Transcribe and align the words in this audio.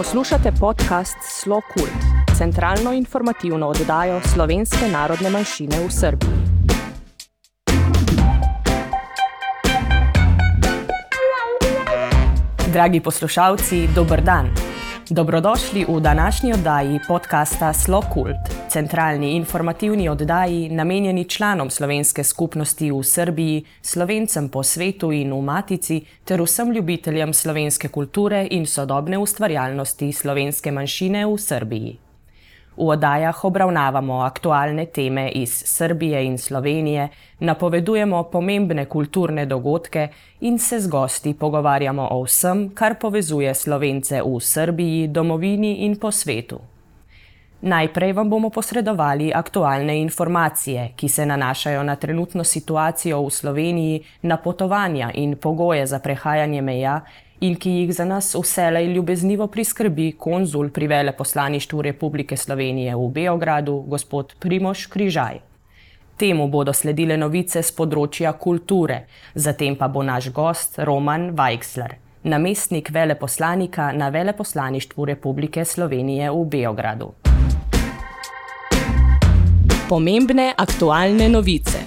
Poslušate 0.00 0.52
podcast 0.60 1.16
Slo 1.20 1.60
Kult, 1.60 2.00
centralno 2.38 2.92
informativno 2.92 3.68
oddajo 3.68 4.20
slovenske 4.32 4.88
narodne 4.92 5.28
manjšine 5.30 5.76
v 5.76 5.90
Srbiji. 5.92 6.36
Dragi 12.72 13.00
poslušalci, 13.00 13.88
dober 13.94 14.24
dan. 14.24 14.48
Dobrodošli 15.10 15.84
v 15.84 16.00
današnji 16.00 16.52
oddaji 16.52 17.00
podcasta 17.08 17.72
Slo 17.72 18.00
Kult, 18.00 18.59
centralni 18.70 19.32
informativni 19.36 20.08
oddaji, 20.08 20.68
namenjeni 20.68 21.24
članom 21.24 21.70
slovenske 21.70 22.24
skupnosti 22.24 22.90
v 22.90 23.02
Srbiji, 23.02 23.64
slovencem 23.82 24.48
po 24.48 24.62
svetu 24.62 25.12
in 25.12 25.32
v 25.32 25.40
Matici, 25.42 26.00
ter 26.24 26.42
vsem 26.42 26.70
ljubiteljem 26.72 27.34
slovenske 27.34 27.88
kulture 27.88 28.46
in 28.50 28.66
sodobne 28.66 29.18
ustvarjalnosti 29.18 30.12
slovenske 30.12 30.70
manjšine 30.70 31.26
v 31.26 31.36
Srbiji. 31.38 31.98
V 32.76 32.88
oddajah 32.88 33.44
obravnavamo 33.44 34.22
aktualne 34.22 34.86
teme 34.86 35.28
iz 35.28 35.52
Srbije 35.66 36.24
in 36.24 36.38
Slovenije, 36.38 37.08
napovedujemo 37.40 38.22
pomembne 38.32 38.86
kulturne 38.86 39.46
dogodke 39.46 40.08
in 40.40 40.58
se 40.58 40.80
z 40.80 40.88
gosti 40.88 41.34
pogovarjamo 41.34 42.08
o 42.10 42.22
vsem, 42.24 42.70
kar 42.74 42.94
povezuje 43.00 43.54
Slovence 43.54 44.22
v 44.22 44.40
Srbiji, 44.40 45.08
domovini 45.08 45.84
in 45.84 45.96
po 45.96 46.10
svetu. 46.10 46.69
Najprej 47.60 48.12
vam 48.12 48.30
bomo 48.30 48.48
posredovali 48.50 49.32
aktualne 49.34 50.00
informacije, 50.00 50.92
ki 50.96 51.08
se 51.08 51.26
nanašajo 51.26 51.82
na 51.82 51.96
trenutno 51.96 52.44
situacijo 52.44 53.20
v 53.26 53.30
Sloveniji, 53.30 54.00
na 54.22 54.36
potovanja 54.36 55.10
in 55.14 55.36
pogoje 55.36 55.86
za 55.86 55.98
prehajanje 55.98 56.62
meja, 56.62 57.00
in 57.40 57.56
ki 57.56 57.70
jih 57.70 57.92
za 57.92 58.04
nas 58.04 58.34
vselej 58.34 58.86
ljubeznivo 58.86 59.46
priskrbi 59.46 60.12
konzul 60.12 60.70
pri 60.70 60.86
veleposlaništvu 60.86 61.82
Republike 61.82 62.36
Slovenije 62.36 62.96
v 62.96 63.08
Beogradu, 63.08 63.84
gospod 63.86 64.34
Primoš 64.38 64.86
Križaj. 64.86 65.40
Temu 66.16 66.48
bodo 66.48 66.72
sledile 66.72 67.16
novice 67.16 67.62
z 67.62 67.76
področja 67.76 68.32
kulture, 68.32 69.04
zatem 69.34 69.76
pa 69.76 69.88
bo 69.88 70.02
naš 70.02 70.32
gost 70.32 70.78
Roman 70.78 71.30
Weichsler, 71.36 71.94
namestnik 72.22 72.90
veleposlanika 72.90 73.92
na 73.92 74.08
veleposlaništvu 74.08 75.04
Republike 75.04 75.64
Slovenije 75.64 76.30
v 76.30 76.44
Beogradu 76.44 77.19
pomembne 79.90 80.54
aktualne 80.56 81.28
novice. 81.28 81.78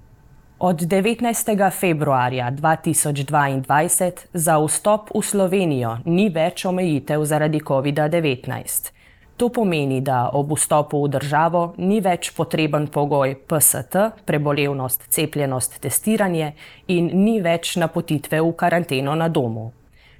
Od 0.59 0.75
19. 0.75 1.71
februarja 1.79 2.51
2022 2.51 4.11
za 4.33 4.57
vstop 4.65 5.09
v 5.15 5.21
Slovenijo 5.21 5.97
ni 6.05 6.29
več 6.29 6.65
omejitev 6.65 7.25
zaradi 7.25 7.59
COVID-19. 7.59 8.91
To 9.37 9.49
pomeni, 9.49 10.01
da 10.01 10.29
ob 10.33 10.53
vstopu 10.53 11.03
v 11.03 11.09
državo 11.17 11.73
ni 11.77 11.99
več 12.01 12.31
potreben 12.31 12.87
pogoj 12.87 13.35
PST, 13.47 13.95
prebolevnost, 14.25 15.09
cepljenost, 15.09 15.81
testiranje 15.81 16.53
in 16.87 17.09
ni 17.25 17.41
več 17.41 17.75
napotitve 17.75 18.41
v 18.41 18.53
karanteno 18.53 19.15
na 19.15 19.27
domu. 19.29 19.71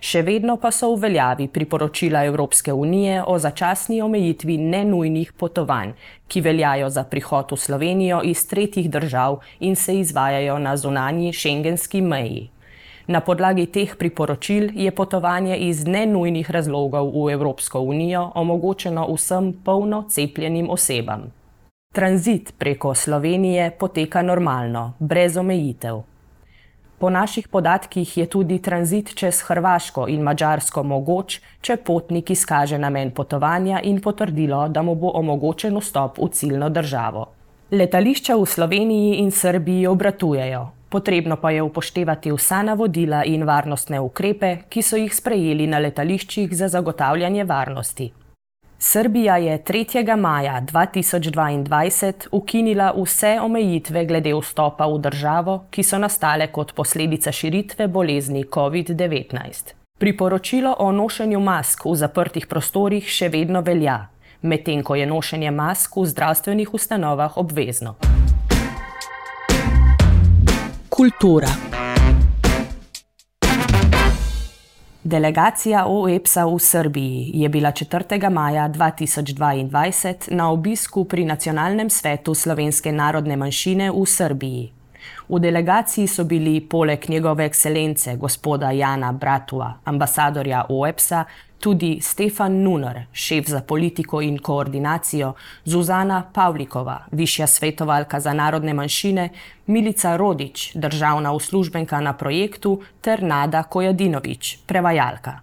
Še 0.04 0.20
vedno 0.28 0.58
pa 0.60 0.68
so 0.76 0.90
v 0.92 1.06
veljavi 1.06 1.46
priporočila 1.48 2.26
Evropske 2.28 2.74
unije 2.76 3.22
o 3.24 3.38
začasni 3.40 4.02
omejitvi 4.04 4.58
nenujnih 4.60 5.32
potovanj, 5.40 5.94
ki 6.28 6.42
veljajo 6.44 6.90
za 6.92 7.06
prihod 7.08 7.54
v 7.56 7.58
Slovenijo 7.58 8.20
iz 8.28 8.42
tretjih 8.48 8.90
držav 8.92 9.40
in 9.60 9.80
se 9.80 9.96
izvajajo 10.00 10.60
na 10.60 10.76
zunanji 10.78 11.32
šengenski 11.34 12.02
meji. 12.02 12.50
Na 13.08 13.24
podlagi 13.24 13.66
teh 13.66 13.96
priporočil 13.96 14.70
je 14.76 14.92
potovanje 14.92 15.58
iz 15.70 15.88
nenujnih 15.88 16.52
razlogov 16.52 17.16
v 17.16 17.32
Evropsko 17.40 17.80
unijo 17.80 18.32
omogočeno 18.36 19.08
vsem 19.08 19.54
polno 19.64 20.04
cepljenim 20.10 20.70
osebam. 20.70 21.30
Tranzit 21.96 22.54
preko 22.58 22.96
Slovenije 22.96 23.72
poteka 23.80 24.22
normalno, 24.22 24.94
brez 25.00 25.38
omejitev. 25.38 26.04
Po 27.04 27.10
naših 27.10 27.48
podatkih 27.48 28.18
je 28.18 28.26
tudi 28.32 28.62
tranzit 28.64 29.10
čez 29.16 29.42
Hrvaško 29.44 30.06
in 30.08 30.22
Mačarsko 30.24 30.86
mogoč, 30.88 31.42
če 31.60 31.76
potnik 31.84 32.32
izkaže 32.32 32.80
namen 32.80 33.12
potovanja 33.12 33.82
in 33.84 34.00
potrdilo, 34.00 34.62
da 34.70 34.86
mu 34.88 34.96
bo 34.96 35.12
omogočen 35.20 35.76
vstop 35.76 36.22
v 36.24 36.30
ciljno 36.32 36.70
državo. 36.72 37.26
Letališča 37.76 38.40
v 38.40 38.48
Sloveniji 38.48 39.20
in 39.20 39.36
Srbiji 39.36 39.92
obratujejo, 39.92 40.64
potrebno 40.90 41.36
pa 41.44 41.52
je 41.52 41.68
upoštevati 41.68 42.32
vsa 42.32 42.64
navodila 42.64 43.26
in 43.28 43.44
varnostne 43.44 44.00
ukrepe, 44.00 44.56
ki 44.70 44.82
so 44.82 44.96
jih 44.96 45.12
sprejeli 45.12 45.68
na 45.68 45.84
letališčih 45.84 46.56
za 46.56 46.72
zagotavljanje 46.72 47.44
varnosti. 47.44 48.14
Srbija 48.86 49.38
je 49.38 49.64
3. 49.64 50.16
maja 50.16 50.62
2022 50.62 52.28
ukinila 52.32 52.94
vse 52.98 53.40
omejitve 53.42 54.06
glede 54.06 54.34
vstopa 54.36 54.86
v 54.86 54.98
državo, 55.00 55.64
ki 55.72 55.84
so 55.84 55.98
nastale 55.98 56.50
kot 56.52 56.74
posledica 56.76 57.32
širitve 57.32 57.88
bolezni 57.88 58.44
COVID-19. 58.44 59.72
Priporočilo 60.00 60.76
o 60.80 60.92
nošenju 60.92 61.40
mask 61.40 61.86
v 61.86 61.96
zaprtih 61.96 62.48
prostorih 62.48 63.08
še 63.08 63.30
vedno 63.32 63.62
velja, 63.62 64.10
medtem 64.42 64.84
ko 64.84 65.00
je 65.00 65.08
nošenje 65.08 65.52
mask 65.52 65.96
v 65.96 66.04
zdravstvenih 66.06 66.74
ustanovah 66.74 67.38
obvezno. 67.38 67.96
Kultura. 70.90 71.73
Delegacija 75.04 75.84
OEPS-a 75.88 76.46
v 76.46 76.60
Srbiji 76.60 77.32
je 77.34 77.50
bila 77.50 77.72
4. 77.72 78.30
maja 78.30 78.70
2022 78.70 80.32
na 80.32 80.52
obisku 80.52 81.04
pri 81.06 81.26
Nacionalnem 81.26 81.90
svetu 81.90 82.32
slovenske 82.36 82.92
narodne 82.92 83.36
manjšine 83.36 83.92
v 83.92 84.06
Srbiji. 84.06 84.72
V 85.30 85.40
delegaciji 85.40 86.08
so 86.08 86.24
bili 86.24 86.62
poleg 86.62 87.10
njegove 87.10 87.46
ekscelence 87.46 88.16
gospoda 88.16 88.72
Jana 88.72 89.12
Bratua, 89.12 89.74
ambasadorja 89.84 90.66
OEPS-a, 90.70 91.26
tudi 91.64 92.00
Stefan 92.02 92.62
Nunar, 92.64 93.00
šef 93.14 93.48
za 93.48 93.62
politiko 93.62 94.22
in 94.22 94.38
koordinacijo, 94.38 95.34
Zuzana 95.66 96.24
Pavlikova, 96.34 96.98
višja 97.12 97.48
svetovalka 97.48 98.20
za 98.20 98.34
narodne 98.34 98.74
manjšine, 98.74 99.30
Milica 99.68 100.18
Rodič, 100.18 100.72
državna 100.76 101.32
uslužbenka 101.32 102.02
na 102.02 102.14
projektu, 102.14 102.82
ter 103.02 103.24
Nada 103.24 103.64
Kojadinovič, 103.64 104.58
prevajalka. 104.68 105.40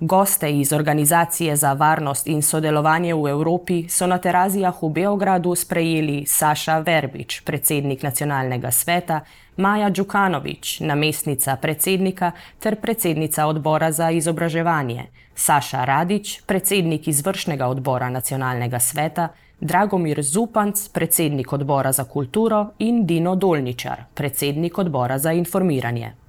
Goste 0.00 0.50
iz 0.50 0.72
Organizacije 0.72 1.56
za 1.56 1.72
varnost 1.72 2.26
in 2.26 2.42
sodelovanje 2.42 3.14
v 3.14 3.28
Evropi 3.28 3.88
so 3.88 4.06
na 4.06 4.18
terazijah 4.18 4.82
v 4.82 4.90
Beogradu 4.90 5.54
sprejeli 5.54 6.26
Saša 6.26 6.78
Verbič, 6.78 7.40
predsednik 7.44 8.02
nacionalnega 8.02 8.70
sveta, 8.70 9.20
Maja 9.56 9.88
Đukanovič, 9.90 10.80
namestnica 10.80 11.56
predsednika 11.56 12.32
ter 12.58 12.76
predsednica 12.76 13.46
odbora 13.46 13.92
za 13.92 14.10
izobraževanje, 14.10 15.06
Saša 15.34 15.84
Radič, 15.84 16.42
predsednik 16.46 17.08
izvršnega 17.08 17.66
odbora 17.66 18.10
nacionalnega 18.10 18.78
sveta, 18.80 19.28
Dragomir 19.60 20.22
Zupanc, 20.22 20.88
predsednik 20.88 21.52
odbora 21.52 21.92
za 21.92 22.04
kulturo 22.04 22.66
in 22.78 23.06
Dino 23.06 23.34
Dolničar, 23.34 24.04
predsednik 24.14 24.78
odbora 24.78 25.18
za 25.18 25.32
informiranje. 25.32 26.25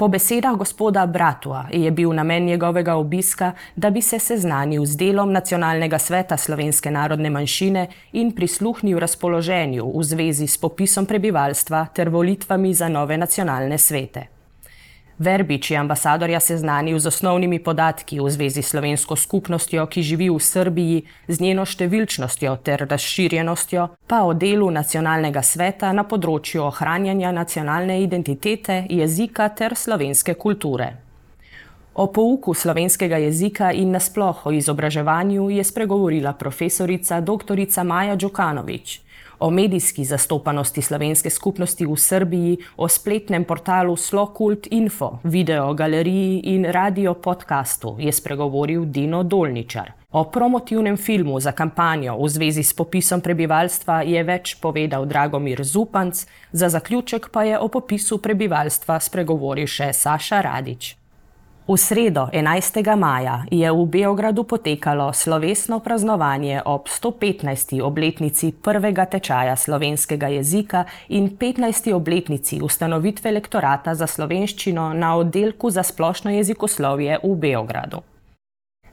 Po 0.00 0.08
besedah 0.08 0.56
gospoda 0.56 1.06
Bratua 1.06 1.66
je 1.70 1.90
bil 1.90 2.12
namen 2.12 2.44
njegovega 2.44 2.94
obiska, 2.94 3.52
da 3.76 3.90
bi 3.90 4.02
se 4.02 4.18
seznanil 4.18 4.84
z 4.84 4.96
delom 4.96 5.32
Nacionalnega 5.32 5.98
sveta 5.98 6.36
slovenske 6.36 6.90
narodne 6.90 7.30
manjšine 7.30 7.86
in 8.12 8.32
prisluhnil 8.32 8.98
razpoloženju 8.98 9.92
v 9.98 10.04
zvezi 10.04 10.46
s 10.46 10.56
popisom 10.58 11.06
prebivalstva 11.06 11.86
ter 11.94 12.08
volitvami 12.08 12.74
za 12.74 12.88
nove 12.88 13.16
nacionalne 13.16 13.78
svete. 13.78 14.39
Verbič 15.20 15.70
je 15.70 15.76
ambasadorja 15.76 16.40
seznanil 16.40 16.96
z 16.98 17.06
osnovnimi 17.06 17.58
podatki 17.60 18.20
v 18.20 18.30
zvezi 18.32 18.62
s 18.64 18.72
slovensko 18.72 19.16
skupnostjo, 19.20 19.84
ki 19.84 20.00
živi 20.00 20.30
v 20.32 20.40
Srbiji, 20.40 21.02
z 21.28 21.36
njeno 21.44 21.66
številčnostjo 21.68 22.54
ter 22.64 22.86
razširjenostjo, 22.88 23.84
pa 24.08 24.22
o 24.24 24.32
delu 24.32 24.70
nacionalnega 24.72 25.42
sveta 25.44 25.92
na 25.92 26.06
področju 26.08 26.64
ohranjanja 26.64 27.34
nacionalne 27.36 28.00
identitete, 28.00 28.86
jezika 28.88 29.50
ter 29.52 29.76
slovenske 29.76 30.38
kulture. 30.40 30.88
O 32.00 32.08
pouku 32.08 32.56
slovenskega 32.56 33.20
jezika 33.20 33.74
in 33.76 33.92
nasploh 33.92 34.46
o 34.48 34.56
izobraževanju 34.56 35.50
je 35.52 35.64
spregovorila 35.68 36.32
profesorica 36.32 37.20
dr. 37.20 37.60
Maja 37.84 38.16
Djukanovič 38.16 39.09
o 39.40 39.50
medijski 39.50 40.04
zastopanosti 40.04 40.82
slovenske 40.82 41.30
skupnosti 41.30 41.86
v 41.86 41.96
Srbiji, 41.96 42.58
o 42.76 42.88
spletnem 42.88 43.44
portalu 43.44 43.96
Slokult 43.96 44.66
Info, 44.70 45.18
videogaleriji 45.24 46.40
in 46.54 46.64
radio 46.64 47.14
podkastu 47.14 47.96
je 47.98 48.12
spregovoril 48.12 48.84
Dino 48.84 49.22
Dolničar. 49.22 49.92
O 50.12 50.24
promotivnem 50.24 50.96
filmu 50.96 51.40
za 51.40 51.52
kampanjo 51.52 52.16
v 52.18 52.28
zvezi 52.28 52.62
s 52.62 52.74
popisom 52.74 53.20
prebivalstva 53.20 54.02
je 54.02 54.22
več 54.26 54.56
povedal 54.60 55.06
Dragomir 55.06 55.62
Zupanc, 55.64 56.26
za 56.52 56.68
zaključek 56.68 57.30
pa 57.30 57.42
je 57.42 57.58
o 57.58 57.68
popisu 57.68 58.18
prebivalstva 58.18 59.00
spregovoril 59.00 59.66
še 59.66 59.92
Saša 59.92 60.40
Radič. 60.42 60.99
V 61.68 61.76
sredo 61.76 62.28
11. 62.32 62.96
maja 62.96 63.44
je 63.50 63.72
v 63.72 63.86
Beogradu 63.86 64.44
potekalo 64.44 65.12
slovesno 65.12 65.80
praznovanje 65.80 66.62
ob 66.64 66.88
115. 66.88 67.82
obletnici 67.82 68.52
prvega 68.52 69.04
tečaja 69.04 69.56
slovenskega 69.56 70.28
jezika 70.28 70.84
in 71.08 71.36
15. 71.36 71.92
obletnici 71.92 72.60
ustanovitve 72.62 73.30
lektorata 73.30 73.94
za 73.94 74.06
slovenščino 74.06 74.92
na 74.94 75.16
oddelku 75.16 75.70
za 75.70 75.82
splošno 75.82 76.30
jezikoslovje 76.30 77.20
v 77.22 77.34
Beogradu. 77.36 78.02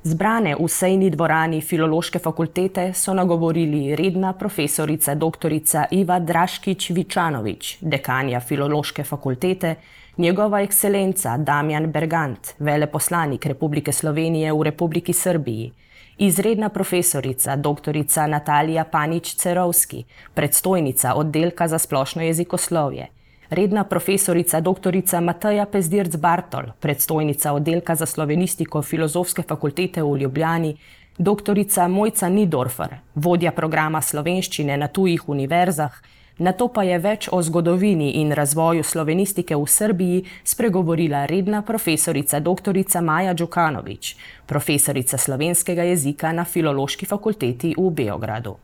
Zbrane 0.03 0.55
v 0.55 0.67
sejni 0.67 1.09
dvorani 1.09 1.61
Filološke 1.61 2.19
fakultete 2.19 2.93
so 2.93 3.13
nagovorili 3.13 3.95
redna 3.95 4.33
profesorica 4.33 5.15
dr. 5.15 5.51
Iva 5.91 6.19
Draškič-Vičanovič, 6.19 7.77
dekanja 7.81 8.39
Filološke 8.39 9.03
fakultete, 9.03 9.75
njegova 10.17 10.61
ekscelenca 10.61 11.37
Damjan 11.37 11.91
Bergant, 11.91 12.47
veleposlanik 12.59 13.45
Republike 13.45 13.91
Slovenije 13.91 14.53
v 14.53 14.63
Republiki 14.63 15.13
Srbiji, 15.13 15.71
izredna 16.17 16.69
profesorica 16.69 17.55
dr. 17.55 17.97
Natalija 18.27 18.85
Panič-Cerovski, 18.91 20.03
predstojnica 20.33 21.13
oddelka 21.13 21.67
za 21.67 21.77
splošno 21.77 22.21
jezikoslovje, 22.21 23.07
redna 23.49 23.83
profesorica 23.83 24.59
dr. 24.59 25.21
Mateja 25.21 25.65
Pezdirc 25.65 26.15
Bartol, 26.15 26.63
predstojnica 26.79 27.53
oddelka 27.53 27.95
za 27.95 28.05
slovenistiko 28.05 28.81
Filozofske 28.81 29.41
fakultete 29.41 30.03
v 30.03 30.17
Ljubljani, 30.17 30.77
dr. 31.17 31.87
Mojca 31.89 32.29
Nidorfer, 32.29 32.97
vodja 33.15 33.51
programa 33.51 34.01
slovenščine 34.01 34.77
na 34.77 34.87
tujih 34.87 35.29
univerzah, 35.29 35.93
Na 36.37 36.51
to 36.53 36.67
pa 36.69 36.83
je 36.85 36.99
več 37.01 37.29
o 37.31 37.41
zgodovini 37.41 38.11
in 38.21 38.31
razvoju 38.31 38.83
slovenistike 38.83 39.55
v 39.55 39.65
Srbiji 39.65 40.23
spregovorila 40.43 41.25
redna 41.25 41.61
profesorica 41.61 42.39
dr. 42.39 42.77
Maja 43.01 43.33
Djukanovič, 43.33 44.15
profesorica 44.45 45.17
slovenskega 45.17 45.83
jezika 45.83 46.31
na 46.31 46.45
Filološki 46.45 47.05
fakulteti 47.05 47.73
v 47.77 47.89
Beogradu. 47.89 48.55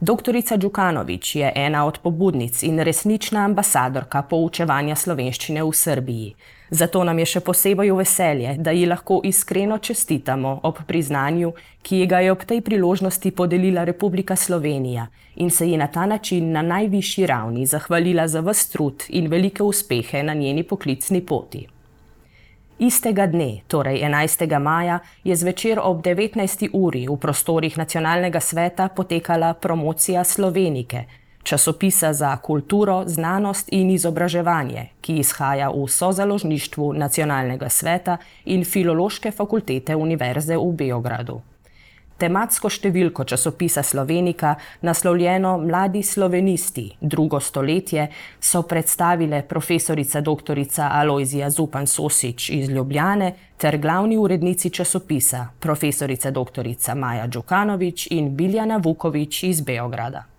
Doktorica 0.00 0.56
Djukanovič 0.56 1.36
je 1.36 1.52
ena 1.54 1.86
od 1.86 1.98
pobudnic 1.98 2.62
in 2.62 2.78
resnična 2.78 3.44
ambasadorka 3.44 4.22
poučevanja 4.22 4.94
slovenščine 4.94 5.62
v 5.62 5.72
Srbiji. 5.72 6.34
Zato 6.74 7.04
nam 7.06 7.18
je 7.22 7.26
še 7.36 7.40
posebej 7.46 7.92
v 7.92 7.96
veselje, 8.00 8.52
da 8.58 8.72
ji 8.74 8.86
lahko 8.90 9.20
iskreno 9.22 9.76
čestitamo 9.78 10.56
ob 10.66 10.80
priznanju, 10.88 11.52
ki 11.86 12.00
ga 12.10 12.18
je 12.24 12.32
ob 12.32 12.42
tej 12.42 12.64
priložnosti 12.66 13.30
podelila 13.30 13.84
Republika 13.86 14.34
Slovenija 14.36 15.06
in 15.36 15.50
se 15.50 15.68
ji 15.68 15.76
na 15.78 15.86
ta 15.86 16.06
način 16.06 16.50
na 16.52 16.62
najvišji 16.62 17.26
ravni 17.30 17.66
zahvalila 17.66 18.26
za 18.28 18.42
vse 18.42 18.72
trud 18.72 19.06
in 19.08 19.30
velike 19.30 19.62
uspehe 19.62 20.22
na 20.22 20.34
njeni 20.34 20.62
poklicni 20.62 21.20
poti. 21.26 21.62
Istega 22.78 23.26
dne, 23.30 23.62
torej 23.68 24.00
11. 24.02 24.58
maja, 24.58 24.98
je 25.24 25.36
zvečer 25.36 25.78
ob 25.78 26.02
19. 26.02 26.68
uri 26.72 27.06
v 27.06 27.16
prostorih 27.16 27.78
Nacionalnega 27.78 28.40
sveta 28.40 28.88
potekala 28.88 29.54
promocija 29.54 30.24
Slovenike, 30.24 31.04
časopisa 31.44 32.12
za 32.12 32.36
kulturo, 32.36 33.02
znanost 33.06 33.68
in 33.72 33.90
izobraževanje, 33.90 34.88
ki 35.00 35.18
izhaja 35.22 35.70
v 35.70 35.86
sozaložništvu 35.88 36.92
Nacionalnega 36.92 37.68
sveta 37.68 38.16
in 38.44 38.64
Filološke 38.64 39.30
fakultete 39.30 39.96
Univerze 39.96 40.56
v 40.56 40.72
Beogradu 40.72 41.42
tematsko 42.18 42.70
številko 42.70 43.24
časopisa 43.28 43.82
Slovenika, 43.84 44.54
naslovljeno 44.86 45.56
Mladi 45.64 46.02
slovenisti, 46.06 46.86
drugo 47.00 47.40
stoletje, 47.40 48.08
so 48.40 48.62
predstavile 48.68 49.42
profesorica 49.48 50.20
dr. 50.24 50.60
Alojzija 50.88 51.50
Zupan 51.50 51.86
Sosič 51.86 52.50
iz 52.54 52.70
Ljubljane 52.70 53.32
ter 53.58 53.78
glavni 53.78 54.18
urednici 54.18 54.70
časopisa, 54.70 55.48
profesorica 55.60 56.30
dr. 56.30 56.70
Maja 56.96 57.26
Djukanovič 57.26 58.08
in 58.10 58.36
Biljana 58.36 58.80
Vukovič 58.82 59.42
iz 59.50 59.60
Beograda. 59.60 60.33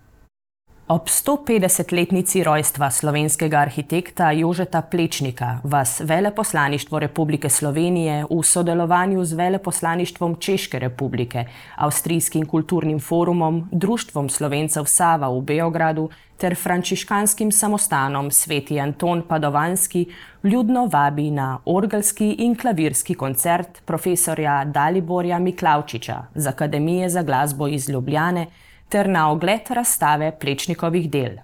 Ob 0.86 1.10
150-letnici 1.10 2.44
rojstva 2.44 2.92
slovenskega 2.94 3.58
arhitekta 3.58 4.32
Jožeta 4.32 4.82
Plečnika 4.82 5.60
vas 5.64 6.02
Veleposlaništvo 6.06 7.00
Republike 7.00 7.50
Slovenije 7.50 8.26
v 8.30 8.44
sodelovanju 8.44 9.26
z 9.26 9.34
Veleposlaništvom 9.34 10.36
Češke 10.36 10.80
republike, 10.80 11.46
Avstrijskim 11.76 12.46
kulturnim 12.46 13.00
forumom, 13.00 13.70
Društvom 13.72 14.30
Slovencev 14.30 14.86
Sava 14.86 15.30
v 15.30 15.42
Beogradu 15.42 16.10
ter 16.38 16.56
frančiškanskim 16.56 17.52
samostanom 17.52 18.32
Sveti 18.32 18.80
Anton 18.80 19.24
Padovanski 19.28 20.06
ljudno 20.44 20.86
vabi 20.86 21.32
na 21.32 21.60
orgelski 21.66 22.30
in 22.32 22.56
klavirski 22.56 23.14
koncert 23.14 23.82
profesorja 23.86 24.66
Daliborja 24.66 25.40
Miklavčiča 25.40 26.24
z 26.36 26.48
Akademije 26.48 27.10
za 27.10 27.22
glasbo 27.22 27.68
iz 27.68 27.90
Ljubljane 27.90 28.48
ter 28.90 29.10
na 29.10 29.32
ogled 29.32 29.70
razstave 29.70 30.32
Plečnikovih 30.40 31.10
del. 31.10 31.38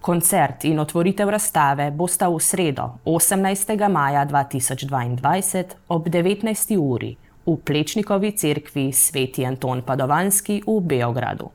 Koncert 0.00 0.64
in 0.64 0.78
otvoritev 0.78 1.30
razstave 1.30 1.90
bosta 1.90 2.28
v 2.28 2.40
sredo, 2.40 2.90
18. 3.04 3.88
maja 3.88 4.26
2022 4.26 5.64
ob 5.88 6.08
19. 6.08 6.76
uri 6.78 7.16
v 7.46 7.56
Plečnikovi 7.64 8.32
cerkvi 8.32 8.92
Sveti 8.92 9.46
Anton 9.46 9.82
Padovanski 9.82 10.62
v 10.66 10.80
Beogradu. 10.80 11.50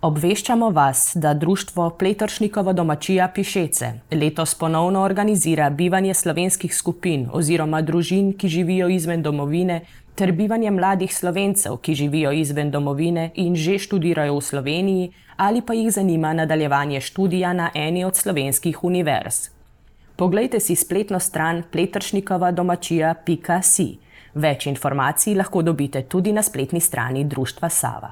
Obveščamo 0.00 0.70
vas, 0.70 1.12
da 1.14 1.34
Društvo 1.34 1.90
Pletršnikova 1.98 2.72
domačija 2.72 3.28
Pišece 3.34 3.92
letos 4.10 4.54
ponovno 4.54 5.02
organizira 5.02 5.70
bivanje 5.70 6.14
slovenskih 6.14 6.74
skupin 6.74 7.26
oziroma 7.32 7.80
družin, 7.82 8.32
ki 8.38 8.48
živijo 8.48 8.88
izven 8.88 9.22
domovine, 9.22 9.80
ter 10.18 10.32
bivanje 10.32 10.70
mladih 10.70 11.14
slovencev, 11.14 11.76
ki 11.78 11.94
živijo 11.94 12.32
izven 12.32 12.70
domovine 12.70 13.30
in 13.34 13.54
že 13.56 13.78
študirajo 13.78 14.34
v 14.34 14.42
Sloveniji, 14.42 15.10
ali 15.36 15.62
pa 15.62 15.74
jih 15.74 15.92
zanima 15.94 16.32
nadaljevanje 16.32 17.00
študija 17.00 17.52
na 17.52 17.70
eni 17.74 18.04
od 18.04 18.16
slovenskih 18.16 18.84
univerz. 18.84 19.48
Poglejte 20.16 20.60
si 20.60 20.74
spletno 20.74 21.20
stran 21.20 21.62
pletršnikova 21.70 22.50
domačija.si. 22.50 23.88
Več 24.34 24.66
informacij 24.66 25.36
lahko 25.38 25.62
dobite 25.62 26.02
tudi 26.02 26.32
na 26.32 26.42
spletni 26.42 26.80
strani 26.80 27.24
Društva 27.24 27.68
Sava. 27.68 28.10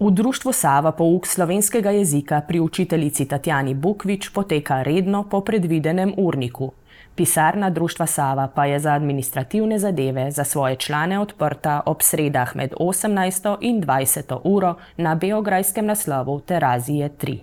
V 0.00 0.10
Društvu 0.10 0.52
Sava 0.52 0.92
pouk 0.92 1.26
slovenskega 1.26 1.90
jezika 1.90 2.40
pri 2.48 2.60
učiteljici 2.60 3.24
Tatjani 3.24 3.74
Bukvič 3.74 4.28
poteka 4.28 4.82
redno 4.82 5.22
po 5.30 5.40
predvidenem 5.40 6.12
urniku, 6.16 6.72
Pisarna 7.16 7.70
Društva 7.70 8.06
Sava 8.06 8.48
pa 8.54 8.64
je 8.66 8.78
za 8.78 8.92
administrativne 8.92 9.78
zadeve 9.78 10.30
za 10.30 10.44
svoje 10.44 10.76
člane 10.76 11.18
odprta 11.18 11.80
ob 11.86 12.02
sredah 12.02 12.56
med 12.56 12.72
18. 12.80 13.56
in 13.60 13.82
20. 13.82 14.38
uro 14.44 14.74
na 14.96 15.14
beograjskem 15.14 15.86
naslovu 15.86 16.40
Terazije 16.40 17.10
3. 17.20 17.38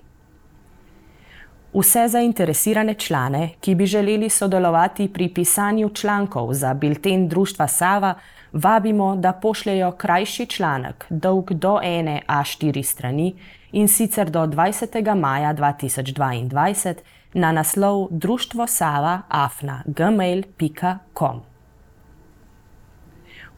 Vse 1.74 2.08
zainteresirane 2.08 2.94
člane, 2.94 3.50
ki 3.60 3.76
bi 3.76 3.86
želeli 3.86 4.30
sodelovati 4.30 5.14
pri 5.14 5.30
pisanju 5.34 5.90
člankov 5.90 6.54
za 6.54 6.74
bilten 6.74 7.28
Društva 7.28 7.68
Sava, 7.68 8.14
vabimo, 8.52 9.16
da 9.16 9.34
pošljajo 9.34 9.92
krajši 9.92 10.46
članek, 10.46 11.06
dolg 11.10 11.52
do 11.52 11.80
ene 11.84 12.22
A4 12.28 12.84
strani 12.84 13.36
in 13.72 13.88
sicer 13.88 14.30
do 14.30 14.40
20. 14.40 15.16
maja 15.16 15.54
2022 15.54 16.94
na 17.34 17.52
naslov 17.52 18.08
Društvo 18.12 18.68
Sava 18.68 19.22
Afna 19.30 19.84
gmail.com. 19.86 21.42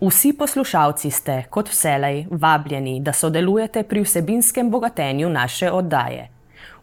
Vsi 0.02 0.34
poslušalci 0.34 1.12
ste, 1.12 1.44
kot 1.50 1.70
vselej, 1.70 2.26
vabljeni, 2.32 3.00
da 3.00 3.14
sodelujete 3.14 3.84
pri 3.84 4.04
vsebinskem 4.04 4.70
bogatenju 4.70 5.30
naše 5.30 5.72
oddaje. 5.72 6.30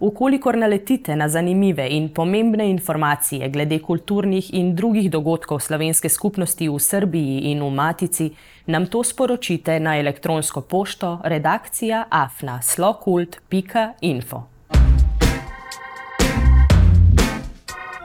Ukolikor 0.00 0.56
naletite 0.56 1.16
na 1.16 1.28
zanimive 1.28 1.88
in 1.90 2.08
pomembne 2.14 2.70
informacije 2.70 3.48
glede 3.48 3.78
kulturnih 3.78 4.54
in 4.54 4.74
drugih 4.74 5.10
dogodkov 5.10 5.60
slovenske 5.60 6.08
skupnosti 6.08 6.68
v 6.68 6.78
Srbiji 6.78 7.38
in 7.52 7.62
v 7.62 7.70
Matici, 7.70 8.30
nam 8.66 8.86
to 8.86 9.04
sporočite 9.04 9.80
na 9.80 9.98
elektronsko 9.98 10.60
pošto 10.60 11.20
redakcija 11.24 12.04
afna.slokult.info. 12.10 14.59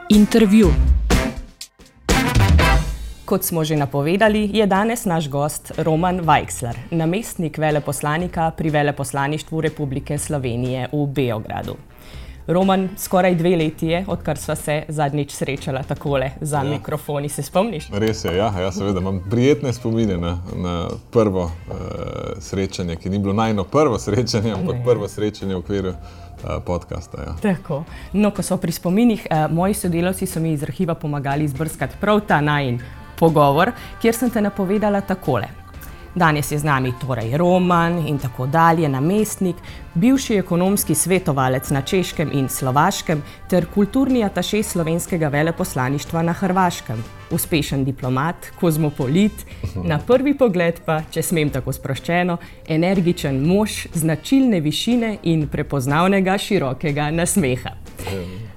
Intervju. 0.08 0.68
Kot 3.24 3.42
smo 3.42 3.64
že 3.64 3.76
napovedali, 3.76 4.50
je 4.52 4.66
danes 4.66 5.04
naš 5.04 5.28
gost 5.30 5.72
Roman 5.78 6.20
Weichsler, 6.20 6.76
namestnik 6.90 7.58
veleposlanika 7.58 8.50
pri 8.56 8.70
Veleposlaništvu 8.70 9.60
Republike 9.60 10.18
Slovenije 10.18 10.88
v 10.92 11.06
Beogradu. 11.06 11.74
Roman, 12.46 12.88
skoraj 12.98 13.34
dve 13.34 13.56
leti 13.56 13.86
je, 13.86 14.04
odkar 14.08 14.38
sva 14.38 14.54
se 14.56 14.82
zadnjič 14.88 15.32
srečala 15.32 15.82
takole 15.82 16.30
za 16.40 16.56
ja. 16.56 16.70
mikrofoni. 16.70 17.28
Se 17.28 17.42
spomniš? 17.42 17.88
Res 17.92 18.24
je, 18.24 18.36
ja, 18.36 18.52
ja 18.60 18.72
seveda 18.72 19.00
imam 19.00 19.24
prijetne 19.30 19.72
spomine 19.72 20.16
na, 20.16 20.38
na 20.56 20.88
prvo 21.10 21.42
uh, 21.42 21.50
srečanje, 22.38 22.96
ki 22.96 23.10
ni 23.10 23.18
bilo 23.18 23.34
najno 23.34 23.64
prvo 23.64 23.98
srečanje, 23.98 24.52
ampak 24.52 24.76
prvo 24.84 25.08
srečanje 25.08 25.54
v 25.54 25.58
okviru 25.58 25.88
uh, 25.88 26.25
podcasta. 26.66 27.22
Ja. 27.22 27.34
Tako. 27.42 27.84
No, 28.12 28.30
ko 28.30 28.42
so 28.42 28.56
pri 28.56 28.72
spominih, 28.72 29.26
uh, 29.30 29.46
moji 29.52 29.74
sodelavci 29.74 30.26
so 30.26 30.40
mi 30.40 30.52
iz 30.52 30.62
arhiva 30.62 30.94
pomagali 30.94 31.44
izbrskati 31.44 31.96
prav 32.00 32.20
ta 32.28 32.40
najn 32.40 32.80
pogovor, 33.18 33.72
kjer 34.02 34.14
sem 34.14 34.30
te 34.30 34.40
napovedala 34.40 35.00
takole. 35.00 35.48
Danes 36.16 36.52
je 36.52 36.58
z 36.58 36.64
nami 36.64 36.94
torej 37.00 37.36
Roman 37.36 37.98
in 38.08 38.18
tako 38.18 38.46
dalje, 38.46 38.88
namestnik, 38.88 39.56
bivši 39.94 40.38
ekonomski 40.40 40.94
svetovalec 40.94 41.68
na 41.70 41.82
Češkem 41.82 42.30
in 42.32 42.48
Slovaškem 42.48 43.22
ter 43.50 43.66
kulturni 43.74 44.24
ataše 44.24 44.62
slovenskega 44.62 45.28
veleposlaništva 45.28 46.22
na 46.22 46.32
Hrvaškem. 46.32 47.04
Uspešen 47.30 47.84
diplomat, 47.84 48.48
kozmopolit, 48.60 49.46
na 49.90 49.98
prvi 49.98 50.32
pogled 50.38 50.80
pa, 50.86 51.02
če 51.10 51.22
smem 51.22 51.52
tako 51.52 51.76
sproščeno, 51.76 52.38
energičen 52.68 53.44
mož 53.44 53.84
značilne 53.94 54.60
višine 54.60 55.18
in 55.22 55.48
prepoznavnega 55.52 56.38
širokega 56.38 57.10
nasmeha. 57.10 57.76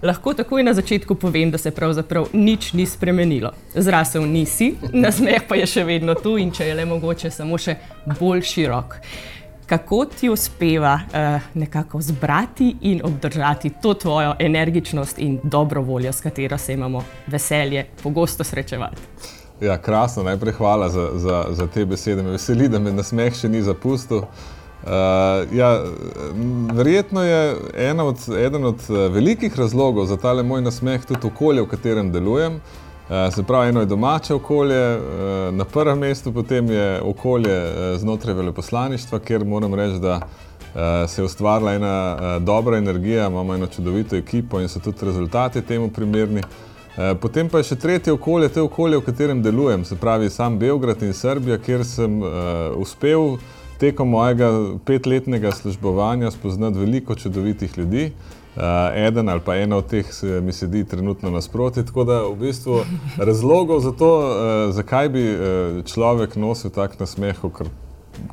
Lahko 0.01 0.32
takoj 0.34 0.63
na 0.63 0.74
začetku 0.74 1.15
povem, 1.15 1.51
da 1.51 1.58
se 1.58 1.72
pravzaprav 1.72 2.29
nič 2.34 2.74
ni 2.74 2.86
spremenilo. 2.86 3.51
Zrasel 3.75 4.24
nisi, 4.24 4.72
nasmeh 4.94 5.44
pa 5.48 5.58
je 5.60 5.65
še 5.68 5.84
vedno 5.84 6.13
tu 6.15 6.38
in 6.39 6.53
če 6.56 6.70
je 6.70 6.75
le 6.77 6.86
mogoče, 6.88 7.27
samo 7.27 7.58
še 7.60 7.75
bolj 8.20 8.46
širok. 8.48 8.96
Kako 9.68 10.00
ti 10.13 10.29
uspeva 10.32 10.94
uh, 10.96 11.50
nekako 11.53 12.00
zbrati 12.01 12.70
in 12.82 13.01
obdržati 13.03 13.74
to 13.82 13.94
tvojo 13.94 14.38
energičnost 14.39 15.20
in 15.20 15.36
dobro 15.44 15.82
voljo, 15.82 16.13
s 16.13 16.24
katero 16.24 16.58
se 16.58 16.74
imamo 16.74 17.03
veselje 17.27 17.86
pogosto 18.03 18.44
srečevati? 18.44 19.01
Ja, 19.62 19.75
krasno, 19.77 20.24
najprej 20.24 20.53
hvala 20.53 20.89
za, 20.89 21.10
za, 21.13 21.46
za 21.51 21.68
te 21.68 21.84
besede. 21.86 22.24
Me 22.24 22.38
veseli, 22.39 22.72
da 22.72 22.79
me 22.79 22.96
nasmeh 22.96 23.36
še 23.36 23.51
ni 23.51 23.62
zapustil. 23.62 24.24
Ja, 25.51 25.83
verjetno 26.74 27.24
je 27.24 27.55
od, 28.01 28.17
eden 28.38 28.65
od 28.65 28.75
eh, 28.89 28.93
velikih 28.93 29.59
razlogov 29.59 30.05
za 30.05 30.17
tale 30.17 30.43
moj 30.43 30.62
nasmeh 30.62 31.05
tudi 31.05 31.27
okolje, 31.27 31.62
v 31.62 31.67
katerem 31.67 32.12
delujem. 32.12 32.62
Uh, 33.09 33.33
se 33.33 33.43
pravi, 33.43 33.69
eno 33.69 33.79
je 33.79 33.86
domače 33.86 34.33
okolje, 34.33 34.98
uh, 34.98 35.01
na 35.55 35.65
prvem 35.65 36.00
mestu 36.00 36.31
potem 36.33 36.69
je 36.69 37.01
okolje 37.01 37.63
uh, 37.63 37.98
znotraj 37.98 38.36
veleposlaništva, 38.36 39.19
kjer 39.19 39.45
moram 39.45 39.74
reči, 39.74 40.00
da 40.00 40.19
uh, 40.19 41.09
se 41.09 41.21
je 41.21 41.25
ustvarila 41.25 41.74
ena 41.74 42.17
uh, 42.19 42.43
dobra 42.43 42.77
energija, 42.77 43.27
imamo 43.27 43.55
eno 43.55 43.67
čudovito 43.67 44.15
ekipo 44.15 44.62
in 44.62 44.67
so 44.67 44.79
tudi 44.79 45.05
rezultati 45.05 45.62
temu 45.62 45.89
primerni. 45.89 46.39
Uh, 46.39 47.17
potem 47.21 47.50
pa 47.50 47.57
je 47.57 47.71
še 47.71 47.75
tretje 47.75 48.13
okolje, 48.13 48.50
to 48.50 48.59
je 48.59 48.63
okolje, 48.69 48.98
v 48.98 49.05
katerem 49.05 49.41
delujem, 49.41 49.86
se 49.86 49.95
pravi, 49.95 50.29
sam 50.29 50.59
Beograd 50.59 51.01
in 51.03 51.13
Srbija, 51.13 51.57
kjer 51.57 51.86
sem 51.86 52.21
uh, 52.21 52.29
uspel 52.77 53.39
tekom 53.79 54.09
mojega 54.09 54.51
petletnega 54.86 55.51
službovanja 55.51 56.31
spoznati 56.31 56.79
veliko 56.79 57.15
čudovitih 57.15 57.77
ljudi. 57.77 58.12
Uh, 58.55 58.63
eden 58.95 59.29
ali 59.29 59.41
pa 59.45 59.55
ena 59.55 59.77
od 59.77 59.88
teh 59.88 60.05
mi 60.41 60.51
sedi 60.51 60.83
trenutno 60.83 61.29
nasproti. 61.31 61.86
Tako 61.86 62.03
da 62.03 62.21
v 62.24 62.36
bistvu 62.36 62.81
razlogov 63.17 63.79
za 63.79 63.91
to, 63.91 64.09
uh, 64.19 64.74
zakaj 64.74 65.09
bi 65.09 65.24
uh, 65.31 65.39
človek 65.86 66.36
nosil 66.36 66.71
tak 66.75 67.00
nasmeh, 67.00 67.39
kot 67.39 67.69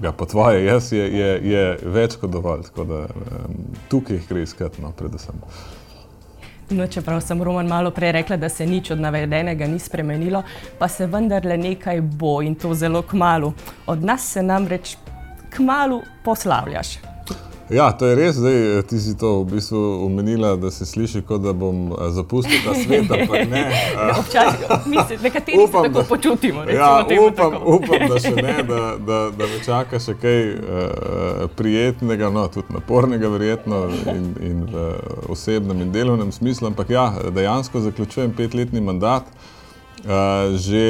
ga 0.01 0.13
po 0.13 0.27
tvoje 0.27 0.65
jaz, 0.65 0.93
je, 0.93 1.05
je, 1.13 1.31
je 1.51 1.65
več 1.85 2.17
kot 2.17 2.31
dovolj. 2.31 2.67
Tako 2.71 2.85
da 2.85 3.01
um, 3.07 3.59
tukaj 3.89 4.17
jih 4.17 4.29
gre 4.29 4.43
iskati, 4.43 4.83
no, 4.83 4.91
predvsem. 4.97 5.39
No, 6.71 6.87
čeprav 6.91 7.21
sem 7.23 7.43
Roman 7.43 7.69
malo 7.71 7.93
prej 7.95 8.13
rekla, 8.13 8.37
da 8.37 8.49
se 8.49 8.67
nič 8.67 8.91
od 8.91 9.01
navedenega 9.01 9.69
ni 9.71 9.79
spremenilo, 9.79 10.43
pa 10.79 10.89
se 10.89 11.07
vendarle 11.07 11.55
nekaj 11.57 12.01
bo 12.01 12.41
in 12.43 12.55
to 12.59 12.75
zelo 12.75 13.03
kmalo. 13.03 13.53
Od 13.87 14.03
nas 14.03 14.27
se 14.33 14.43
namreč 14.43 14.97
kmalo 15.57 16.03
poslavljaš. 16.25 16.99
Ja, 17.71 17.91
to 17.93 18.07
je 18.07 18.15
res, 18.15 18.37
zdaj 18.39 18.83
ti 18.87 18.99
si 19.03 19.17
to 19.19 19.41
v 19.43 19.57
bistvu 19.57 19.79
omenila, 20.07 20.53
da 20.57 20.71
se 20.71 20.87
sliši, 20.87 21.25
kot 21.27 21.43
da 21.43 21.51
bom 21.53 21.91
eh, 21.91 22.11
zapustil 22.15 22.61
ta 22.63 22.75
svet. 22.79 23.11
Ne, 23.51 23.63
ja, 23.95 24.15
Občasno, 24.21 24.79
mislim, 24.87 25.19
nekateri 25.23 25.59
upam, 25.59 25.85
se 25.85 25.89
tako 25.89 26.03
da, 26.03 26.05
počutimo. 26.09 26.63
Ja, 26.71 27.03
upam, 27.27 27.59
upam, 27.65 28.07
da 28.09 28.21
še 28.23 28.35
ne, 28.37 28.55
da, 28.63 28.81
da, 29.07 29.19
da 29.35 29.51
me 29.51 29.59
čaka 29.65 29.99
še 29.99 30.15
kaj 30.23 30.41
uh, 30.55 31.43
prijetnega, 31.59 32.31
no, 32.31 32.47
tudi 32.55 32.71
napornega, 32.77 33.33
verjetno 33.35 33.83
in, 34.15 34.31
in 34.47 34.63
v 34.71 34.87
osebnem 35.35 35.83
in 35.83 35.93
delovnem 35.93 36.31
smislu. 36.33 36.71
Ampak 36.71 36.95
ja, 36.95 37.11
dejansko 37.35 37.83
zaključujem 37.89 38.37
petletni 38.39 38.81
mandat. 38.81 39.27
Uh, 39.27 39.56
že 40.55 40.87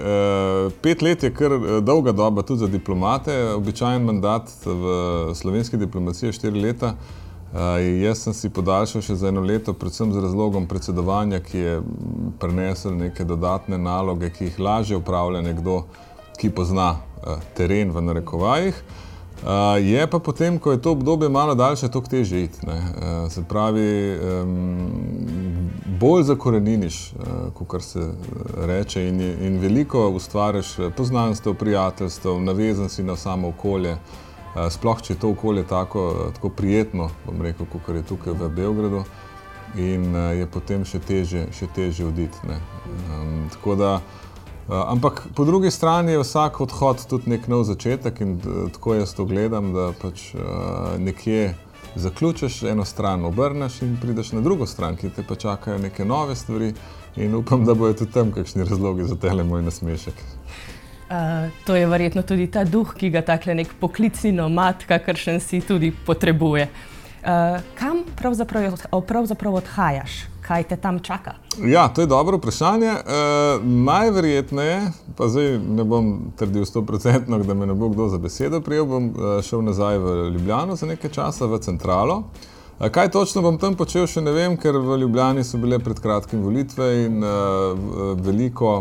uh, 0.00 0.72
pet 0.80 1.02
let 1.02 1.22
je 1.22 1.30
kar 1.30 1.52
eh, 1.52 1.80
dolga 1.80 2.12
doba 2.12 2.42
tudi 2.42 2.60
za 2.60 2.68
diplomate. 2.68 3.54
Običajen 3.54 4.04
mandat 4.04 4.48
v 4.64 5.34
slovenski 5.34 5.76
diplomaciji 5.76 6.28
je 6.28 6.32
štiri 6.32 6.60
leta. 6.60 6.94
Uh, 7.54 7.78
jaz 8.02 8.24
sem 8.24 8.34
si 8.34 8.50
podaljšal 8.50 9.02
še 9.04 9.14
za 9.14 9.28
eno 9.28 9.44
leto, 9.44 9.76
predvsem 9.76 10.12
z 10.12 10.22
razlogom 10.24 10.66
predsedovanja, 10.66 11.38
ki 11.44 11.58
je 11.58 11.74
prenesel 12.40 12.96
neke 12.96 13.24
dodatne 13.24 13.78
naloge, 13.78 14.32
ki 14.32 14.48
jih 14.48 14.58
lažje 14.58 14.96
upravlja 14.96 15.44
nekdo, 15.44 15.84
ki 16.40 16.50
pozna 16.50 16.96
uh, 16.96 17.38
teren 17.54 17.92
v 17.92 18.02
narekovajih. 18.02 18.74
Uh, 18.74 19.03
Uh, 19.44 19.50
je 19.84 20.06
pa 20.06 20.18
potem, 20.18 20.58
ko 20.58 20.72
je 20.72 20.82
to 20.82 20.92
obdobje 20.92 21.28
malo 21.28 21.54
daljše, 21.54 21.88
to 21.88 22.00
teže 22.00 22.42
iti. 22.42 22.58
Uh, 22.66 23.32
se 23.32 23.44
pravi, 23.44 24.16
um, 24.16 25.70
bolj 26.00 26.22
zakoreniniš, 26.22 27.12
uh, 27.12 27.66
kot 27.66 27.82
se 27.82 28.12
reče, 28.56 29.08
in, 29.08 29.20
in 29.20 29.58
veliko 29.60 30.08
ustvariš 30.08 30.76
poznanstv, 30.96 31.52
prijateljstv, 31.60 32.40
navezan 32.40 32.88
si 32.88 33.02
na 33.02 33.16
samo 33.16 33.48
okolje. 33.48 33.92
Uh, 33.92 34.70
sploh, 34.70 35.02
če 35.02 35.12
je 35.12 35.20
to 35.20 35.30
okolje 35.36 35.66
tako, 35.68 36.30
tako 36.34 36.48
prijetno, 36.48 37.10
bom 37.26 37.42
rekel, 37.42 37.66
kot 37.66 37.94
je 37.94 38.02
tukaj 38.02 38.32
v 38.32 38.48
Beogradu, 38.48 39.04
in 39.76 40.08
uh, 40.16 40.32
je 40.32 40.46
potem 40.46 40.88
še 40.88 41.04
teže, 41.04 41.50
še 41.52 41.68
teže 41.74 42.06
oditi. 42.08 42.38
Um, 42.48 43.50
tako 43.52 43.76
da. 43.76 43.96
Eh, 44.00 44.23
ampak 44.68 45.26
po 45.34 45.44
drugi 45.44 45.70
strani 45.70 46.12
je 46.12 46.18
vsak 46.18 46.60
odhod 46.60 47.06
tudi 47.06 47.30
nek 47.30 47.48
nov 47.48 47.64
začetek 47.64 48.20
in 48.20 48.38
eh, 48.40 48.70
tako 48.72 48.94
jaz 48.94 49.14
to 49.14 49.24
gledam, 49.24 49.72
da 49.72 49.92
pač 50.02 50.34
uh, 50.34 50.40
nekje 50.98 51.54
zaključiš 51.94 52.62
eno 52.62 52.84
stran, 52.84 53.24
obrneš 53.24 53.82
in 53.82 53.96
prideš 54.00 54.32
na 54.32 54.40
drugo 54.40 54.66
stran, 54.66 54.96
ki 54.96 55.10
te 55.10 55.22
pa 55.22 55.34
čakajo 55.34 55.78
neke 55.78 56.04
nove 56.04 56.34
stvari 56.36 56.72
in 57.16 57.34
upam, 57.34 57.64
da 57.64 57.74
bojo 57.74 57.92
tudi 57.92 58.12
tam 58.12 58.32
kakšni 58.32 58.64
razlogi 58.64 59.04
za 59.04 59.16
tele 59.16 59.44
moj 59.44 59.62
nasmešek. 59.62 60.14
Uh, 60.14 61.52
to 61.66 61.76
je 61.76 61.86
verjetno 61.86 62.22
tudi 62.22 62.46
ta 62.50 62.64
duh, 62.64 62.94
ki 62.96 63.10
ga 63.10 63.22
takle 63.22 63.54
nek 63.54 63.76
poklicni 63.80 64.32
nomad, 64.32 64.86
kakršen 64.88 65.40
si 65.40 65.60
tudi 65.60 65.92
potrebuje. 66.06 66.68
Uh, 67.24 67.60
kam 67.78 68.02
pravzaprav, 68.16 68.80
pravzaprav 69.06 69.54
odhajaš? 69.60 70.33
Kaj 70.46 70.62
te 70.68 70.76
tam 70.76 70.98
čaka? 71.00 71.34
Ja, 71.64 71.88
to 71.88 72.00
je 72.00 72.06
dobro 72.06 72.36
vprašanje. 72.36 72.86
E, 72.86 73.02
najverjetneje, 73.64 74.80
pa 75.16 75.28
zdaj 75.28 75.58
ne 75.58 75.84
bom 75.84 76.10
trdil 76.36 76.64
100%, 76.64 77.44
da 77.44 77.54
me 77.54 77.66
ne 77.66 77.74
bo 77.74 77.88
kdo 77.88 78.08
za 78.08 78.18
besedo 78.18 78.60
prijel, 78.60 78.86
bom 78.86 79.06
eh, 79.10 79.42
šel 79.42 79.62
nazaj 79.64 79.98
v 79.98 80.16
Ljubljano 80.34 80.76
za 80.76 80.86
nekaj 80.86 81.10
časa, 81.10 81.46
v 81.46 81.58
centralo. 81.58 82.22
E, 82.80 82.90
kaj 82.90 83.10
točno 83.10 83.42
bom 83.42 83.58
tam 83.58 83.76
počel, 83.76 84.06
še 84.06 84.20
ne 84.20 84.32
vem, 84.32 84.56
ker 84.56 84.76
v 84.76 84.98
Ljubljani 85.04 85.44
so 85.44 85.58
bile 85.58 85.78
pred 85.78 86.00
kratkim 86.00 86.42
volitve 86.42 86.90
in 87.06 87.24
e, 87.24 87.32
veliko 88.20 88.74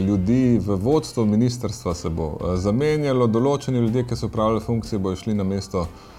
ljudi 0.00 0.58
v 0.58 0.74
vodstvu 0.80 1.26
ministrstva 1.26 1.94
se 1.94 2.10
bo 2.10 2.32
zamenjalo, 2.56 3.26
določeni 3.26 3.78
ljudje, 3.78 4.06
ki 4.08 4.16
so 4.16 4.26
upravljali 4.26 4.64
funkcije, 4.64 4.98
bojo 4.98 5.20
šli 5.20 5.34
na 5.34 5.44
mesto. 5.44 5.84
Eh, 5.84 6.13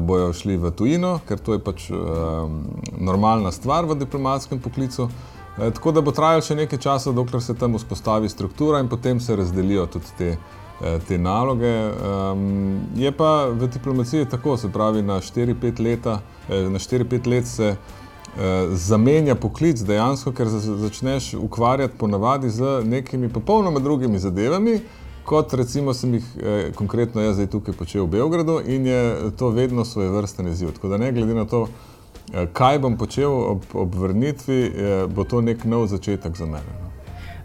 bojo 0.00 0.32
šli 0.32 0.56
v 0.56 0.70
tujino, 0.76 1.18
ker 1.28 1.38
to 1.38 1.56
je 1.56 1.64
pač 1.64 1.90
um, 1.90 1.98
normalna 3.00 3.52
stvar 3.52 3.88
v 3.88 3.96
diplomatskem 4.02 4.60
poklicu. 4.60 5.08
E, 5.58 5.70
tako 5.70 5.92
da 5.92 6.02
bo 6.04 6.12
trajalo 6.12 6.44
še 6.44 6.54
nekaj 6.58 6.78
časa, 6.78 7.12
dokler 7.16 7.42
se 7.42 7.54
tam 7.54 7.74
vzpostavi 7.78 8.28
struktura 8.28 8.80
in 8.80 8.88
potem 8.88 9.20
se 9.20 9.36
razdelijo 9.36 9.86
tudi 9.86 10.12
te, 10.18 10.36
te 11.08 11.18
naloge. 11.18 11.72
Je 12.96 13.12
pa 13.12 13.46
v 13.52 13.68
diplomaciji 13.68 14.28
tako, 14.30 14.56
se 14.56 14.68
pravi, 14.72 15.02
na 15.02 15.20
4-5 15.20 17.28
let 17.28 17.46
se 17.46 17.76
zamenja 18.72 19.34
poklic 19.34 19.82
dejansko, 19.82 20.32
ker 20.32 20.48
začneš 20.48 21.34
ukvarjati 21.34 21.98
ponavadi 21.98 22.50
z 22.50 22.82
nekimi 22.84 23.28
popolnoma 23.28 23.80
drugimi 23.80 24.18
zadevami 24.18 24.80
kot 25.30 25.54
recimo 25.54 25.94
sem 25.94 26.14
jih 26.14 26.24
eh, 26.42 26.72
konkretno 26.74 27.22
jaz 27.22 27.36
zdaj 27.38 27.46
tukaj 27.52 27.74
počel 27.78 28.04
v 28.04 28.16
Beogradu 28.16 28.58
in 28.66 28.86
je 28.86 29.30
to 29.38 29.52
vedno 29.54 29.84
svoj 29.84 30.08
vrsten 30.16 30.48
izziv. 30.50 30.72
Tako 30.74 30.88
da 30.90 30.98
ne 30.98 31.12
glede 31.12 31.34
na 31.34 31.44
to, 31.46 31.68
eh, 32.34 32.48
kaj 32.52 32.78
bom 32.82 32.96
počel 32.98 33.30
ob, 33.30 33.62
ob 33.74 33.94
vrnitvi, 33.94 34.60
eh, 34.66 35.04
bo 35.06 35.24
to 35.24 35.40
nek 35.40 35.62
nov 35.64 35.86
začetek 35.86 36.36
za 36.36 36.46
mene. 36.50 36.74
No. 36.82 36.90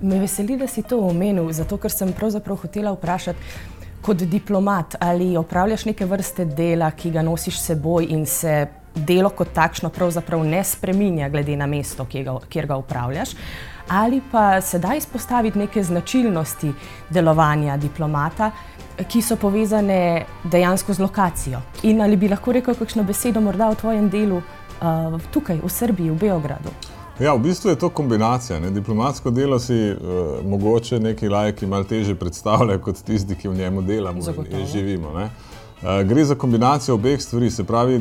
Me 0.10 0.20
veseli, 0.20 0.58
da 0.58 0.68
si 0.68 0.82
to 0.82 0.98
omenil, 1.00 1.51
zato 1.54 1.77
ker 1.77 1.94
sem 1.94 2.13
pravzaprav 2.13 2.58
hotela 2.63 2.96
vprašati, 2.96 3.54
kot 4.01 4.25
diplomat, 4.34 4.98
ali 5.00 5.38
opravljaš 5.38 5.86
neke 5.86 6.06
vrste 6.06 6.46
dela, 6.46 6.89
ki 6.92 7.12
ga 7.12 7.22
nosiš 7.22 7.60
s 7.60 7.70
seboj 7.72 8.10
in 8.10 8.25
se 8.25 8.68
delo 8.96 9.30
kot 9.30 9.54
takšno 9.54 9.89
pravzaprav 9.89 10.44
ne 10.46 10.63
spreminja, 10.63 11.30
glede 11.30 11.56
na 11.58 11.65
mesto, 11.70 12.06
kjer 12.50 12.68
ga 12.68 12.77
upravljaš. 12.82 13.38
Ali 13.88 14.22
pa 14.32 14.62
se 14.62 14.80
da 14.80 14.96
izpostaviti 14.96 15.60
neke 15.60 15.84
značilnosti 15.84 16.74
delovanja 17.10 17.77
diplomata, 17.77 18.51
ki 19.08 19.22
so 19.22 19.36
povezane 19.36 20.25
dejansko 20.44 20.94
z 20.94 21.00
lokacijo. 21.00 21.62
In 21.84 22.01
ali 22.01 22.18
bi 22.18 22.27
lahko 22.27 22.51
rekel 22.51 22.75
kakšno 22.75 23.04
besedo 23.04 23.42
morda 23.42 23.70
o 23.70 23.75
tvojem 23.75 24.10
delu 24.10 24.38
uh, 24.38 25.22
tukaj, 25.34 25.60
v 25.63 25.70
Srbiji, 25.70 26.12
v 26.12 26.20
Beogradu? 26.20 26.72
Ja, 27.20 27.34
v 27.34 27.39
bistvu 27.39 27.70
je 27.70 27.80
to 27.80 27.89
kombinacija. 27.89 28.60
Ne? 28.60 28.72
Diplomatsko 28.72 29.32
delo 29.32 29.60
si 29.60 29.75
uh, 29.92 30.39
mogoče 30.48 31.00
neki 31.00 31.30
lajki 31.30 31.68
malo 31.68 31.84
teže 31.84 32.15
predstavljajo 32.15 32.80
kot 32.82 33.04
tisti, 33.04 33.36
ki 33.36 33.50
v 33.50 33.58
njemu 33.58 33.82
delamo 33.82 34.22
Zagotovo. 34.22 34.60
in 34.60 34.65
živimo. 34.65 35.13
Ne? 35.13 35.30
Gre 36.04 36.24
za 36.25 36.36
kombinacijo 36.36 36.96
obeh 36.96 37.22
stvari, 37.22 37.50
se 37.51 37.63
pravi, 37.63 38.00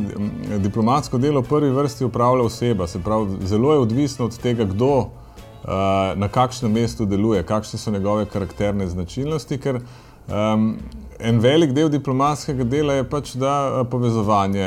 diplomatsko 0.59 1.19
delo 1.19 1.41
v 1.41 1.49
prvi 1.49 1.71
vrsti 1.71 2.05
upravlja 2.05 2.43
oseba, 2.43 2.87
se 2.87 2.99
pravi, 3.03 3.37
zelo 3.47 3.73
je 3.73 3.79
odvisno 3.79 4.25
od 4.25 4.39
tega, 4.39 4.65
kdo 4.65 5.11
na 6.17 6.29
kakšnem 6.29 6.73
mestu 6.73 7.07
deluje, 7.07 7.43
kakšne 7.43 7.79
so 7.79 7.91
njegove 7.91 8.27
karakterne 8.29 8.87
značilnosti, 8.89 9.59
ker 9.59 9.79
um, 10.29 10.75
en 11.19 11.39
velik 11.41 11.73
del 11.73 11.89
diplomatskega 11.89 12.65
dela 12.69 12.99
je 12.99 13.05
pač 13.09 13.35
da 13.41 13.85
povezovanje, 13.91 14.67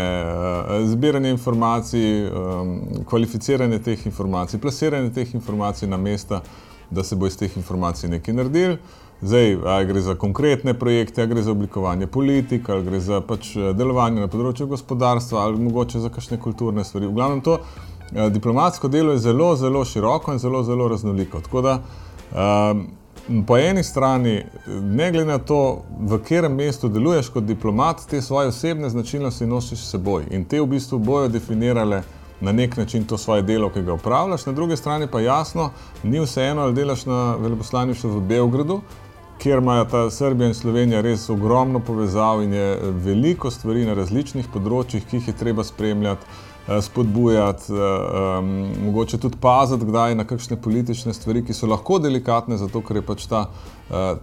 zbiranje 0.89 1.33
informacij, 1.35 2.07
kvalificiranje 3.05 3.79
teh 3.83 4.05
informacij, 4.09 4.59
plasiranje 4.59 5.13
teh 5.13 5.35
informacij 5.35 5.89
na 5.89 5.97
mesta, 5.97 6.41
da 6.89 7.03
se 7.03 7.15
bo 7.15 7.27
iz 7.27 7.37
teh 7.37 7.57
informacij 7.57 8.09
nekaj 8.09 8.33
naredil. 8.33 8.77
Zdaj, 9.21 9.57
ali 9.65 9.85
gre 9.85 10.01
za 10.01 10.15
konkretne 10.15 10.73
projekte, 10.73 11.21
ali 11.21 11.29
gre 11.29 11.41
za 11.41 11.51
oblikovanje 11.51 12.07
politik, 12.07 12.69
ali 12.69 12.85
gre 12.85 12.99
za 12.99 13.21
pač 13.21 13.55
eh, 13.55 13.71
delovanje 13.73 14.21
na 14.21 14.29
področju 14.29 14.67
gospodarstva, 14.69 15.41
ali 15.41 15.61
mogoče 15.61 16.03
za 16.03 16.11
kakšne 16.13 16.37
kulturne 16.37 16.85
stvari. 16.85 17.09
V 17.09 17.17
glavnem, 17.17 17.41
to 17.41 17.57
eh, 17.57 17.96
diplomatsko 18.11 18.87
delo 18.87 19.11
je 19.11 19.17
zelo, 19.17 19.55
zelo 19.55 19.85
široko 19.85 20.33
in 20.33 20.39
zelo, 20.39 20.63
zelo 20.63 20.87
raznoliko. 20.87 21.41
Tako 21.41 21.61
da, 21.61 21.79
um, 22.31 22.87
po 23.47 23.57
eni 23.57 23.83
strani, 23.83 24.45
ne 24.67 25.11
glede 25.11 25.25
na 25.25 25.37
to, 25.37 25.81
v 25.99 26.17
katerem 26.17 26.55
mestu 26.55 26.89
deluješ 26.89 27.29
kot 27.29 27.43
diplomat, 27.43 28.05
te 28.09 28.21
svoje 28.21 28.47
osebne 28.47 28.89
značilnosti 28.89 29.45
nosiš 29.45 29.79
s 29.79 29.91
seboj 29.91 30.23
in 30.31 30.45
te 30.45 30.61
v 30.61 30.67
bistvu 30.67 30.99
bojo 30.99 31.27
definirale. 31.27 32.03
Na 32.41 32.51
nek 32.51 32.77
način 32.77 33.03
to 33.03 33.17
svoje 33.17 33.41
delo, 33.41 33.69
ki 33.73 33.81
ga 33.81 33.93
upravljaš, 33.93 34.45
na 34.45 34.51
drugi 34.53 34.77
strani 34.77 35.07
pa 35.11 35.19
jasno, 35.19 35.71
ni 36.03 36.19
vseeno, 36.21 36.61
ali 36.61 36.73
delaš 36.73 37.05
na 37.05 37.35
veleposlaništvu 37.35 38.09
v 38.09 38.21
Beogradu, 38.21 38.81
kjer 39.41 39.57
imajo 39.57 39.85
ta 39.85 40.09
Srbija 40.09 40.47
in 40.47 40.53
Slovenija 40.53 41.01
res 41.01 41.29
ogromno 41.29 41.79
povezav 41.79 42.43
in 42.43 42.53
je 42.53 42.77
veliko 43.05 43.51
stvari 43.51 43.85
na 43.85 43.93
različnih 43.97 44.51
področjih, 44.53 45.05
ki 45.09 45.17
jih 45.17 45.27
je 45.27 45.33
treba 45.37 45.63
spremljati, 45.63 46.21
eh, 46.25 46.46
spodbujati, 46.81 47.73
um, 47.73 48.49
mogoče 48.85 49.17
tudi 49.17 49.37
paziti, 49.41 49.85
kdaj 49.85 50.15
na 50.15 50.25
kakšne 50.27 50.57
politične 50.61 51.13
stvari, 51.13 51.45
ki 51.45 51.55
so 51.55 51.67
lahko 51.67 51.99
delikatne, 52.03 52.57
zato 52.57 52.81
ker 52.83 52.99
je 52.99 53.05
pač 53.07 53.25
ta, 53.31 53.45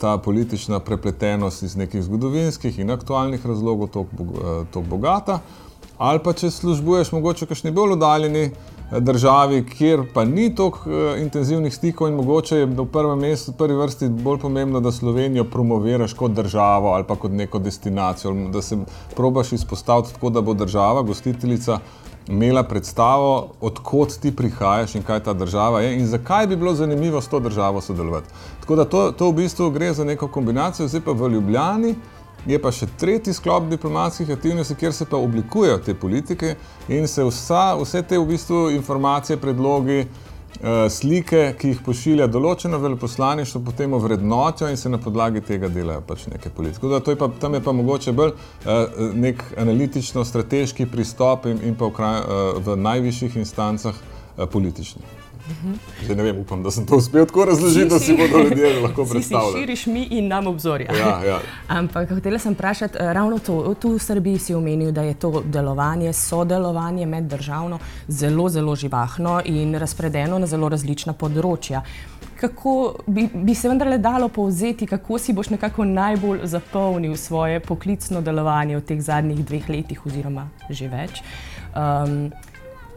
ta 0.00 0.18
politična 0.18 0.80
prepletenost 0.84 1.62
iz 1.62 1.76
nekih 1.76 2.02
zgodovinskih 2.04 2.78
in 2.78 2.90
aktualnih 2.90 3.46
razlogov 3.46 3.88
tako 3.88 4.84
bogata. 4.90 5.40
Ali 5.98 6.18
pa 6.18 6.32
če 6.34 6.50
službuješ 6.50 7.12
mogoče 7.14 7.44
v 7.44 7.48
kakšni 7.52 7.70
bolj 7.72 7.94
oddaljeni 7.94 8.48
državi, 9.00 9.62
kjer 9.66 10.02
pa 10.14 10.24
ni 10.24 10.48
toliko 10.54 10.90
uh, 10.90 11.20
intenzivnih 11.20 11.74
stikov 11.74 12.08
in 12.08 12.18
mogoče 12.18 12.58
je 12.58 12.66
v 12.66 12.86
prvem 12.92 13.18
mestu, 13.18 13.52
v 13.52 13.58
prvi 13.58 13.76
vrsti 13.78 14.08
bolj 14.08 14.38
pomembno, 14.42 14.80
da 14.80 14.92
Slovenijo 14.92 15.44
promoviraš 15.44 16.12
kot 16.18 16.34
državo 16.36 16.92
ali 16.92 17.04
pa 17.08 17.16
kot 17.16 17.32
neko 17.32 17.58
destinacijo, 17.58 18.34
da 18.52 18.62
se 18.62 18.78
probaš 19.16 19.52
izpostaviti 19.52 20.12
tako, 20.14 20.30
da 20.30 20.40
bo 20.40 20.54
država, 20.54 21.02
gostiteljica, 21.02 21.78
imela 22.28 22.62
predstavo, 22.62 23.50
odkot 23.60 24.18
ti 24.20 24.36
prihajaš 24.36 24.94
in 24.94 25.02
kaj 25.02 25.22
ta 25.22 25.32
država 25.32 25.80
je 25.80 25.98
in 25.98 26.06
zakaj 26.06 26.46
bi 26.46 26.56
bilo 26.56 26.74
zanimivo 26.74 27.20
s 27.20 27.28
to 27.28 27.40
državo 27.40 27.80
sodelovati. 27.80 28.28
Tako 28.60 28.76
da 28.76 28.84
to, 28.84 29.10
to 29.12 29.30
v 29.30 29.32
bistvu 29.32 29.70
gre 29.70 29.92
za 29.92 30.04
neko 30.04 30.28
kombinacijo, 30.28 30.88
zdaj 30.88 31.00
pa 31.00 31.12
v 31.12 31.28
Ljubljani. 31.28 31.94
Je 32.46 32.58
pa 32.60 32.68
še 32.72 32.86
tretji 33.00 33.32
sklop 33.32 33.70
diplomatskih 33.70 34.30
aktivnosti, 34.30 34.74
kjer 34.76 34.92
se 34.92 35.06
pa 35.08 35.16
oblikujejo 35.16 35.78
te 35.78 35.94
politike 35.94 36.56
in 36.88 37.08
se 37.08 37.24
vsa, 37.24 37.72
vse 37.80 38.02
te 38.02 38.18
v 38.18 38.26
bistvu 38.28 38.70
informacije, 38.70 39.38
predlogi, 39.40 39.98
eh, 40.00 40.23
slike, 40.90 41.54
ki 41.58 41.72
jih 41.72 41.80
pošilja 41.84 42.26
določeno 42.30 42.78
veleposlaništvo, 42.78 43.60
potem 43.66 43.92
ovrednotijo 43.92 44.70
in 44.70 44.76
se 44.76 44.88
na 44.88 44.98
podlagi 44.98 45.42
tega 45.44 45.68
delajo 45.68 46.04
pač 46.06 46.26
neke 46.32 46.50
politike. 46.50 46.88
Da, 46.88 47.00
je 47.10 47.18
pa, 47.18 47.28
tam 47.40 47.54
je 47.54 47.62
pa 47.64 47.72
mogoče 47.72 48.12
bolj 48.12 48.32
eh, 48.32 49.02
nek 49.26 49.44
analitično-strateški 49.58 50.86
pristop 50.92 51.46
in, 51.50 51.60
in 51.64 51.76
pa 51.76 51.90
v, 51.90 51.96
kraj, 51.98 52.22
eh, 52.22 52.62
v 52.64 52.78
najvišjih 52.86 53.36
instancah 53.42 54.00
politični. 54.50 55.23
Zdaj 56.02 56.16
ne 56.16 56.22
vem, 56.22 56.38
upam, 56.38 56.62
da 56.62 56.70
sem 56.70 56.86
to 56.86 56.96
uspel 56.96 57.26
tako 57.26 57.44
razložiti, 57.44 57.88
da 57.88 57.98
si 57.98 58.16
bodo 58.16 58.42
ljudje 58.48 58.80
lahko 58.80 59.04
predstavljali. 59.04 59.52
Si 59.52 59.58
širiš 59.58 59.86
mi 59.86 60.02
in 60.10 60.28
nam 60.28 60.46
obzorja. 60.46 60.96
Ja, 60.96 61.24
ja. 61.24 61.38
Ampak 61.68 62.10
hotela 62.10 62.38
sem 62.38 62.52
vprašati, 62.52 62.98
eh, 63.00 63.12
ravno 63.12 63.38
to, 63.38 63.74
tu 63.80 63.90
v 63.92 63.98
Srbiji 63.98 64.38
si 64.38 64.54
omenil, 64.54 64.92
da 64.92 65.02
je 65.02 65.14
to 65.14 65.42
delovanje, 65.46 66.12
sodelovanje 66.12 67.06
med 67.06 67.24
državno 67.24 67.78
zelo, 68.08 68.48
zelo 68.48 68.76
živahno 68.76 69.40
in 69.44 69.74
razpredeno 69.74 70.38
na 70.38 70.46
zelo 70.46 70.68
različna 70.68 71.12
področja. 71.12 71.82
Kako 72.40 72.94
bi, 73.06 73.28
bi 73.34 73.54
se 73.54 73.68
vendarle 73.68 73.98
dalo 73.98 74.28
povzeti, 74.28 74.86
kako 74.86 75.18
si 75.18 75.32
boš 75.32 75.50
nekako 75.50 75.84
najbolj 75.84 76.40
zapolnil 76.44 77.16
svoje 77.16 77.60
poklicno 77.60 78.20
delovanje 78.20 78.76
v 78.76 78.80
teh 78.80 79.00
zadnjih 79.00 79.44
dveh 79.44 79.68
letih, 79.68 80.06
oziroma 80.06 80.48
že 80.70 80.88
več? 80.88 81.22
Um, 81.76 82.32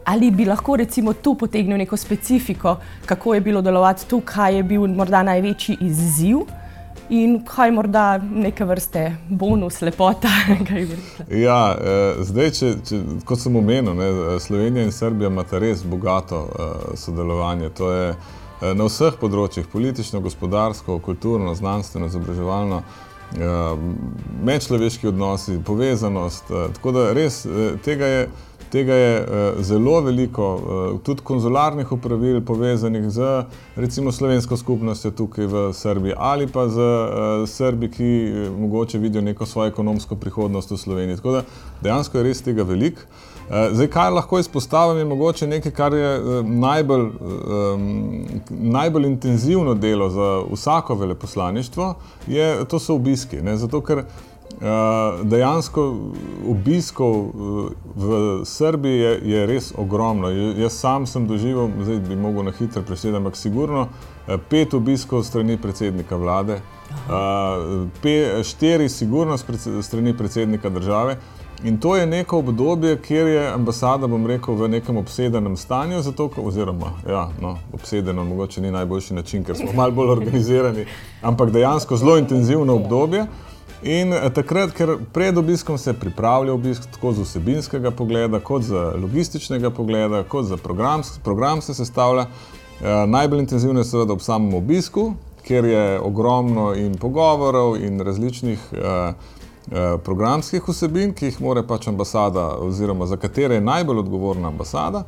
Ali 0.08 0.30
bi 0.30 0.44
lahko 0.44 0.76
recimo 0.76 1.12
tu 1.12 1.34
potegnil 1.34 1.78
neko 1.78 1.96
specifiko, 1.96 2.76
kako 3.06 3.34
je 3.34 3.40
bilo 3.40 3.60
delovati 3.62 4.06
tu, 4.08 4.20
kaj 4.24 4.56
je 4.56 4.62
bil 4.62 4.86
morda 4.86 5.22
največji 5.22 5.76
izziv 5.80 6.38
in 7.08 7.44
kaj 7.44 7.70
morda 7.70 8.18
neke 8.18 8.64
vrste 8.64 9.16
bonus, 9.28 9.80
lepota? 9.80 10.28
ja, 11.46 11.76
eh, 11.80 12.22
zdaj, 12.24 12.50
če, 12.50 12.72
če, 12.88 13.02
kot 13.28 13.40
sem 13.40 13.56
omenil, 13.56 13.92
ne, 14.00 14.40
Slovenija 14.40 14.88
in 14.88 14.92
Srbija 14.92 15.28
imata 15.28 15.60
res 15.60 15.84
bogato 15.84 16.40
eh, 16.48 16.96
sodelovanje. 16.96 17.68
To 17.76 17.92
je 17.92 18.08
eh, 18.08 18.74
na 18.74 18.88
vseh 18.88 19.20
področjih, 19.20 19.68
politično, 19.72 20.24
gospodarsko, 20.24 21.02
kulturno, 21.04 21.52
znanstveno, 21.54 22.08
izobraževalno. 22.08 22.82
Medčloveški 24.48 25.10
odnosi, 25.10 25.58
povezanost. 25.60 26.48
Tako 26.48 26.92
da 26.96 27.02
res 27.12 27.42
tega 27.84 28.06
je 28.08 28.22
Tega 28.70 28.94
je 28.94 29.20
uh, 29.20 29.62
zelo 29.64 30.00
veliko, 30.00 30.48
uh, 30.54 31.00
tudi 31.00 31.22
konzularnih 31.24 31.92
upravil 31.92 32.40
povezanih 32.44 33.08
z 33.10 33.44
recimo 33.76 34.12
slovensko 34.12 34.56
skupnostjo 34.56 35.10
tukaj 35.10 35.46
v 35.46 35.62
Srbiji 35.72 36.14
ali 36.16 36.46
pa 36.46 36.68
z 36.68 36.76
uh, 36.78 37.48
Srbi, 37.48 37.90
ki 37.90 38.10
uh, 38.28 38.60
mogoče 38.60 38.98
vidijo 38.98 39.22
neko 39.22 39.46
svojo 39.46 39.68
ekonomsko 39.68 40.16
prihodnost 40.16 40.70
v 40.70 40.76
Sloveniji. 40.76 41.16
Tako 41.16 41.32
da 41.32 41.42
dejansko 41.82 42.18
je 42.18 42.24
res 42.24 42.42
tega 42.42 42.62
veliko. 42.62 43.08
Zdaj, 43.48 43.86
kar 43.88 44.12
lahko 44.12 44.38
izpostavim, 44.38 44.98
je 44.98 45.04
mogoče 45.08 45.46
nekaj, 45.46 45.72
kar 45.72 45.94
je 45.96 46.42
najbolj, 46.44 47.04
um, 47.08 48.26
najbolj 48.50 49.06
intenzivno 49.06 49.74
delo 49.74 50.10
za 50.10 50.42
vsako 50.52 50.94
veleposlaništvo, 50.94 51.94
je, 52.26 52.64
to 52.68 52.78
so 52.78 52.94
obiski. 52.94 53.40
Ne? 53.40 53.56
Zato, 53.56 53.80
ker 53.80 54.04
dejansko 55.22 55.96
obiskov 56.48 57.14
eh, 57.14 57.30
v 57.96 58.40
Srbiji 58.44 58.98
je, 58.98 59.20
je 59.22 59.46
res 59.46 59.72
ogromno. 59.76 60.30
Jaz 60.30 60.72
sam 60.80 61.06
sem 61.06 61.26
doživel, 61.26 61.70
zdaj 61.82 62.00
bi 62.08 62.16
mogel 62.16 62.44
na 62.44 62.52
hitro 62.52 62.82
presedeti, 62.82 63.16
ampak 63.16 63.36
sigurno 63.36 63.88
eh, 64.26 64.38
pet 64.50 64.74
obiskov 64.74 65.22
strani 65.24 65.58
predsednika 65.58 66.16
vlade, 66.16 66.60
pe, 68.02 68.42
štiri 68.44 68.88
sigurno 68.88 69.36
strani 69.82 70.16
predsednika 70.16 70.68
države. 70.68 71.18
In 71.64 71.80
to 71.80 71.96
je 71.96 72.06
neko 72.06 72.38
obdobje, 72.38 72.96
kjer 73.02 73.26
je 73.26 73.48
ambasada, 73.52 74.06
bom 74.06 74.26
rekel, 74.26 74.54
v 74.54 74.68
nekem 74.68 74.96
obsedenem 74.96 75.56
stanju, 75.56 76.02
zato, 76.02 76.30
oziroma, 76.36 76.92
ja, 77.08 77.28
no, 77.40 77.56
obsedeno, 77.74 78.24
mogoče 78.24 78.60
ni 78.60 78.70
najboljši 78.70 79.14
način, 79.14 79.44
ker 79.44 79.56
smo 79.56 79.72
malo 79.80 79.92
bolj 79.92 80.10
organizirani, 80.10 80.86
ampak 81.22 81.50
dejansko 81.50 81.96
zelo 81.96 82.18
intenzivno 82.18 82.74
obdobje. 82.74 83.26
In 83.82 84.12
eh, 84.12 84.30
takrat, 84.34 84.72
ker 84.74 84.96
pred 85.12 85.36
obiskom 85.38 85.78
se 85.78 85.92
pripravlja 85.94 86.52
obisk 86.52 86.88
tako 86.92 87.12
z 87.12 87.22
vsebinskega 87.22 87.90
pogleda, 87.90 88.40
kot 88.42 88.64
z 88.66 88.74
logističnega 88.98 89.70
pogleda, 89.70 90.24
kot 90.26 90.46
za 90.46 90.56
program, 90.56 91.02
program 91.24 91.62
se 91.62 91.74
sestavlja. 91.74 92.26
Eh, 92.26 93.06
najbolj 93.06 93.38
intenzivno 93.38 93.80
je 93.80 93.84
seveda 93.84 94.12
ob 94.12 94.20
samem 94.20 94.54
obisku, 94.54 95.12
ker 95.46 95.64
je 95.64 96.00
ogromno 96.00 96.72
in 96.74 96.98
pogovorov 96.98 97.76
in 97.76 98.00
različnih 98.00 98.58
eh, 98.72 99.12
programskih 100.04 100.64
vsebin, 100.64 101.12
ki 101.12 101.28
jih 101.28 101.40
more 101.44 101.62
pač 101.62 101.88
ambasada, 101.88 102.54
oziroma 102.64 103.06
za 103.06 103.16
katere 103.20 103.58
je 103.58 103.60
najbolj 103.60 103.98
odgovorna 104.00 104.48
ambasada. 104.48 105.04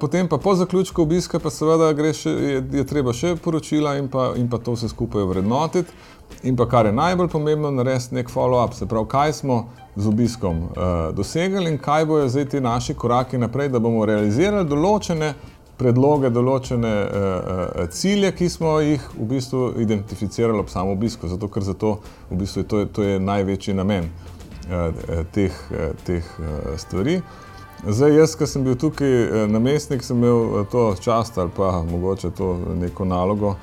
Potem 0.00 0.28
pa 0.28 0.36
po 0.38 0.52
zaključku 0.54 1.02
obiska, 1.02 1.38
pa 1.38 1.50
seveda 1.50 2.12
še, 2.12 2.30
je, 2.30 2.62
je 2.72 2.84
treba 2.84 3.12
še 3.16 3.36
poročila 3.40 3.94
in 3.96 4.08
pa, 4.10 4.32
in 4.36 4.50
pa 4.50 4.58
to 4.58 4.74
vse 4.74 4.90
skupaj 4.90 5.24
vrednotiti. 5.24 5.94
In 6.42 6.56
pa 6.56 6.68
kar 6.68 6.86
je 6.86 6.92
najbolj 6.92 7.28
pomembno, 7.28 7.70
narediti 7.70 8.14
nek 8.14 8.30
follow-up, 8.32 8.72
se 8.72 8.86
pravi, 8.86 9.08
kaj 9.08 9.32
smo 9.32 9.64
z 9.96 10.08
obiskom 10.08 10.62
uh, 10.62 11.14
dosegli 11.14 11.68
in 11.70 11.78
kaj 11.78 12.06
bojo 12.06 12.28
zdaj 12.28 12.44
ti 12.48 12.60
naši 12.60 12.94
koraki 12.94 13.38
naprej, 13.38 13.68
da 13.68 13.78
bomo 13.78 14.04
realizirali 14.06 14.68
določene 14.68 15.34
predloge, 15.80 16.30
določene 16.30 16.94
uh, 17.04 17.82
cilje, 17.92 18.32
ki 18.36 18.48
smo 18.52 18.78
jih 18.84 19.04
v 19.16 19.28
bistvu 19.34 19.62
identificirali 19.80 20.60
ob 20.60 20.72
samem 20.72 20.94
obisku. 20.96 21.28
Zato, 21.28 21.48
ker 21.48 21.64
zato, 21.64 21.98
v 22.30 22.40
bistvu, 22.40 22.64
to, 22.64 22.82
je, 22.82 22.88
to 22.96 23.04
je 23.04 23.20
največji 23.20 23.76
namen 23.76 24.08
uh, 24.08 25.24
teh, 25.32 25.56
uh, 25.72 25.92
teh 26.06 26.34
uh, 26.38 26.74
stvari. 26.80 27.20
Zdaj, 27.80 28.12
jaz, 28.12 28.36
ki 28.36 28.44
sem 28.44 28.64
bil 28.64 28.76
tukaj 28.76 29.48
namestnik, 29.48 30.04
sem 30.04 30.18
imel 30.20 30.66
to 30.68 30.90
čast 31.00 31.38
ali 31.40 31.48
pa 31.56 31.78
mogoče 31.88 32.28
to 32.36 32.50
neko 32.76 33.06
nalogo, 33.08 33.54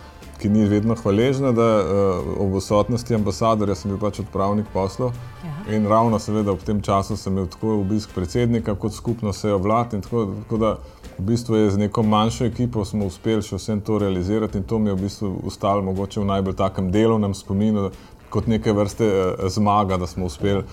ki 0.41 0.49
ni 0.49 0.65
vedno 0.65 0.95
hvaležna, 0.95 1.51
da 1.51 1.67
uh, 1.81 2.27
ob 2.41 2.53
odsotnosti 2.59 3.15
ambasadorja 3.15 3.75
sem 3.75 3.91
bil 3.91 3.99
pač 4.01 4.19
odpravnik 4.21 4.69
poslov. 4.73 5.15
Ja. 5.43 5.75
In 5.75 5.87
ravno, 5.89 6.19
seveda, 6.19 6.53
ob 6.53 6.61
tem 6.65 6.81
času 6.81 7.17
sem 7.17 7.33
imel 7.33 7.47
tako 7.51 7.79
obisk 7.81 8.13
predsednika, 8.15 8.75
kot 8.75 8.93
skupno 8.93 9.33
sejo 9.33 9.57
vlad. 9.63 9.95
Tako, 9.97 10.27
tako 10.43 10.59
da, 10.61 10.75
v 11.17 11.25
bistvu 11.31 11.57
je 11.57 11.71
z 11.73 11.81
neko 11.85 12.03
manjšo 12.03 12.45
ekipo 12.45 12.85
smo 12.85 13.09
uspeli 13.09 13.41
še 13.41 13.57
vse 13.57 13.79
to 13.85 13.97
realizirati, 13.99 14.61
in 14.61 14.63
to 14.63 14.79
mi 14.79 14.91
je 14.91 14.95
v 14.95 15.07
bistvu 15.07 15.33
ostalo 15.49 15.81
mogoče 15.89 16.21
v 16.21 16.29
najbolj 16.33 16.55
takem 16.61 16.91
delovnem 16.93 17.33
spominu. 17.33 17.89
Kot 18.27 18.49
neke 18.51 18.73
vrste 18.75 19.05
uh, 19.07 19.45
zmaga, 19.49 19.97
da 19.97 20.07
smo, 20.07 20.25
uspeli, 20.27 20.65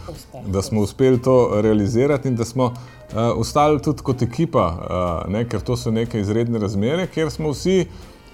da 0.50 0.62
smo 0.62 0.82
uspeli 0.82 1.20
to 1.22 1.60
realizirati, 1.62 2.28
in 2.28 2.36
da 2.36 2.44
smo 2.44 2.72
uh, 2.72 3.30
ostali 3.38 3.78
tudi 3.82 4.02
kot 4.02 4.22
ekipa, 4.26 4.64
uh, 4.74 5.30
ne, 5.30 5.44
ker 5.46 5.62
to 5.62 5.76
so 5.78 5.94
neke 5.94 6.18
izredne 6.20 6.58
razmere, 6.58 7.06
kjer 7.06 7.30
smo 7.30 7.54
vsi 7.54 7.84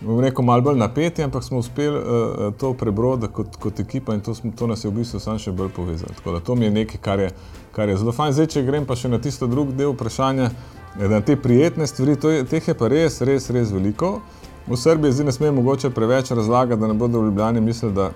bom 0.03 0.21
rekel, 0.21 0.45
malo 0.45 0.63
bolj 0.63 0.79
napeti, 0.79 1.23
ampak 1.23 1.45
smo 1.45 1.59
uspeli 1.59 1.99
uh, 1.99 2.55
to 2.59 2.73
prebroditi 2.75 3.33
kot, 3.33 3.57
kot 3.61 3.81
ekipa 3.81 4.15
in 4.15 4.21
to, 4.21 4.35
smo, 4.35 4.53
to 4.59 4.67
nas 4.67 4.85
je 4.85 4.91
v 4.91 4.95
bistvu 5.01 5.21
samo 5.21 5.39
še 5.39 5.53
bolj 5.53 5.73
povezalo. 5.77 6.15
Tako 6.17 6.33
da 6.33 6.41
to 6.41 6.55
mi 6.55 6.65
je 6.65 6.71
nekaj, 6.71 7.01
kar 7.05 7.21
je, 7.21 7.31
kar 7.77 7.89
je 7.89 7.97
zelo 8.01 8.13
fajn. 8.13 8.33
Zdaj, 8.33 8.51
če 8.55 8.65
grem 8.67 8.89
pa 8.89 8.97
še 8.97 9.13
na 9.13 9.21
tisto 9.21 9.47
drugi 9.51 9.77
del 9.77 9.93
vprašanja, 9.93 10.51
na 11.01 11.21
te 11.21 11.37
prijetne 11.37 11.87
stvari, 11.87 12.17
je, 12.17 12.45
teh 12.49 12.69
je 12.69 12.75
pa 12.75 12.89
res, 12.91 13.21
res, 13.27 13.51
res 13.53 13.73
veliko. 13.73 14.19
V 14.67 14.77
Srbiji 14.77 15.19
zdaj 15.19 15.31
ne 15.31 15.33
smemo 15.33 15.61
mogoče 15.61 15.91
preveč 15.95 16.31
razlagati, 16.31 16.81
da 16.81 16.89
ne 16.89 16.95
bodo 16.95 17.21
v 17.21 17.31
Ljubljani 17.31 17.61
mislili, 17.61 17.95
da, 17.95 18.11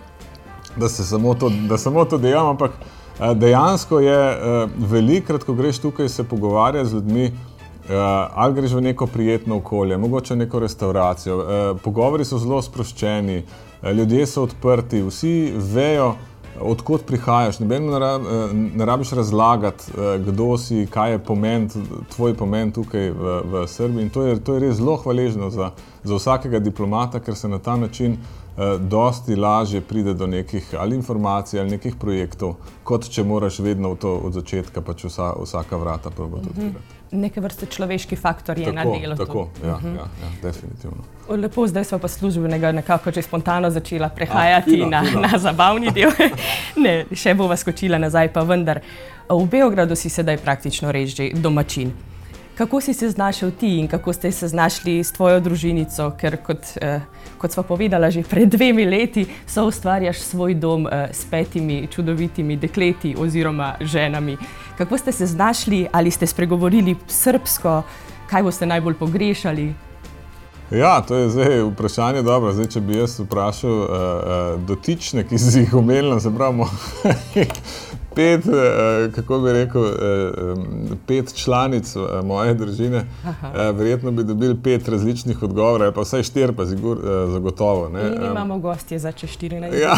da 0.76 0.88
se 0.88 1.04
samo 1.04 1.34
to, 1.34 1.50
da 1.68 1.78
samo 1.78 2.04
to 2.04 2.18
dejam, 2.18 2.52
ampak 2.54 2.76
dejansko 3.18 4.00
je 4.00 4.18
velikrat, 4.90 5.44
ko 5.44 5.54
greš 5.54 5.78
tukaj 5.78 6.08
se 6.08 6.24
pogovarjati 6.24 6.88
z 6.88 6.94
ljudmi, 6.94 7.32
Uh, 7.84 7.90
ali 8.34 8.54
greš 8.54 8.72
v 8.72 8.80
neko 8.80 9.06
prijetno 9.06 9.56
okolje, 9.56 9.96
mogoče 9.96 10.36
neko 10.36 10.58
restauracijo. 10.58 11.36
Uh, 11.36 11.80
pogovori 11.84 12.24
so 12.24 12.38
zelo 12.38 12.62
sproščeni, 12.62 13.42
uh, 13.82 13.90
ljudje 13.90 14.26
so 14.26 14.46
odprti, 14.46 15.02
vsi 15.04 15.52
vejo, 15.56 16.14
odkot 16.60 17.04
prihajaš. 17.04 17.58
Ne, 17.60 17.78
rab, 17.98 18.22
uh, 18.22 18.54
ne 18.54 18.86
rabiš 18.88 19.12
razlagati, 19.18 19.92
uh, 19.92 20.14
kdo 20.24 20.56
si, 20.58 20.86
kaj 20.90 21.12
je 21.12 21.18
pomen, 21.18 21.68
tvoj 22.14 22.32
pomen 22.34 22.72
tukaj 22.72 23.10
v, 23.10 23.36
v 23.52 23.66
Srbiji. 23.68 24.08
In 24.08 24.10
to 24.10 24.22
je, 24.22 24.40
to 24.40 24.56
je 24.56 24.64
res 24.64 24.80
zelo 24.80 24.96
hvaležno 25.04 25.50
za, 25.50 25.74
za 26.04 26.16
vsakega 26.16 26.64
diplomata, 26.64 27.20
ker 27.20 27.36
se 27.36 27.52
na 27.52 27.58
ta 27.58 27.76
način 27.76 28.16
dosti 28.80 29.36
lažje 29.36 29.80
pride 29.80 30.14
do 30.14 30.26
nekih 30.26 30.74
ali 30.78 30.96
informacij 30.96 31.60
ali 31.60 31.70
nekih 31.70 31.96
projektov, 31.96 32.54
kot 32.84 33.08
če 33.10 33.24
moraš 33.24 33.58
vedno 33.58 33.94
to 33.94 34.14
od 34.24 34.32
začetka 34.32 34.80
pač 34.80 35.04
vsa, 35.04 35.32
vsaka 35.42 35.76
vrata 35.76 36.10
probati 36.10 36.48
odpreti. 36.48 36.70
Mm 36.70 36.76
-hmm 36.76 37.04
neke 37.14 37.40
vrste 37.40 37.66
človeški 37.66 38.16
faktor 38.16 38.58
je 38.58 38.64
tako, 38.64 38.76
na 38.76 38.84
delu. 38.84 39.16
Tako, 39.16 39.48
ja, 39.64 39.74
uh 39.74 39.82
-huh. 39.82 39.96
ja, 39.96 40.06
ja, 40.22 40.28
definitivno. 40.42 40.96
Lepo, 41.28 41.66
zdaj 41.66 41.84
smo 41.84 41.98
pa 41.98 42.08
službenega 42.08 42.72
nekako 42.72 43.10
že 43.10 43.22
spontano 43.22 43.70
začela 43.70 44.08
prehajati 44.08 44.70
A, 44.70 44.74
fino, 44.74 44.86
na, 44.86 45.04
fino. 45.04 45.20
na 45.20 45.38
zabavni 45.38 45.90
del. 45.90 46.10
ne, 46.84 47.06
še 47.12 47.34
bova 47.34 47.56
skočila 47.56 47.98
nazaj, 47.98 48.32
pa 48.32 48.40
vendar. 48.40 48.80
V 49.28 49.46
Beogradu 49.46 49.96
si 49.96 50.08
sedaj 50.08 50.36
praktično 50.38 50.92
reč 50.92 51.16
že 51.16 51.30
domačin. 51.34 51.92
Kako 52.54 52.80
si 52.80 52.94
se 52.94 53.10
znašel 53.10 53.50
ti 53.50 53.78
in 53.78 53.88
kako 53.88 54.12
ste 54.12 54.32
se 54.32 54.48
znašli 54.48 55.04
s 55.04 55.12
tvojo 55.12 55.40
družinico, 55.40 56.12
ker 56.20 56.36
kot, 56.36 56.58
eh, 56.80 57.00
kot 57.44 57.52
smo 57.52 57.62
povedali 57.62 58.08
že 58.08 58.24
pred 58.24 58.48
dvemi 58.48 58.88
leti, 58.88 59.26
so 59.44 59.68
ustvarjaš 59.68 60.24
svoj 60.24 60.54
dom 60.56 60.88
eh, 60.88 61.12
s 61.12 61.28
petimi 61.28 61.84
čudovitimi 61.92 62.56
dekleti 62.56 63.12
oziroma 63.18 63.74
ženami. 63.80 64.36
Kako 64.78 64.98
ste 64.98 65.12
se 65.12 65.26
znašli, 65.26 65.86
ali 65.92 66.10
ste 66.10 66.26
spregovorili 66.26 66.96
srpsko, 67.06 67.82
kaj 68.30 68.42
boste 68.42 68.66
najbolj 68.66 68.94
pogrešali? 68.94 69.74
Ja, 70.70 71.04
to 71.04 71.14
je 71.14 71.28
zdaj 71.28 71.62
vprašanje. 71.68 72.24
Zdaj, 72.24 72.66
če 72.72 72.80
bi 72.80 72.96
jaz 72.96 73.20
vprašal 73.20 73.70
uh, 73.70 73.84
uh, 73.84 74.64
dotične, 74.64 75.26
ki 75.28 75.38
si 75.38 75.66
jih 75.66 75.74
omenil, 75.76 76.16
se 76.20 76.32
pravi, 76.32 76.64
pet, 78.14 78.46
uh, 78.46 78.54
kako 79.14 79.38
bi 79.38 79.52
rekel, 79.52 79.82
uh, 79.82 79.92
pet 81.06 81.34
članic 81.34 81.96
uh, 81.96 82.02
moje 82.24 82.54
družine, 82.54 83.04
uh, 83.24 83.76
verjetno 83.76 84.10
bi 84.10 84.24
dobili 84.24 84.56
pet 84.62 84.88
različnih 84.88 85.42
odgovorov, 85.42 85.92
pa 85.92 86.00
vsaj 86.00 86.22
štiri, 86.22 86.52
pa 86.52 86.64
zigur, 86.64 86.98
zagotovo. 87.32 87.88
Ne. 87.88 88.10
Mi 88.10 88.26
imamo 88.26 88.58
gostje 88.58 88.98
za 88.98 89.12
če 89.12 89.26
14. 89.26 89.74
Ja. 89.82 89.96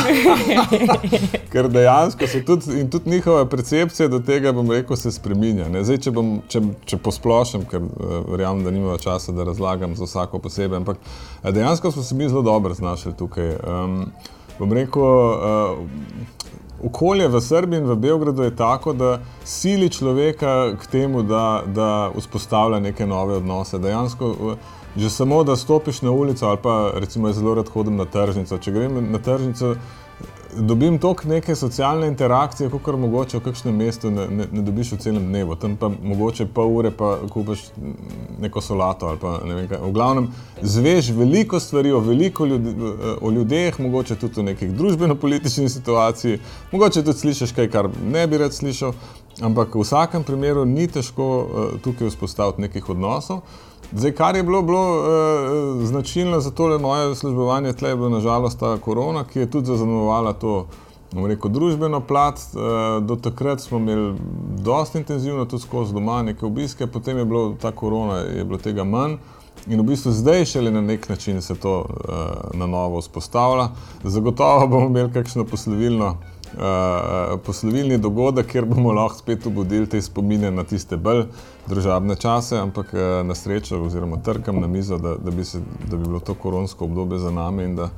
Ker 1.52 1.68
dejansko 1.68 2.26
se 2.26 2.44
tudi, 2.44 2.90
tudi 2.90 3.10
njihova 3.10 3.46
percepcija 3.46 4.08
do 4.08 4.20
tega, 4.20 4.52
bom 4.52 4.70
rekel, 4.70 4.96
se 4.96 5.12
spremenja. 5.12 5.68
Zdaj, 5.82 5.98
če, 6.06 6.10
bom, 6.10 6.32
če, 6.48 6.62
če 6.84 6.98
posplošim, 7.02 7.66
ker 7.70 7.84
verjamem, 8.28 8.64
da 8.64 8.72
nimamo 8.74 8.98
časa, 8.98 9.32
da 9.32 9.44
razlagam 9.44 9.96
za 9.96 10.04
vsako 10.04 10.38
posebej. 10.38 10.76
Ampak 10.76 10.98
eh, 11.42 11.52
dejansko 11.52 11.92
smo 11.92 12.02
se 12.02 12.14
mi 12.14 12.28
zelo 12.28 12.42
dobro 12.42 12.74
znašli 12.74 13.14
tukaj. 13.16 13.56
Um, 13.66 14.06
bom 14.58 14.72
rekel, 14.72 15.02
uh, 15.02 15.78
okolje 16.82 17.28
v 17.28 17.40
Srbiji 17.40 17.78
in 17.78 17.86
v 17.86 17.96
Beogradu 17.96 18.42
je 18.42 18.56
tako, 18.56 18.92
da 18.92 19.20
sili 19.44 19.88
človeka 19.88 20.76
k 20.80 20.86
temu, 20.86 21.22
da, 21.22 21.62
da 21.66 22.10
vzpostavlja 22.16 22.80
neke 22.80 23.06
nove 23.06 23.36
odnose. 23.36 23.78
Dejansko, 23.78 24.56
že 24.96 25.10
samo 25.10 25.44
da 25.44 25.56
stopiš 25.56 26.02
na 26.02 26.10
ulico, 26.10 26.46
ali 26.46 26.58
pa 26.62 26.90
recimo 26.94 27.32
zelo 27.32 27.54
rad 27.54 27.68
hodim 27.68 27.96
na 27.96 28.04
tržnico. 28.04 28.58
Če 28.58 28.72
grem 28.72 29.12
na 29.12 29.18
tržnico, 29.18 29.76
dobim 30.58 30.98
toliko 30.98 31.28
neke 31.28 31.54
socialne 31.54 32.06
interakcije, 32.06 32.70
kot 32.70 32.98
mogoče 32.98 33.38
v 33.38 33.42
kakšnem 33.44 33.76
mestu 33.76 34.10
ne, 34.10 34.26
ne, 34.28 34.46
ne 34.52 34.62
dobiš 34.62 34.92
v 34.92 34.98
celem 34.98 35.26
dnevu. 35.26 35.56
Tam 35.60 35.76
pa 35.76 35.88
mogoče 35.88 36.46
pol 36.46 36.72
ure 36.76 36.90
pa 36.90 37.16
kupiš 37.30 37.66
neko 38.40 38.60
solato 38.60 39.06
ali 39.06 39.18
pa 39.18 39.38
ne 39.44 39.54
vem 39.54 39.68
kaj. 39.68 39.82
V 39.82 39.92
glavnem 39.92 40.28
zveš 40.62 41.10
veliko 41.16 41.60
stvari 41.60 41.92
o 41.92 42.00
veliko 42.00 42.46
ljudi, 42.46 42.74
o 43.20 43.30
ljudeh, 43.30 43.80
mogoče 43.80 44.16
tudi 44.16 44.40
o 44.40 44.46
nekih 44.46 44.72
družbeno-političnih 44.72 45.70
situacijah, 45.72 46.40
mogoče 46.72 47.04
tudi 47.04 47.18
slišiš 47.18 47.52
kaj, 47.52 47.70
kar 47.70 47.90
ne 48.12 48.26
bi 48.26 48.38
rad 48.38 48.54
slišal, 48.54 48.94
ampak 49.40 49.74
v 49.74 49.84
vsakem 49.84 50.24
primeru 50.24 50.64
ni 50.64 50.88
težko 50.88 51.30
uh, 51.36 51.80
tukaj 51.84 52.08
vzpostaviti 52.08 52.68
nekih 52.68 52.90
odnosov. 52.90 53.42
Zdaj, 53.92 54.12
kar 54.12 54.36
je 54.36 54.42
bilo, 54.42 54.62
bilo 54.62 54.98
uh, 54.98 55.86
značilno 55.86 56.40
za 56.40 56.50
tole 56.50 56.78
moje 56.78 57.14
službovanje, 57.14 57.72
tle 57.72 57.88
je 57.88 57.96
bila 57.96 58.08
nažalost 58.08 58.58
ta 58.58 58.78
korona, 58.78 59.24
ki 59.24 59.38
je 59.38 59.50
tudi 59.50 59.66
zaznamovala 59.66 60.32
to 60.32 60.66
rekel, 61.12 61.50
družbeno 61.50 62.00
plat. 62.00 62.34
Uh, 62.34 63.04
do 63.06 63.16
takrat 63.16 63.60
smo 63.60 63.78
imeli 63.78 64.14
dosta 64.58 64.98
intenzivno 64.98 65.44
tudi 65.44 65.62
skozi 65.62 65.94
doma 65.94 66.22
neke 66.22 66.46
obiske, 66.46 66.86
potem 66.86 67.18
je 67.18 67.24
bilo 67.24 67.54
ta 67.62 67.72
korona, 67.72 68.18
je 68.18 68.44
bilo 68.44 68.58
tega 68.58 68.84
manj. 68.84 69.16
In 69.66 69.80
v 69.80 69.84
bistvu 69.86 70.12
zdaj 70.12 70.44
šele 70.44 70.70
na 70.70 70.80
nek 70.80 71.08
način 71.08 71.42
se 71.42 71.54
to 71.54 71.78
uh, 71.78 72.58
na 72.58 72.66
novo 72.66 73.00
vzpostavlja. 73.00 73.68
Zagotovo 74.04 74.66
bomo 74.66 74.86
imeli 74.86 75.12
kakšno 75.12 75.44
poslovilno 75.44 76.16
uh, 76.56 77.40
poslovilni 77.44 77.98
dogodek, 77.98 78.46
kjer 78.46 78.64
bomo 78.64 78.92
lahko 78.92 79.18
spet 79.18 79.46
obudili 79.46 79.86
te 79.86 80.00
spomine 80.02 80.50
na 80.50 80.64
tiste 80.64 80.96
bolj 80.96 81.26
družabne 81.68 82.16
čase, 82.16 82.58
ampak 82.58 82.92
uh, 82.94 83.00
na 83.26 83.34
srečo, 83.34 83.80
oziroma 83.84 84.20
trkam 84.24 84.60
na 84.60 84.66
mizo, 84.66 84.98
da, 84.98 85.16
da, 85.16 85.30
bi 85.30 85.44
se, 85.44 85.60
da 85.90 85.96
bi 85.96 86.04
bilo 86.04 86.20
to 86.20 86.34
koronsko 86.34 86.84
obdobje 86.84 87.18
za 87.18 87.30
nami 87.30 87.64
in 87.64 87.76
da 87.76 87.90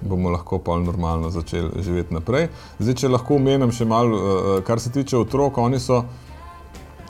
bomo 0.00 0.30
lahko 0.30 0.58
pa 0.58 0.76
normalno 0.78 1.30
začeli 1.30 1.82
živeti 1.82 2.14
naprej. 2.14 2.48
Zdaj, 2.78 2.94
če 2.94 3.08
lahko 3.08 3.36
omenim 3.36 3.72
še 3.72 3.88
malo, 3.88 4.16
uh, 4.16 4.52
kar 4.64 4.80
se 4.80 4.92
tiče 4.92 5.18
otrok, 5.18 5.58
oni 5.58 5.80
so. 5.80 6.04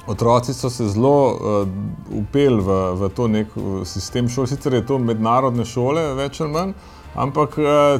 Otroci 0.07 0.53
so 0.55 0.69
se 0.71 0.85
zelo 0.87 1.11
uh, 1.35 1.69
upeli 2.15 2.61
v, 2.63 2.75
v 2.95 3.09
to 3.11 3.25
nek 3.27 3.57
sistem 3.91 4.29
šol, 4.31 4.47
sicer 4.47 4.77
je 4.79 4.85
to 4.87 5.01
mednarodne 5.03 5.65
šole, 5.67 6.13
več 6.15 6.39
ali 6.45 6.55
manj, 6.55 6.75
ampak 7.19 7.59
uh, 7.59 7.97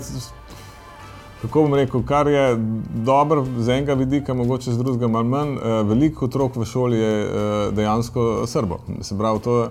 kako 1.43 1.63
bom 1.63 1.75
rekel, 1.75 2.03
kar 2.03 2.29
je 2.29 2.57
dobro 2.95 3.47
z 3.59 3.69
enega 3.69 3.95
vidika, 3.95 4.35
mogoče 4.35 4.73
z 4.73 4.79
drugega 4.79 5.09
malo 5.09 5.25
manj, 5.25 5.55
eh, 5.55 5.83
veliko 5.83 6.25
otrok 6.25 6.57
v 6.57 6.65
šoli 6.65 6.99
je 6.99 7.23
eh, 7.23 7.29
dejansko 7.73 8.47
srbo. 8.47 8.81
Se 9.01 9.19
pravi, 9.19 9.41
to, 9.41 9.71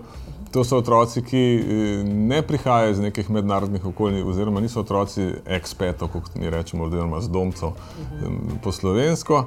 to 0.51 0.63
so 0.63 0.77
otroci, 0.77 1.21
ki 1.21 1.43
eh, 1.55 2.03
ne 2.03 2.41
prihajajo 2.41 2.91
iz 2.91 2.99
nekih 2.99 3.29
mednarodnih 3.29 3.85
okolij, 3.85 4.23
oziroma 4.23 4.61
niso 4.61 4.79
otroci 4.79 5.31
ekspetov, 5.45 6.09
kot 6.13 6.35
mi 6.35 6.49
rečemo, 6.49 6.85
oziroma 6.85 7.21
z 7.21 7.29
domcev 7.29 7.73
po 8.63 8.71
slovensko. 8.71 9.45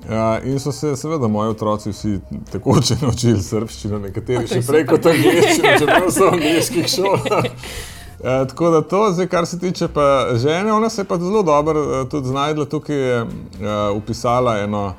Uh, 0.00 0.48
in 0.48 0.58
so 0.58 0.72
se, 0.72 0.94
seveda, 0.96 1.28
moji 1.28 1.50
otroci 1.50 1.90
vsi 1.90 2.20
tekoče 2.52 2.94
naučili 3.02 3.42
srbščino, 3.42 3.98
nekateri 4.00 4.48
še 4.48 4.62
prej 4.64 4.86
kot 4.88 5.06
angliščino, 5.12 5.74
čeprav 5.82 6.06
so 6.08 6.30
v 6.30 6.38
angliških 6.38 6.88
šolah. 6.88 7.50
E, 8.24 8.46
tako 8.48 8.70
da 8.70 8.82
to, 8.82 9.12
zdaj, 9.12 9.26
kar 9.26 9.46
se 9.46 9.58
tiče 9.58 9.88
žene, 10.34 10.72
ona 10.72 10.88
se 10.88 11.00
je 11.00 11.04
pa 11.04 11.18
zelo 11.18 11.42
dobro 11.42 11.80
uh, 11.80 12.08
tudi 12.08 12.28
znašla. 12.28 12.64
Tukaj 12.64 12.96
je 12.96 13.22
uh, 13.22 13.28
upisala 13.96 14.58
eno, 14.58 14.86
uh, 14.86 14.92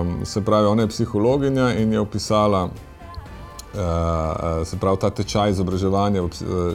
um, 0.00 0.26
se 0.26 0.44
pravi, 0.44 0.66
ona 0.66 0.82
je 0.82 0.88
psihologinja 0.88 1.74
in 1.74 1.92
je 1.92 2.00
upisala 2.00 2.64
uh, 2.64 2.70
pravi, 4.80 4.96
ta 5.00 5.10
tečaj 5.10 5.50
izobraževanja 5.50 6.22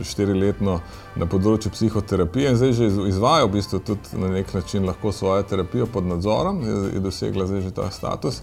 štiriletno 0.04 0.80
na 1.16 1.26
področju 1.26 1.72
psihoterapije 1.74 2.52
in 2.52 2.62
zdaj 2.62 2.74
že 2.74 2.92
izvaja 3.10 3.50
v 3.50 3.56
bistvu 3.58 3.80
tudi 3.80 4.22
na 4.22 4.30
nek 4.30 4.54
način 4.54 4.86
lahko 4.86 5.12
svojo 5.12 5.42
terapijo 5.44 5.90
pod 5.90 6.06
nadzorom, 6.06 6.62
je, 6.62 6.94
je 6.94 7.02
dosegla 7.02 7.50
zdaj 7.50 7.62
že 7.62 7.74
ta 7.74 7.90
status. 7.92 8.42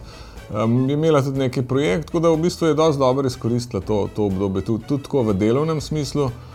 Um, 0.51 0.88
je 0.88 0.99
imela 0.99 1.23
tudi 1.23 1.38
neki 1.38 1.62
projekt, 1.62 2.11
tako 2.11 2.21
da 2.21 2.35
v 2.35 2.42
bistvu 2.42 2.66
je 2.66 2.75
dosti 2.75 2.99
dobro 2.99 3.27
izkoristila 3.27 3.81
to, 3.81 4.09
to 4.16 4.27
obdobje, 4.27 4.64
tudi, 4.64 4.85
tudi 4.88 5.25
v 5.31 5.38
delovnem 5.38 5.81
smislu. 5.81 6.25
Uh, 6.25 6.47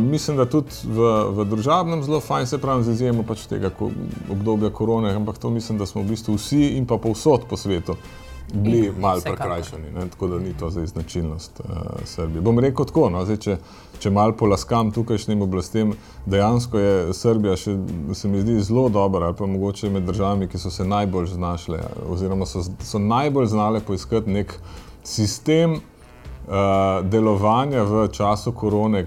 mislim, 0.00 0.36
da 0.36 0.48
tudi 0.50 0.74
v, 0.84 1.10
v 1.36 1.44
družabnem 1.50 2.02
zelo 2.02 2.20
fajn, 2.20 2.46
se 2.46 2.58
pravi, 2.58 2.84
z 2.84 2.96
izjemo 2.96 3.22
pač 3.22 3.46
tega 3.50 3.70
ko, 3.70 3.90
obdobja 4.30 4.70
korone, 4.70 5.14
ampak 5.14 5.38
to 5.38 5.50
mislim, 5.50 5.78
da 5.78 5.86
smo 5.86 6.02
v 6.02 6.10
bistvu 6.10 6.34
vsi 6.34 6.74
in 6.78 6.86
pa 6.86 6.98
povsod 6.98 7.46
po 7.50 7.56
svetu 7.56 7.96
bili 8.54 8.92
malo 8.98 9.20
prekrajšani, 9.20 9.90
ne? 9.94 10.08
tako 10.10 10.26
da 10.26 10.38
ni 10.38 10.52
to 10.58 10.70
zdaj 10.70 10.86
značilnost 10.86 11.60
uh, 11.60 11.76
Srbije. 12.04 12.40
Bom 12.40 12.58
rekel 12.58 12.84
tako, 12.84 13.10
no? 13.10 13.24
zdaj, 13.24 13.36
če, 13.36 13.56
če 13.98 14.10
malo 14.10 14.34
polaskam 14.36 14.90
tukajšnjim 14.92 15.42
oblastem, 15.42 15.94
dejansko 16.26 16.78
je 16.78 17.14
Srbija 17.14 17.56
še, 17.56 17.76
se 18.14 18.28
mi 18.28 18.40
zdi, 18.40 18.58
zelo 18.66 18.88
dobra, 18.88 19.30
ali 19.30 19.38
pa 19.38 19.46
mogoče 19.46 19.90
med 19.90 20.08
državami, 20.08 20.48
ki 20.48 20.58
so 20.58 20.70
se 20.70 20.84
najbolj 20.84 21.30
znašle, 21.36 21.80
oziroma 22.10 22.46
so, 22.46 22.64
so 22.82 22.98
najbolj 22.98 23.46
znale 23.54 23.80
poiskati 23.86 24.30
nek 24.30 24.54
sistem 25.06 25.78
uh, 25.78 27.06
delovanja 27.06 27.86
v 27.86 28.08
času 28.12 28.52
korone, 28.52 29.06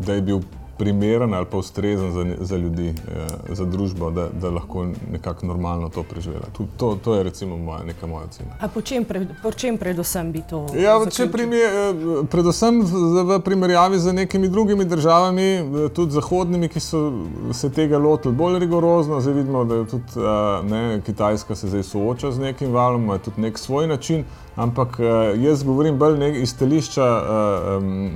da 0.00 0.14
je 0.14 0.22
bil 0.22 0.40
primeren 0.78 1.34
ali 1.34 1.46
pa 1.50 1.56
ustrezen 1.56 2.12
za, 2.12 2.24
za 2.40 2.56
ljudi, 2.56 2.88
eh, 2.88 3.54
za 3.54 3.64
družbo, 3.64 4.10
da, 4.10 4.28
da 4.40 4.50
lahko 4.50 4.86
nekako 5.12 5.46
normalno 5.46 5.88
to 5.88 6.02
preživela. 6.02 6.46
To, 6.56 6.66
to, 6.76 6.98
to 7.04 7.14
je 7.14 7.22
recimo 7.22 7.56
moja, 7.56 7.82
neka 7.82 8.06
moja 8.06 8.24
ocena. 8.24 8.68
Po 8.74 8.80
čem, 8.80 9.04
pred, 9.04 9.28
po 9.42 9.52
čem 9.52 9.78
predvsem 9.78 10.32
bi 10.32 10.42
to? 10.50 10.66
Ja, 10.78 10.98
primer, 11.32 11.60
eh, 11.60 12.26
predvsem 12.30 12.82
v 13.24 13.40
primerjavi 13.44 13.98
z 13.98 14.12
nekimi 14.12 14.48
drugimi 14.48 14.84
državami, 14.84 15.42
eh, 15.42 15.88
tudi 15.94 16.12
zahodnimi, 16.12 16.68
ki 16.68 16.80
so 16.80 17.12
se 17.52 17.70
tega 17.70 17.98
lotili 17.98 18.34
bolj 18.34 18.58
rigorozno. 18.58 19.20
Zdaj 19.20 19.34
vidimo, 19.34 19.64
da 19.64 19.74
je 19.74 19.86
tudi 19.86 20.26
ne, 20.70 21.00
Kitajska 21.06 21.54
se 21.54 21.68
zdaj 21.68 21.82
sooča 21.82 22.32
z 22.32 22.38
nekim 22.38 22.72
valom, 22.72 23.02
ima 23.04 23.18
tudi 23.18 23.40
nek 23.40 23.58
svoj 23.58 23.86
način. 23.86 24.24
Ampak 24.56 25.00
jaz 25.42 25.64
govorim 25.66 25.98
bolj 25.98 26.18
ne, 26.18 26.28
iz 26.42 26.52
stališča 26.54 27.06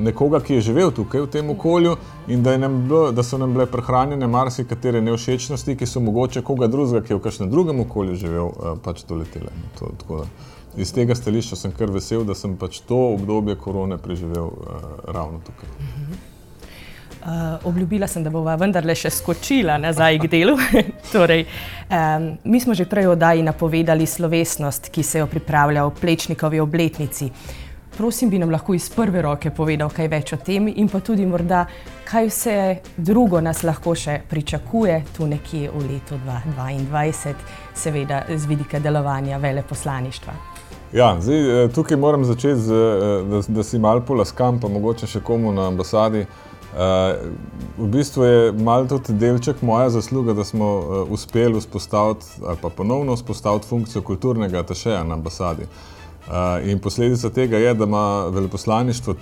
nekoga, 0.06 0.38
ki 0.40 0.54
je 0.58 0.66
živel 0.68 0.92
tukaj 0.94 1.24
v 1.24 1.30
tem 1.34 1.50
okolju 1.50 1.96
in 2.30 2.44
da, 2.46 2.54
bilo, 2.68 3.08
da 3.12 3.24
so 3.26 3.40
nam 3.42 3.56
bile 3.56 3.66
prehranjene 3.66 4.26
marsikatere 4.30 5.00
neošečnosti, 5.02 5.76
ki 5.76 5.86
so 5.86 6.00
mogoče 6.00 6.44
koga 6.46 6.70
drugega, 6.70 7.02
ki 7.02 7.12
je 7.12 7.18
v 7.18 7.24
kakšnem 7.26 7.50
drugem 7.50 7.82
okolju 7.82 8.14
živel, 8.22 8.54
eh, 8.54 8.78
pač 8.84 9.02
doletele. 9.08 9.50
To, 9.80 9.90
tako, 9.98 10.22
iz 10.78 10.94
tega 10.94 11.18
stališča 11.18 11.58
sem 11.58 11.74
kar 11.74 11.90
vesel, 11.90 12.22
da 12.24 12.38
sem 12.38 12.54
pač 12.56 12.80
to 12.86 13.00
obdobje 13.18 13.58
korone 13.58 13.98
preživel 13.98 14.52
ravno 15.10 15.42
tukaj. 15.46 15.74
Uh, 17.18 17.66
obljubila 17.66 18.06
sem, 18.06 18.22
da 18.22 18.30
bova 18.30 18.54
vendarle 18.54 18.94
še 18.94 19.10
skočila 19.10 19.74
nazaj 19.82 20.20
k 20.22 20.28
delu. 20.30 20.54
torej, 21.14 21.48
um, 21.90 22.28
mi 22.46 22.60
smo 22.62 22.76
že 22.78 22.86
prej 22.86 23.08
v 23.08 23.14
oddaji 23.16 23.42
napovedali 23.42 24.06
slovesnost, 24.06 24.86
ki 24.94 25.02
se 25.02 25.18
jo 25.18 25.26
pripravlja 25.26 25.82
v 25.88 25.96
Plečnikovi 25.98 26.60
obletnici. 26.62 27.26
Prosim, 27.98 28.30
bi 28.30 28.38
nam 28.38 28.52
lahko 28.54 28.76
iz 28.78 28.86
prve 28.94 29.22
roke 29.26 29.50
povedal 29.50 29.90
kaj 29.90 30.08
več 30.08 30.32
o 30.32 30.38
tem 30.38 30.68
in 30.70 30.86
pa 30.86 31.00
tudi 31.02 31.26
morda, 31.26 31.64
kaj 32.06 32.28
vse 32.30 32.54
drugo 32.94 33.40
nas 33.42 33.64
lahko 33.66 33.96
še 33.98 34.20
pričakuje 34.30 35.00
tu 35.16 35.26
nekje 35.26 35.72
v 35.74 35.82
letu 35.88 36.20
2022, 36.22 37.34
seveda 37.74 38.22
z 38.30 38.46
vidika 38.46 38.78
delovanja 38.78 39.42
veleposlaništva. 39.42 40.36
Ja, 40.94 41.16
zdaj, 41.20 41.64
eh, 41.64 41.68
tukaj 41.74 41.98
moram 41.98 42.22
začeti, 42.24 42.60
z, 42.60 42.70
eh, 42.70 43.24
da, 43.26 43.42
da 43.48 43.62
si 43.66 43.78
malo 43.82 44.06
polaskam, 44.06 44.60
pa 44.62 44.70
mogoče 44.70 45.10
še 45.10 45.20
komu 45.20 45.50
na 45.52 45.66
ambasadi. 45.68 46.22
Uh, 46.22 46.47
v 47.78 47.86
bistvu 47.88 48.24
je 48.24 48.52
malo 48.52 48.86
tudi 48.86 49.12
delček 49.18 49.62
moja 49.62 49.90
zasluga, 49.90 50.34
da 50.36 50.44
smo 50.44 50.66
uh, 50.78 51.10
uspeli 51.10 51.60
vzpostaviti 51.60 52.26
ali 52.46 52.56
pa 52.62 52.68
ponovno 52.68 53.16
vzpostaviti 53.16 53.68
funkcijo 53.68 54.02
kulturnega 54.02 54.62
tašeja 54.62 55.04
na 55.04 55.14
ambasadi. 55.14 55.62
Uh, 55.62 55.98
Uh, 56.28 56.68
in 56.68 56.78
posledica 56.78 57.30
tega 57.30 57.56
je, 57.56 57.74
da 57.74 57.84
ima 57.84 58.26
veleposlaništvo 58.26 59.14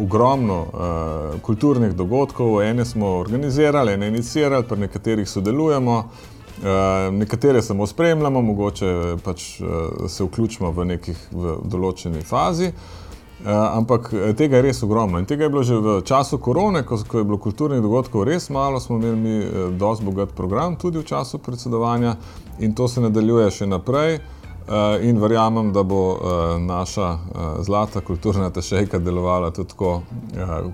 ogromno 0.00 0.60
uh, 0.60 1.40
kulturnih 1.40 1.92
dogodkov, 1.92 2.62
ene 2.62 2.84
smo 2.84 3.06
organizirali, 3.06 3.92
ene 3.92 4.08
inicirali, 4.08 4.64
pri 4.68 4.78
nekaterih 4.80 5.28
sodelujemo, 5.28 5.96
uh, 5.98 7.14
nekatere 7.14 7.62
samo 7.62 7.86
spremljamo, 7.86 8.42
mogoče 8.42 9.16
pač 9.24 9.60
uh, 9.60 9.66
se 10.08 10.24
vključimo 10.24 10.70
v 10.70 10.84
nekih 10.94 11.28
v 11.32 11.56
določeni 11.64 12.22
fazi. 12.22 12.70
Uh, 12.70 13.01
ampak 13.46 14.12
tega 14.36 14.56
je 14.56 14.62
res 14.62 14.82
ogromno. 14.82 15.18
In 15.18 15.26
tega 15.26 15.44
je 15.44 15.50
bilo 15.50 15.62
že 15.62 15.74
v 15.74 16.02
času 16.04 16.38
korone, 16.38 16.82
ko, 16.86 16.98
ko 17.08 17.18
je 17.18 17.24
bilo 17.24 17.38
kulturnih 17.38 17.82
dogodkov 17.82 18.24
res 18.24 18.50
malo, 18.50 18.80
smo 18.80 18.96
imeli 18.96 19.16
mi 19.16 19.38
uh, 19.38 19.72
dosti 19.74 20.04
bogat 20.04 20.34
program, 20.36 20.76
tudi 20.76 20.98
v 20.98 21.04
času 21.04 21.38
predsedovanja, 21.38 22.16
in 22.58 22.74
to 22.74 22.88
se 22.88 23.00
nadaljuje 23.00 23.50
še 23.50 23.66
naprej. 23.66 24.20
Uh, 24.68 25.04
in 25.04 25.18
verjamem, 25.18 25.72
da 25.72 25.82
bo 25.82 26.12
uh, 26.12 26.18
naša 26.60 27.08
uh, 27.12 27.18
zlata 27.60 28.00
kulturna 28.00 28.50
tešejka 28.50 28.98
delovala 28.98 29.50
tudi 29.50 29.68
tako, 29.68 30.02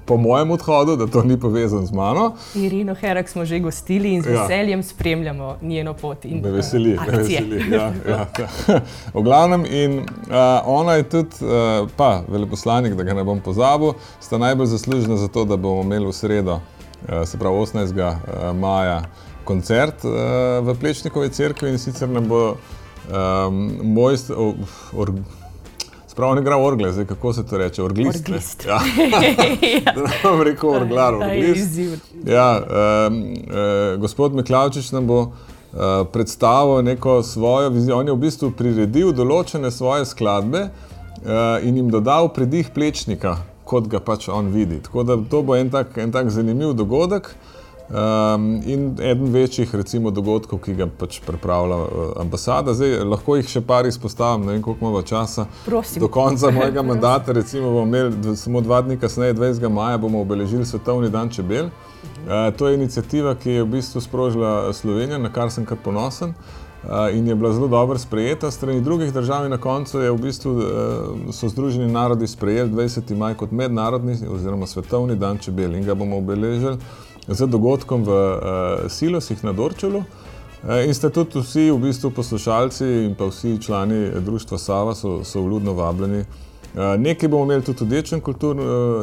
po 0.07 0.17
mojem 0.17 0.51
odhodu, 0.51 0.97
da 0.97 1.07
to 1.07 1.23
ni 1.23 1.41
povezano 1.41 1.87
z 1.87 1.93
mano. 1.93 2.33
Irino 2.55 2.95
Herak 2.95 3.29
smo 3.29 3.45
že 3.45 3.59
gostili 3.59 4.13
in 4.15 4.23
z 4.23 4.27
ja. 4.27 4.43
veseljem 4.43 4.83
spremljamo 4.83 5.57
njeno 5.63 5.95
pot. 5.95 6.25
In, 6.25 6.43
me 6.43 6.51
veseli, 6.51 6.95
uh, 6.95 7.07
me 7.07 7.19
veseli. 7.19 7.65
Ja, 7.71 7.93
ja, 8.09 8.27
ja. 8.39 8.81
v 9.15 9.23
glavnem, 9.23 9.65
in 9.67 9.99
uh, 9.99 10.05
ona 10.65 10.93
je 10.93 11.03
tudi, 11.03 11.37
uh, 11.41 11.89
pa 11.97 12.23
veleposlanik, 12.29 12.95
da 12.95 13.03
ga 13.03 13.15
ne 13.15 13.25
bom 13.25 13.41
pozabil, 13.41 13.93
sta 14.21 14.39
najbolj 14.39 14.67
zaslužna 14.67 15.17
za 15.17 15.29
to, 15.29 15.45
da 15.45 15.57
bomo 15.57 15.83
imeli 15.83 16.07
v 16.07 16.13
sredo, 16.13 16.61
uh, 16.61 17.25
se 17.25 17.39
pravi 17.39 17.57
18. 17.57 17.95
Uh, 17.95 18.57
maja, 18.57 19.03
koncert 19.45 20.05
uh, 20.05 20.13
v 20.61 20.77
Plečnikovi 20.81 21.31
cerkvi 21.31 21.71
in 21.71 21.79
sicer 21.79 22.09
ne 22.09 22.21
bo. 22.21 22.57
Um, 23.09 23.71
moj, 23.83 24.17
or, 24.93 25.13
spravo 26.07 26.35
ne 26.35 26.43
gre 26.43 26.55
orgle, 26.55 26.93
zdaj 26.93 27.07
kako 27.07 27.33
se 27.33 27.47
to 27.47 27.59
reče, 27.59 27.83
orglist. 27.83 28.29
orglist. 28.29 28.67
Ja. 28.67 28.81
da 29.95 30.03
ne 30.03 30.19
bom 30.23 30.43
rekel 30.43 30.71
orglar, 30.71 31.15
orglist. 31.15 31.79
Ja, 32.27 32.61
um, 32.61 33.23
uh, 33.23 34.01
gospod 34.01 34.35
Miklavčič 34.35 34.93
nam 34.93 35.07
bo 35.07 35.21
uh, 35.21 35.31
predstavil 36.13 36.83
neko 36.83 37.23
svojo 37.23 37.69
vizijo. 37.69 37.99
On 37.99 38.07
je 38.07 38.13
v 38.13 38.23
bistvu 38.27 38.51
priredil 38.51 39.13
določene 39.17 39.71
svoje 39.71 40.05
skladbe 40.05 40.67
uh, 40.69 41.65
in 41.65 41.77
jim 41.77 41.89
dodal 41.91 42.29
predih 42.35 42.69
plečnika, 42.75 43.39
kot 43.65 43.89
ga 43.89 44.01
pač 44.05 44.29
on 44.29 44.53
vidi. 44.53 44.83
Tako 44.85 45.03
da 45.09 45.17
to 45.31 45.43
bo 45.43 45.57
en 45.57 45.71
tak, 45.71 45.97
en 45.97 46.13
tak 46.13 46.29
zanimiv 46.35 46.77
dogodek. 46.77 47.33
Um, 47.89 48.61
in 48.67 48.97
eden 49.01 49.33
večjih, 49.33 49.75
recimo, 49.75 50.11
dogodkov, 50.11 50.59
ki 50.61 50.75
ga 50.77 50.87
pač 50.99 51.23
pripravlja 51.25 51.77
uh, 51.77 52.11
ambasada. 52.21 52.75
Zdaj, 52.77 52.99
lahko 53.09 53.39
jih 53.39 53.49
še 53.49 53.63
par 53.65 53.89
izpostavim, 53.89 54.45
ne 54.45 54.53
vem, 54.53 54.63
koliko 54.63 54.85
imamo 54.85 55.01
časa. 55.09 55.47
Prosim. 55.65 56.03
Do 56.05 56.11
konca 56.13 56.51
mojega 56.53 56.85
mandata, 56.91 57.33
recimo, 57.33 57.73
bomo 57.73 57.87
imeli 57.89 58.37
samo 58.37 58.61
dva 58.61 58.83
dni 58.85 58.99
kasneje, 59.01 59.39
20. 59.41 59.65
maja, 59.73 59.97
bomo 59.99 60.21
obeležili 60.21 60.69
Svetovni 60.69 61.09
dan 61.09 61.33
čebel. 61.33 61.73
Uh, 61.73 62.53
to 62.59 62.69
je 62.69 62.77
inicijativa, 62.77 63.33
ki 63.41 63.57
je 63.57 63.65
v 63.65 63.73
bistvu 63.79 64.05
sprožila 64.05 64.73
Slovenija, 64.77 65.17
na 65.19 65.33
kar 65.33 65.49
sem 65.49 65.65
kar 65.65 65.81
ponosen. 65.85 66.37
Uh, 66.85 67.09
in 67.17 67.27
je 67.27 67.35
bila 67.35 67.53
zelo 67.57 67.73
dobro 67.73 67.99
sprejeta 67.99 68.51
strani 68.51 68.85
drugih 68.85 69.13
držav, 69.13 69.49
in 69.49 69.57
na 69.57 69.59
koncu 69.59 70.05
je 70.05 70.13
v 70.13 70.21
bistvu 70.29 70.53
uh, 70.53 71.33
so 71.33 71.49
Združeni 71.49 71.89
narodi 71.93 72.29
sprejeli 72.29 72.71
20. 72.71 73.17
maj 73.17 73.35
kot 73.41 73.51
mednarodni 73.51 74.21
oziroma 74.29 74.67
svetovni 74.67 75.17
dan 75.17 75.41
čebel 75.41 75.75
in 75.75 75.89
ga 75.89 75.97
bomo 75.97 76.21
obeležili 76.21 76.77
z 77.29 77.47
dogodkom 77.47 78.05
v 78.05 78.11
uh, 78.11 78.41
Silosih 78.89 79.45
na 79.45 79.53
Dorčelu. 79.53 79.99
Uh, 79.99 80.87
in 80.87 80.95
ste 80.95 81.11
tudi 81.11 81.41
vsi, 81.41 81.71
v 81.71 81.79
bistvu 81.79 82.11
poslušalci 82.11 82.85
in 83.07 83.15
pa 83.15 83.29
vsi 83.29 83.59
člani 83.61 84.21
društva 84.25 84.59
Sava, 84.59 84.95
so, 84.95 85.21
so 85.25 85.43
vljudno 85.43 85.73
vabljeni. 85.73 86.25
Nekaj 86.75 87.29
bomo 87.29 87.45
imeli 87.45 87.65
tudi 87.65 87.85
v 87.85 87.89
Dečjem, 87.89 88.21
kultur, 88.21 88.57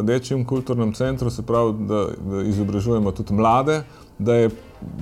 Dečjem 0.03 0.45
kulturnem 0.45 0.93
centru, 0.93 1.29
se 1.29 1.41
pravi, 1.41 1.73
da, 1.89 2.07
da 2.29 2.41
izobražujemo 2.45 3.11
tudi 3.11 3.33
mlade, 3.33 3.81
da 4.19 4.35
je, 4.35 4.49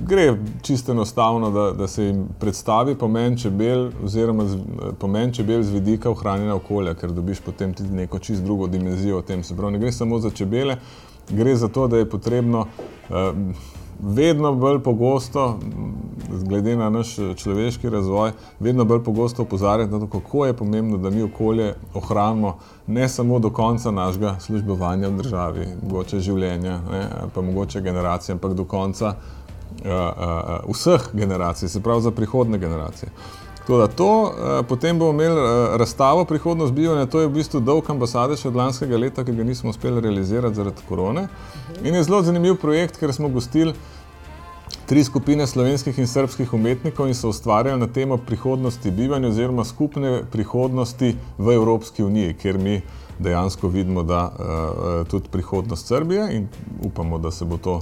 gre 0.08 0.36
čisto 0.62 0.92
enostavno, 0.92 1.50
da, 1.50 1.70
da 1.72 1.88
se 1.88 2.04
jim 2.04 2.24
predstavi 2.40 2.94
pomen 2.94 3.36
čebel, 3.38 3.90
oziroma 4.04 4.46
z, 4.46 4.58
pomen 4.98 5.32
čebel 5.32 5.62
z 5.62 5.70
vidika 5.70 6.10
ohranjanja 6.10 6.54
okolja, 6.54 6.94
ker 6.94 7.12
dobiš 7.12 7.44
potem 7.44 7.74
tudi 7.74 7.94
neko 7.94 8.18
čisto 8.18 8.44
drugo 8.44 8.66
dimenzijo 8.66 9.18
o 9.18 9.22
tem. 9.22 9.44
Se 9.44 9.56
pravi, 9.56 9.72
ne 9.72 9.78
gre 9.78 9.92
samo 9.92 10.18
za 10.18 10.30
čebele, 10.30 10.78
gre 11.30 11.56
za 11.56 11.68
to, 11.68 11.88
da 11.88 11.96
je 11.96 12.10
potrebno 12.10 12.60
uh, 12.60 13.16
vedno 14.00 14.54
bolj 14.54 14.78
pogosto 14.82 15.58
glede 16.42 16.76
na 16.76 16.90
naš 16.90 17.16
človeški 17.36 17.90
razvoj, 17.90 18.32
vedno 18.60 18.84
bolj 18.84 19.02
pogosto 19.04 19.42
opozarjati 19.42 19.92
na 19.92 20.00
to, 20.00 20.06
kako 20.06 20.46
je 20.46 20.52
pomembno, 20.52 20.96
da 20.96 21.10
mi 21.10 21.22
okolje 21.22 21.74
ohranimo 21.94 22.58
ne 22.86 23.08
samo 23.08 23.38
do 23.38 23.50
konca 23.50 23.90
našega 23.90 24.36
službovanja 24.40 25.08
v 25.08 25.16
državi, 25.16 25.66
mogoče 25.82 26.20
življenja, 26.20 26.80
ne, 26.90 27.08
pa 27.34 27.40
mogoče 27.40 27.80
generacije, 27.80 28.32
ampak 28.34 28.52
do 28.54 28.64
konca 28.64 29.14
uh, 29.14 29.86
uh, 29.86 30.74
vseh 30.74 31.08
generacij, 31.12 31.68
se 31.68 31.82
pravi 31.82 32.02
za 32.02 32.10
prihodne 32.10 32.58
generacije. 32.58 33.10
Da 33.68 33.86
to, 33.86 34.32
eh, 34.38 34.62
potem 34.68 34.98
bomo 34.98 35.12
imeli 35.12 35.40
eh, 35.40 35.76
razstavo 35.76 36.24
prihodnost 36.24 36.72
bivanja, 36.72 37.06
to 37.06 37.20
je 37.20 37.26
v 37.26 37.32
bistvu 37.32 37.60
dolg 37.60 37.90
ambasade 37.90 38.36
še 38.36 38.48
od 38.48 38.56
lanskega 38.60 38.98
leta, 39.00 39.24
ki 39.24 39.32
ga 39.32 39.44
nismo 39.44 39.72
uspeli 39.72 40.02
realizirati 40.04 40.60
zaradi 40.60 40.84
korone. 40.88 41.28
In 41.82 41.94
je 41.94 42.02
zelo 42.04 42.20
zanimiv 42.22 42.58
projekt, 42.60 43.00
ker 43.00 43.12
smo 43.12 43.32
gostili 43.32 43.72
tri 44.86 45.04
skupine 45.04 45.46
slovenskih 45.46 45.98
in 45.98 46.06
srpskih 46.06 46.52
umetnikov 46.52 47.08
in 47.08 47.16
so 47.16 47.32
ustvarjali 47.32 47.80
na 47.80 47.88
temo 47.88 48.16
prihodnosti 48.16 48.90
bivanja 48.90 49.32
oziroma 49.32 49.64
skupne 49.64 50.22
prihodnosti 50.32 51.14
v 51.38 51.56
Evropski 51.56 52.04
uniji, 52.04 52.34
kjer 52.34 52.58
mi 52.58 52.82
dejansko 53.18 53.68
vidimo, 53.68 54.02
da 54.02 54.28
uh, 54.28 55.08
tudi 55.08 55.28
prihodnost 55.32 55.86
Srbije 55.86 56.28
in 56.36 56.48
upamo, 56.82 57.18
da 57.18 57.30
se 57.30 57.44
bo 57.44 57.56
to 57.56 57.80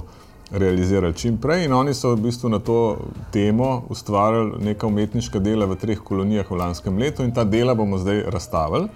realizirali 0.53 1.13
čim 1.13 1.37
prej. 1.37 1.65
In 1.65 1.73
oni 1.73 1.93
so 1.93 2.13
v 2.13 2.21
bistvu 2.27 2.49
na 2.49 2.59
to 2.59 2.97
temo 3.31 3.83
ustvarjali 3.89 4.61
neka 4.61 4.87
umetniška 4.87 5.39
dela 5.39 5.65
v 5.65 5.75
treh 5.75 5.99
kolonijah 5.99 6.51
v 6.51 6.57
lanskem 6.61 6.97
letu 6.97 7.23
in 7.23 7.33
ta 7.33 7.43
dela 7.43 7.75
bomo 7.75 7.97
zdaj 7.97 8.23
razstavili. 8.29 8.87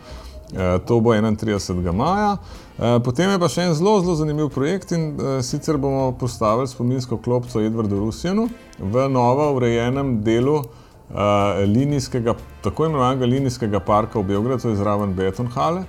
E, 0.53 0.79
to 0.85 0.99
bo 0.99 1.13
31. 1.13 1.91
maja. 1.91 2.37
E, 2.79 2.99
potem 3.03 3.31
je 3.31 3.39
pa 3.39 3.49
še 3.51 3.67
en 3.67 3.73
zelo, 3.75 3.97
zelo 3.99 4.15
zanimiv 4.15 4.51
projekt 4.53 4.93
in 4.95 5.09
e, 5.19 5.37
sicer 5.43 5.77
bomo 5.81 6.11
postavili 6.19 6.69
spominsko 6.69 7.17
klopco 7.17 7.59
Edvardu 7.59 7.99
Rusjanu 7.99 8.47
v 8.79 9.07
novo 9.09 9.51
urejenem 9.57 10.21
delu 10.23 10.61
linijskega, 11.07 12.33
tako 12.65 12.89
imenovanega 12.89 13.25
linijskega 13.31 13.79
parka 13.79 14.19
v 14.19 14.27
Beogradu, 14.27 14.59
to 14.59 14.73
je 14.73 14.75
zraven 14.75 15.13
Betonhale. 15.15 15.85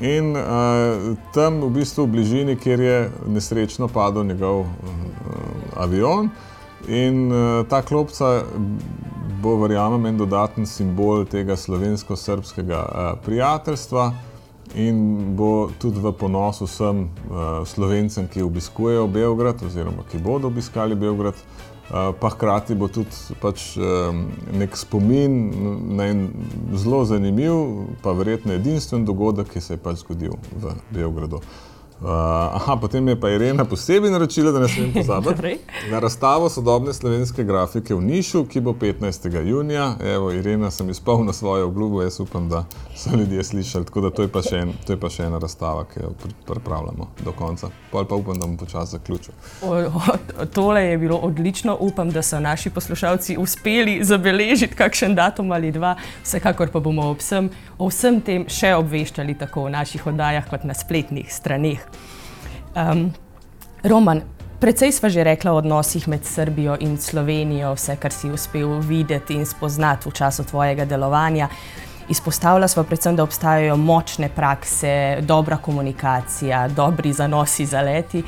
In 0.00 0.32
uh, 0.32 1.16
tam, 1.34 1.60
v 1.60 1.70
bistvu 1.80 2.06
v 2.06 2.12
bližini, 2.14 2.56
kjer 2.56 2.80
je 2.80 2.98
nesrečno 3.28 3.88
padel 3.88 4.24
njegov 4.24 4.62
uh, 4.64 4.70
avion, 5.76 6.30
in 6.88 7.26
uh, 7.28 7.66
ta 7.68 7.82
klopca 7.82 8.40
bo, 9.42 9.56
verjamem, 9.60 10.06
en 10.06 10.18
dodaten 10.20 10.66
simbol 10.66 11.24
tega 11.28 11.56
slovensko-srpskega 11.56 12.80
uh, 12.80 13.12
prijateljstva 13.24 14.12
in 14.74 15.34
bo 15.36 15.70
tudi 15.82 15.98
v 16.00 16.12
ponos 16.14 16.60
vsem 16.62 17.02
uh, 17.02 17.66
slovencem, 17.66 18.28
ki 18.30 18.44
obiskujejo 18.46 19.08
Beograd, 19.10 19.62
oziroma 19.66 20.06
ki 20.10 20.22
bodo 20.22 20.48
obiskali 20.48 20.94
Beograd. 20.94 21.34
Eh, 21.34 21.69
pa 21.90 22.28
hkrati 22.30 22.74
bo 22.78 22.86
tudi 22.88 23.34
pač 23.42 23.74
nek 24.54 24.76
spomin 24.78 25.32
na 25.96 26.06
en 26.12 26.28
zelo 26.78 27.02
zanimiv, 27.04 27.56
pa 28.02 28.14
verjetno 28.14 28.54
edinstven 28.54 29.04
dogodek, 29.04 29.50
ki 29.50 29.60
se 29.60 29.74
je 29.74 29.82
pač 29.82 30.04
zgodil 30.04 30.38
v 30.54 30.76
Beogradu. 30.94 31.42
Uh, 32.00 32.08
aha, 32.56 32.76
potem 32.80 33.08
je 33.08 33.16
pa 33.20 33.28
Irena 33.28 33.64
posebej 33.64 34.10
naročila, 34.10 34.52
da 34.52 34.60
ne 34.60 34.68
smem 34.68 34.92
pozabiti 34.92 35.58
na 35.90 35.98
razstavo 35.98 36.48
sodobne 36.48 36.92
slovenske 36.92 37.44
grafike 37.44 37.94
v 37.94 38.00
Nišu, 38.00 38.46
ki 38.48 38.60
bo 38.60 38.72
15. 38.72 39.28
junija. 39.44 39.96
Evo, 40.14 40.32
Irena, 40.32 40.70
sem 40.70 40.90
izpolnila 40.90 41.32
svojo 41.32 41.66
obljubo, 41.66 42.02
jaz 42.02 42.20
upam, 42.20 42.48
da 42.48 42.64
so 42.96 43.10
ljudje 43.16 43.44
slišali. 43.44 43.84
Tako 43.84 44.00
da 44.00 44.10
to 44.10 44.22
je 44.22 44.28
pa 44.28 44.42
še, 44.42 44.62
en, 44.64 44.72
to 44.86 44.96
je 44.96 45.00
pa 45.00 45.10
še 45.12 45.26
ena 45.28 45.38
razstava, 45.38 45.84
ki 45.92 46.00
jo 46.00 46.14
pripravljamo 46.48 47.10
do 47.24 47.34
konca. 47.36 47.68
Pol 47.92 48.08
pa 48.08 48.16
upam, 48.16 48.40
da 48.40 48.46
bom 48.46 48.56
počasi 48.56 48.96
zaključil. 48.96 49.36
O, 49.62 49.76
o, 49.76 50.46
tole 50.46 50.86
je 50.86 50.98
bilo 50.98 51.20
odlično. 51.28 51.76
Upam, 51.80 52.08
da 52.10 52.22
so 52.22 52.40
naši 52.40 52.70
poslušalci 52.70 53.36
uspeli 53.36 53.98
zabeležiti 54.04 54.74
kakšen 54.74 55.14
datum 55.14 55.52
ali 55.52 55.72
dva. 55.72 55.98
Vsekakor 56.24 56.72
pa 56.72 56.80
bomo 56.80 57.10
o 57.10 57.14
vsem, 57.20 57.52
o 57.78 57.92
vsem 57.92 58.22
tem 58.24 58.48
še 58.48 58.72
obveščali 58.80 59.36
tako 59.44 59.68
v 59.68 59.76
naših 59.76 60.08
oddajah 60.08 60.48
kot 60.48 60.64
na 60.64 60.74
spletnih 60.74 61.28
straneh. 61.28 61.89
Um, 62.76 63.10
Roman, 63.82 64.22
precej 64.60 64.92
smo 64.92 65.08
že 65.08 65.24
rekli 65.24 65.50
o 65.50 65.56
odnosih 65.56 66.08
med 66.08 66.24
Srbijo 66.24 66.76
in 66.80 66.98
Slovenijo, 66.98 67.74
vse, 67.74 67.96
kar 67.96 68.12
si 68.12 68.30
uspel 68.30 68.78
videti 68.78 69.34
in 69.34 69.46
spoznati 69.46 70.08
v 70.08 70.12
času 70.12 70.44
tvojega 70.44 70.84
delovanja. 70.84 71.48
Izpostavila 72.08 72.68
smo 72.68 72.84
predvsem, 72.84 73.16
da 73.16 73.22
obstajajo 73.22 73.76
močne 73.76 74.28
prakse, 74.28 75.18
dobra 75.22 75.56
komunikacija, 75.56 76.68
dobri 76.68 77.12
zanosi 77.12 77.66
za 77.66 77.80
leti. 77.80 78.22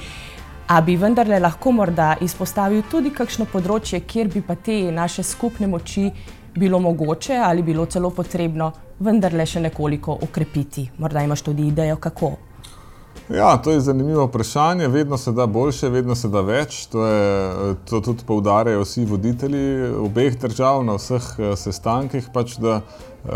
A 0.66 0.80
bi 0.80 0.96
vendarle 0.96 1.38
lahko 1.38 1.72
morda 1.72 2.16
izpostavil 2.20 2.82
tudi 2.90 3.10
kakšno 3.10 3.46
področje, 3.52 4.00
kjer 4.00 4.28
bi 4.28 4.42
pa 4.42 4.54
te 4.54 4.92
naše 4.92 5.22
skupne 5.22 5.66
moči 5.66 6.10
bilo 6.54 6.78
mogoče 6.80 7.36
ali 7.36 7.62
bilo 7.62 7.86
celo 7.86 8.10
potrebno 8.10 8.72
vendarle 9.00 9.46
še 9.46 9.60
nekoliko 9.60 10.18
okrepiti? 10.22 10.88
Morda 10.98 11.22
imaš 11.22 11.42
tudi 11.42 11.66
idejo, 11.66 11.96
kako. 11.96 12.51
Ja, 13.28 13.56
to 13.56 13.70
je 13.70 13.80
zanimivo 13.80 14.24
vprašanje. 14.24 14.88
Vedno 14.88 15.16
se 15.16 15.32
da 15.32 15.46
boljše, 15.46 15.88
vedno 15.88 16.14
se 16.14 16.28
da 16.28 16.40
več. 16.40 16.86
To, 16.86 17.06
je, 17.06 17.74
to 17.88 18.00
tudi 18.00 18.24
poudarjajo 18.26 18.82
vsi 18.82 19.04
voditelji 19.04 19.92
obeh 20.02 20.38
držav 20.40 20.82
na 20.84 20.96
vseh 20.98 21.28
uh, 21.38 21.52
sestankih. 21.58 22.28
Pač 22.34 22.56
da, 22.58 22.80
uh, 22.82 23.30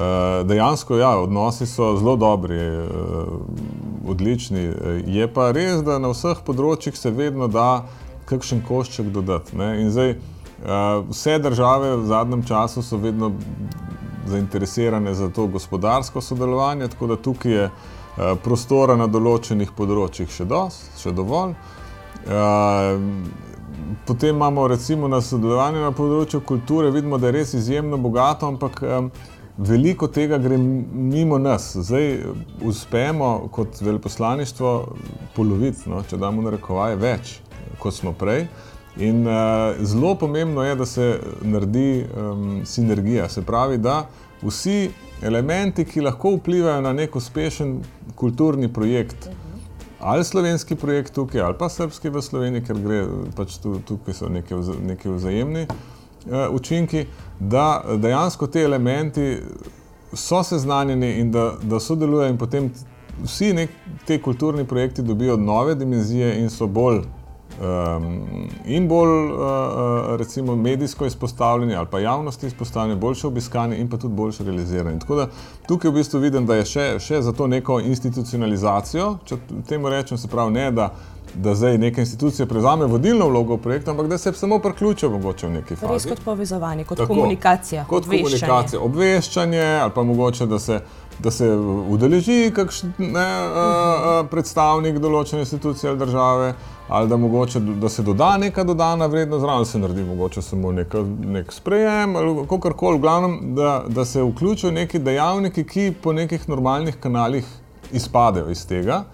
dejansko 0.49 0.99
ja, 0.99 1.15
odnosi 1.23 1.67
so 1.67 1.95
zelo 2.01 2.17
dobri, 2.17 2.59
uh, 2.59 4.11
odlični. 4.11 4.69
Je 5.07 5.29
pa 5.33 5.53
res, 5.55 5.85
da 5.87 6.01
na 6.03 6.11
vseh 6.11 6.43
področjih 6.45 6.99
se 6.99 7.15
vedno 7.15 7.49
da 7.49 7.87
kakšen 8.27 8.65
košček 8.67 9.13
dodati. 9.15 9.55
Zdaj, 9.87 10.17
uh, 10.19 11.05
vse 11.13 11.39
države 11.39 11.95
v 11.97 12.09
zadnjem 12.11 12.43
času 12.43 12.83
so 12.83 12.99
vedno 12.99 13.33
zainteresirane 14.27 15.15
za 15.15 15.31
to 15.31 15.47
gospodarsko 15.47 16.21
sodelovanje, 16.21 16.91
tako 16.91 17.15
da 17.15 17.23
tukaj 17.23 17.53
je. 17.53 17.69
Eh, 18.17 18.33
prostora 18.41 18.95
na 18.97 19.07
določenih 19.13 19.75
področjih 19.77 20.31
še, 20.33 20.47
dost, 20.49 20.89
še 20.97 21.13
dovolj. 21.13 21.53
Eh, 22.25 23.01
potem 24.09 24.33
imamo 24.33 24.65
recimo 24.73 25.09
na 25.09 25.21
sodelovanju 25.21 25.83
na 25.85 25.93
področju 25.93 26.41
kulture, 26.41 26.91
vidimo, 26.95 27.19
da 27.21 27.29
je 27.29 27.37
res 27.37 27.53
izjemno 27.59 27.99
bogato, 28.01 28.49
ampak 28.49 28.81
veliko 29.59 30.09
tega 30.09 30.39
gre 30.41 30.57
mimo 30.57 31.39
nas. 31.39 31.75
Zdaj 31.77 32.09
uspemo 32.65 33.49
kot 33.53 33.81
veleposlaništvo 33.85 34.73
poloviti, 35.37 35.91
no, 35.93 36.01
če 36.09 36.17
damo 36.17 36.45
na 36.45 36.57
rekovaj, 36.57 36.97
več 36.97 37.39
kot 37.81 37.95
smo 37.95 38.15
prej. 38.17 38.47
In 38.97 39.27
uh, 39.29 39.77
zelo 39.85 40.15
pomembno 40.17 40.65
je, 40.65 40.75
da 40.75 40.87
se 40.89 41.07
naredi 41.45 42.07
um, 42.17 42.63
sinergija, 42.65 43.29
se 43.29 43.45
pravi, 43.45 43.77
da 43.77 44.07
vsi 44.41 44.89
elementi, 45.23 45.85
ki 45.85 46.01
lahko 46.01 46.37
vplivajo 46.37 46.81
na 46.81 46.93
nek 46.93 47.17
uspešen 47.17 47.79
kulturni 48.15 48.73
projekt, 48.73 49.29
ali 50.01 50.25
slovenski 50.25 50.77
projekt 50.77 51.15
tukaj, 51.15 51.41
ali 51.41 51.59
pa 51.59 51.69
srpski 51.69 52.11
v 52.11 52.23
Sloveniji, 52.23 52.65
ker 52.67 52.81
gre 52.81 53.01
pač 53.37 53.57
tu, 53.63 53.79
tukaj 53.87 54.15
so 54.15 54.29
neki, 54.29 54.61
neki 54.87 55.09
vzajemni 55.09 55.67
uh, 55.67 56.47
učinki, 56.53 57.07
da 57.41 57.83
dejansko 57.97 58.47
te 58.47 58.63
elementi 58.63 59.27
so 60.13 60.43
seznanjeni 60.45 61.15
in 61.21 61.33
da, 61.33 61.53
da 61.63 61.81
sodelujejo 61.81 62.31
in 62.31 62.39
potem 62.39 62.71
vsi 63.25 63.53
nek, 63.57 63.73
te 64.07 64.21
kulturni 64.23 64.65
projekti 64.65 65.03
dobijo 65.03 65.37
nove 65.37 65.75
dimenzije 65.75 66.37
in 66.41 66.51
so 66.51 66.67
bolj 66.67 67.03
um, 67.61 68.21
in 68.65 68.89
bolj 68.89 69.33
uh, 69.33 69.39
recimo, 70.17 70.57
medijsko 70.57 71.07
izpostavljeni 71.07 71.75
ali 71.75 71.87
pa 71.91 72.01
javnosti 72.01 72.47
izpostavljeni, 72.47 73.01
boljše 73.01 73.27
obiskani 73.27 73.77
in 73.77 73.91
pa 73.91 73.97
tudi 73.97 74.15
boljše 74.15 74.45
realizirani. 74.45 75.01
Tako 75.01 75.17
da 75.17 75.29
tukaj 75.69 75.91
v 75.91 75.95
bistvu 75.95 76.21
vidim, 76.21 76.47
da 76.47 76.57
je 76.57 76.65
še, 76.65 76.87
še 76.99 77.23
za 77.23 77.33
to 77.33 77.47
neko 77.47 77.81
institucionalizacijo, 77.81 79.19
če 79.25 79.39
temu 79.69 79.89
rečem, 79.89 80.19
se 80.19 80.29
pravi 80.29 80.53
ne, 80.53 80.71
da 80.71 80.91
da 81.43 81.55
zdaj 81.55 81.79
neka 81.79 82.01
institucija 82.01 82.47
prevzame 82.47 82.87
vodilno 82.87 83.29
vlogo 83.29 83.57
v 83.57 83.63
projektu, 83.63 83.91
ampak 83.91 84.09
da 84.09 84.19
se 84.19 84.33
samo 84.33 84.59
priključijo 84.59 85.11
mogoče 85.11 85.47
v 85.47 85.51
neki 85.51 85.77
fazi. 85.77 85.93
Res 85.93 86.07
kot 86.07 86.21
povezovanje, 86.25 86.85
kot 86.85 86.99
Tako, 86.99 87.15
komunikacija. 87.15 87.85
Kot 87.89 88.07
obveščanje. 88.07 88.41
komunikacija, 88.41 88.81
obveščanje 88.81 89.65
ali 89.83 89.93
pa 89.95 90.03
mogoče, 90.03 90.47
da 90.47 90.59
se, 90.59 90.81
da 91.19 91.31
se 91.31 91.51
udeleži 91.89 92.53
kakšen 92.55 92.93
ne, 92.99 93.09
uh 93.09 93.57
-huh. 93.57 94.21
uh, 94.21 94.31
predstavnik 94.31 94.99
določene 94.99 95.41
institucije 95.41 95.91
ali 95.91 95.99
države 95.99 96.55
ali 96.89 97.09
da, 97.09 97.17
mogoče, 97.17 97.61
da 97.61 97.89
se 97.89 98.03
doda 98.03 98.37
neka 98.37 98.65
dodana 98.65 99.07
vrednost, 99.07 99.41
zraven 99.41 99.65
se 99.65 99.79
naredi 99.79 100.05
mogoče 100.05 100.43
samo 100.43 100.73
neka, 100.73 101.05
nek 101.25 101.53
sprejem 101.53 102.17
ali 102.17 102.47
kakorkoli, 102.49 102.99
v 102.99 103.01
glavnem, 103.01 103.55
da, 103.55 103.85
da 103.89 104.05
se 104.05 104.23
vključijo 104.23 104.71
neki 104.71 104.99
dejavniki, 104.99 105.65
ki 105.65 105.95
po 106.03 106.13
nekih 106.13 106.49
normalnih 106.49 106.97
kanalih 107.01 107.45
izpadejo 107.93 108.51
iz 108.51 108.67
tega. 108.67 109.05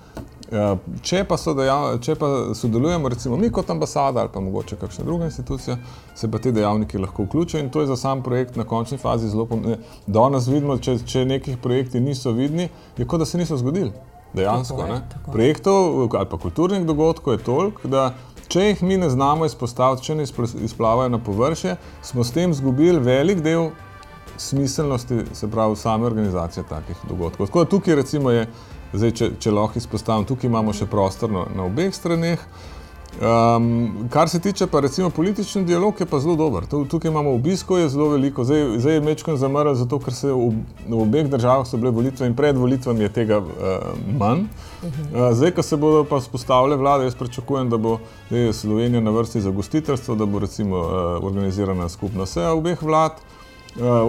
Ja, 0.52 0.76
če 1.00 1.22
pa, 1.24 1.36
dejav, 1.56 1.86
če 2.04 2.14
pa 2.20 2.28
sodelujemo, 2.56 3.08
recimo 3.08 3.38
mi 3.40 3.48
kot 3.54 3.70
ambasada 3.72 4.20
ali 4.20 4.28
pa 4.32 4.40
mogoče 4.44 4.76
kakšna 4.76 5.04
druga 5.04 5.24
institucija, 5.30 5.78
se 6.14 6.28
pa 6.30 6.38
te 6.44 6.52
dejavniki 6.52 7.00
lahko 7.00 7.24
vključijo 7.24 7.62
in 7.62 7.70
to 7.72 7.80
je 7.80 7.88
za 7.88 7.96
sam 7.96 8.22
projekt 8.22 8.56
na 8.60 8.66
končni 8.68 8.98
fazi 8.98 9.30
zelo 9.32 9.46
pomembno. 9.48 9.78
Danes 10.06 10.48
vidimo, 10.52 10.76
če, 10.76 10.98
če 11.08 11.24
nekih 11.24 11.56
projekti 11.62 12.00
niso 12.04 12.34
vidni, 12.36 12.68
je 12.98 13.06
kot 13.08 13.24
da 13.24 13.28
se 13.28 13.40
niso 13.40 13.56
zgodili. 13.56 13.92
Dejansko. 14.32 14.76
Tako 14.76 14.92
je, 14.92 15.00
tako. 15.12 15.32
Projektov 15.32 16.16
ali 16.18 16.28
pa 16.28 16.38
kulturnih 16.38 16.84
dogodkov 16.88 17.34
je 17.34 17.44
toliko, 17.44 17.88
da 17.88 18.10
če 18.52 18.66
jih 18.66 18.82
mi 18.82 18.96
ne 19.00 19.08
znamo 19.12 19.48
izpostaviti, 19.48 20.04
če 20.04 20.18
ne 20.20 20.28
izplavajo 20.64 21.08
na 21.08 21.20
površje, 21.20 21.76
smo 22.04 22.24
s 22.24 22.36
tem 22.36 22.52
izgubili 22.52 23.00
velik 23.00 23.40
del 23.44 23.70
smiselnosti, 24.36 25.22
se 25.32 25.48
pravi, 25.50 25.76
same 25.76 26.06
organizacije 26.06 26.64
takih 26.68 26.96
dogodkov. 27.08 27.46
Tako 27.46 27.64
da 27.64 27.70
tukaj, 27.70 27.94
recimo, 27.94 28.30
je, 28.30 28.46
zdaj, 28.92 29.16
če, 29.16 29.30
če 29.40 29.54
lahko 29.54 29.80
izpostavim, 29.80 30.28
tukaj 30.28 30.50
imamo 30.50 30.74
še 30.76 30.86
prostor 30.90 31.32
na, 31.32 31.46
na 31.56 31.66
obeh 31.68 31.94
straneh. 31.94 32.42
Um, 33.12 34.08
kar 34.10 34.28
se 34.28 34.38
tiče 34.40 34.66
pa 34.66 34.80
recimo 34.80 35.10
politični 35.10 35.64
dialog, 35.68 36.00
je 36.00 36.06
pa 36.08 36.18
zelo 36.18 36.36
dober. 36.36 36.64
Tukaj 36.66 37.10
imamo 37.10 37.34
obiskov, 37.34 37.78
je 37.78 37.88
zelo 37.92 38.06
veliko. 38.08 38.44
Zdaj, 38.44 38.78
zdaj 38.80 38.94
je 38.94 39.02
mečkon 39.04 39.36
zamrl, 39.36 39.74
zato 39.76 39.98
ker 40.00 40.16
se 40.16 40.32
v, 40.32 40.46
v 40.88 41.00
obeh 41.02 41.28
državah 41.28 41.66
so 41.68 41.76
bile 41.76 41.92
volitve 41.92 42.26
in 42.26 42.36
pred 42.36 42.56
volitvami 42.56 43.04
je 43.04 43.10
tega 43.12 43.42
uh, 43.44 43.92
manj. 44.16 44.46
Uh, 44.80 45.28
zdaj, 45.36 45.52
ko 45.58 45.66
se 45.66 45.76
bodo 45.76 46.06
pa 46.08 46.22
spostavile 46.24 46.80
vlade, 46.80 47.04
jaz 47.04 47.18
pričakujem, 47.20 47.68
da 47.70 47.76
bo 47.76 47.98
Slovenija 48.52 49.04
na 49.04 49.12
vrsti 49.12 49.44
za 49.44 49.50
gostiteljstvo, 49.50 50.16
da 50.16 50.26
bo 50.26 50.40
recimo 50.40 50.80
uh, 50.80 50.88
organizirana 51.20 51.88
skupna 51.92 52.26
seja 52.26 52.56
obeh 52.56 52.82
vlad. 52.82 53.20
Uh, 53.20 53.41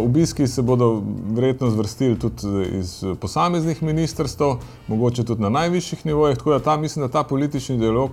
obiski 0.05 0.47
se 0.47 0.61
bodo 0.61 1.01
verjetno 1.31 1.69
zvrstili 1.69 2.19
tudi 2.19 2.77
iz 2.79 3.03
posameznih 3.19 3.83
ministrstv, 3.83 4.43
mogoče 4.87 5.23
tudi 5.23 5.41
na 5.41 5.49
najvišjih 5.49 6.05
nivojih, 6.05 6.37
tako 6.37 6.51
da 6.51 6.59
ta, 6.59 6.77
mislim, 6.77 7.05
da 7.05 7.11
ta 7.11 7.23
politični 7.23 7.77
dialog 7.77 8.11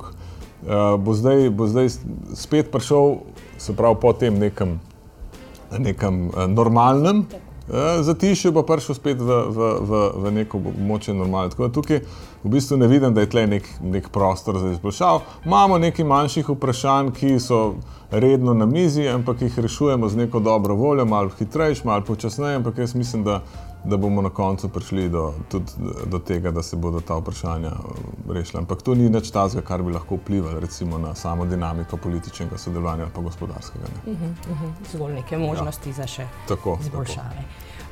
uh, 0.63 1.01
bo, 1.01 1.15
zdaj, 1.15 1.51
bo 1.51 1.67
zdaj 1.67 1.89
spet 2.35 2.71
prišel, 2.73 3.17
se 3.59 3.77
pravi, 3.77 3.97
po 4.01 4.13
tem 4.13 4.39
nekem, 4.39 4.81
nekem 5.79 6.29
uh, 6.29 6.47
normalnem 6.49 7.25
uh, 7.71 8.05
zatišju, 8.05 8.53
bo 8.53 8.63
prišel 8.67 8.95
spet 8.95 9.21
v, 9.21 9.39
v, 9.49 9.71
v, 9.81 10.03
v 10.25 10.33
neko 10.41 10.61
območje 10.73 11.15
normalno. 11.15 11.55
Tako 11.55 11.69
da 11.69 11.75
tukaj 11.75 12.03
v 12.43 12.53
bistvu 12.53 12.77
ne 12.81 12.89
vidim, 12.91 13.15
da 13.15 13.25
je 13.25 13.31
tle 13.31 13.47
nek, 13.47 13.69
nek 13.83 14.11
prostor 14.13 14.59
za 14.59 14.75
izboljšav. 14.75 15.23
Imamo 15.47 15.79
nekaj 15.79 16.05
manjših 16.05 16.53
vprašanj, 16.55 17.15
ki 17.17 17.39
so 17.41 17.63
redno 18.11 18.55
na 18.55 18.67
mizi, 18.67 19.09
ampak 19.09 19.43
jih 19.43 19.59
rešujemo 19.59 20.09
z 20.09 20.17
neko 20.17 20.41
dobro 20.41 20.75
voljo, 20.75 21.05
malo 21.07 21.31
hitrejš, 21.39 21.85
malo 21.85 22.05
počasneje, 22.05 22.57
ampak 22.57 22.79
jaz 22.79 22.95
mislim, 22.95 23.25
da 23.25 23.43
da 23.85 23.97
bomo 23.97 24.23
na 24.23 24.31
koncu 24.31 24.69
prišli 24.69 25.09
do, 25.09 25.35
tudi 25.49 25.73
do 26.07 26.19
tega, 26.19 26.51
da 26.51 26.63
se 26.63 26.77
bodo 26.77 27.01
ta 27.01 27.17
vprašanja 27.17 27.69
uh, 27.69 28.35
rešila. 28.35 28.61
Ampak 28.61 28.83
to 28.83 28.95
ni 28.95 29.11
nič 29.11 29.31
tazga, 29.31 29.63
kar 29.63 29.83
bi 29.83 29.93
lahko 29.93 30.17
vplivalo 30.17 30.61
recimo, 30.61 30.99
na 30.99 31.15
samo 31.15 31.47
dinamiko 31.47 31.97
političnega 31.97 32.59
sodelovanja 32.59 33.03
ali 33.03 33.13
pa 33.15 33.21
gospodarskega. 33.21 33.85
Ne. 33.85 34.13
Uh 34.13 34.19
-huh, 34.19 34.53
uh 34.53 34.63
-huh. 34.63 34.93
Zgolj 34.93 35.15
neke 35.15 35.39
možnosti 35.39 35.89
ja. 35.89 35.95
za 35.95 36.07
še 36.07 36.27
tako, 36.49 36.79
izboljšave. 36.81 37.45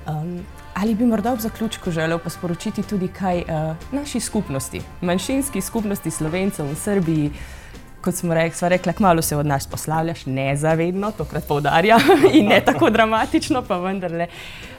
Tako. 0.05 0.21
Um, 0.21 0.41
ali 0.75 0.95
bi 0.95 1.07
morda 1.07 1.33
ob 1.33 1.41
zaključku 1.41 1.91
želel 1.91 2.19
pa 2.19 2.31
sporočiti 2.31 2.83
tudi 2.83 3.09
kaj 3.09 3.39
uh, 3.39 3.77
naši 3.93 4.21
skupnosti, 4.21 4.83
manjšinski 5.01 5.61
skupnosti 5.61 6.11
slovencev 6.11 6.67
v 6.67 6.75
Srbiji? 6.75 7.27
Uh, 7.27 7.58
kot 8.05 8.15
smo 8.15 8.35
rekli, 8.35 8.69
rekla, 8.69 8.93
malo 8.99 9.23
se 9.23 9.37
od 9.37 9.47
nas 9.47 9.67
poslavljaš, 9.67 10.27
nezavedno, 10.27 11.11
tokrat 11.17 11.47
poudarja 11.49 11.99
in 12.37 12.49
ne 12.49 12.61
tako 12.65 12.91
dramatično, 12.91 13.63
pa 13.69 13.79
vendarle. 13.79 14.27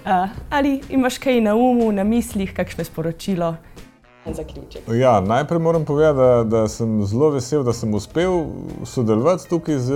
Uh, 0.05 0.29
ali 0.49 0.81
imaš 0.89 1.17
kaj 1.17 1.41
na 1.41 1.55
umu, 1.55 1.91
na 1.91 2.03
mislih, 2.03 2.53
kakšno 2.53 2.83
sporočilo? 2.83 3.55
Ja, 4.99 5.21
najprej 5.21 5.59
moram 5.59 5.85
povedati, 5.85 6.17
da, 6.17 6.43
da 6.43 6.67
sem 6.67 7.05
zelo 7.05 7.29
vesel, 7.29 7.63
da 7.63 7.73
sem 7.73 7.93
uspel 7.93 8.45
sodelovati 8.85 9.49
tukaj 9.49 9.77
z 9.77 9.93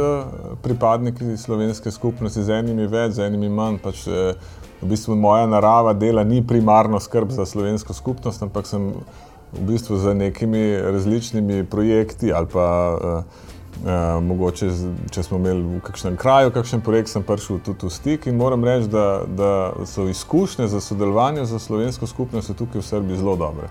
pripadniki 0.63 1.37
slovenske 1.37 1.91
skupnosti, 1.91 2.43
z 2.43 2.59
enimi 2.63 2.87
več, 2.87 3.17
z 3.19 3.27
enimi 3.27 3.49
manj. 3.49 3.77
Pač, 3.83 4.07
eh, 4.07 4.33
v 4.81 4.89
bistvu 4.89 5.15
moja 5.15 5.45
narava 5.47 5.93
dela 5.93 6.23
ni 6.23 6.41
primarno 6.47 6.99
skrb 6.99 7.31
za 7.31 7.45
slovensko 7.45 7.93
skupnost, 7.93 8.43
ampak 8.43 8.67
sem 8.67 8.91
v 9.53 9.65
bistvu 9.67 9.97
z 9.97 10.13
nekimi 10.13 10.77
različnimi 10.77 11.63
projekti 11.65 12.33
ali 12.33 12.47
pa 12.53 12.97
uh, 12.97 13.23
uh, 13.83 14.23
mogoče, 14.23 14.69
če 15.11 15.23
smo 15.23 15.37
imeli 15.37 15.63
v 15.63 15.81
kakšnem 15.85 16.17
kraju, 16.17 16.51
kakšen 16.55 16.81
projekt, 16.81 17.11
sem 17.11 17.25
prišel 17.25 17.61
tudi 17.65 17.87
v 17.87 17.93
stik 17.93 18.27
in 18.27 18.37
moram 18.37 18.63
reči, 18.65 18.89
da, 18.91 19.23
da 19.27 19.51
so 19.89 20.07
izkušnje 20.09 20.67
za 20.67 20.81
sodelovanje 20.81 21.45
za 21.45 21.59
slovensko 21.59 22.07
skupnost 22.07 22.55
tukaj 22.57 22.81
v 22.81 22.87
Srbiji 22.87 23.21
zelo 23.21 23.35
dobre. 23.35 23.69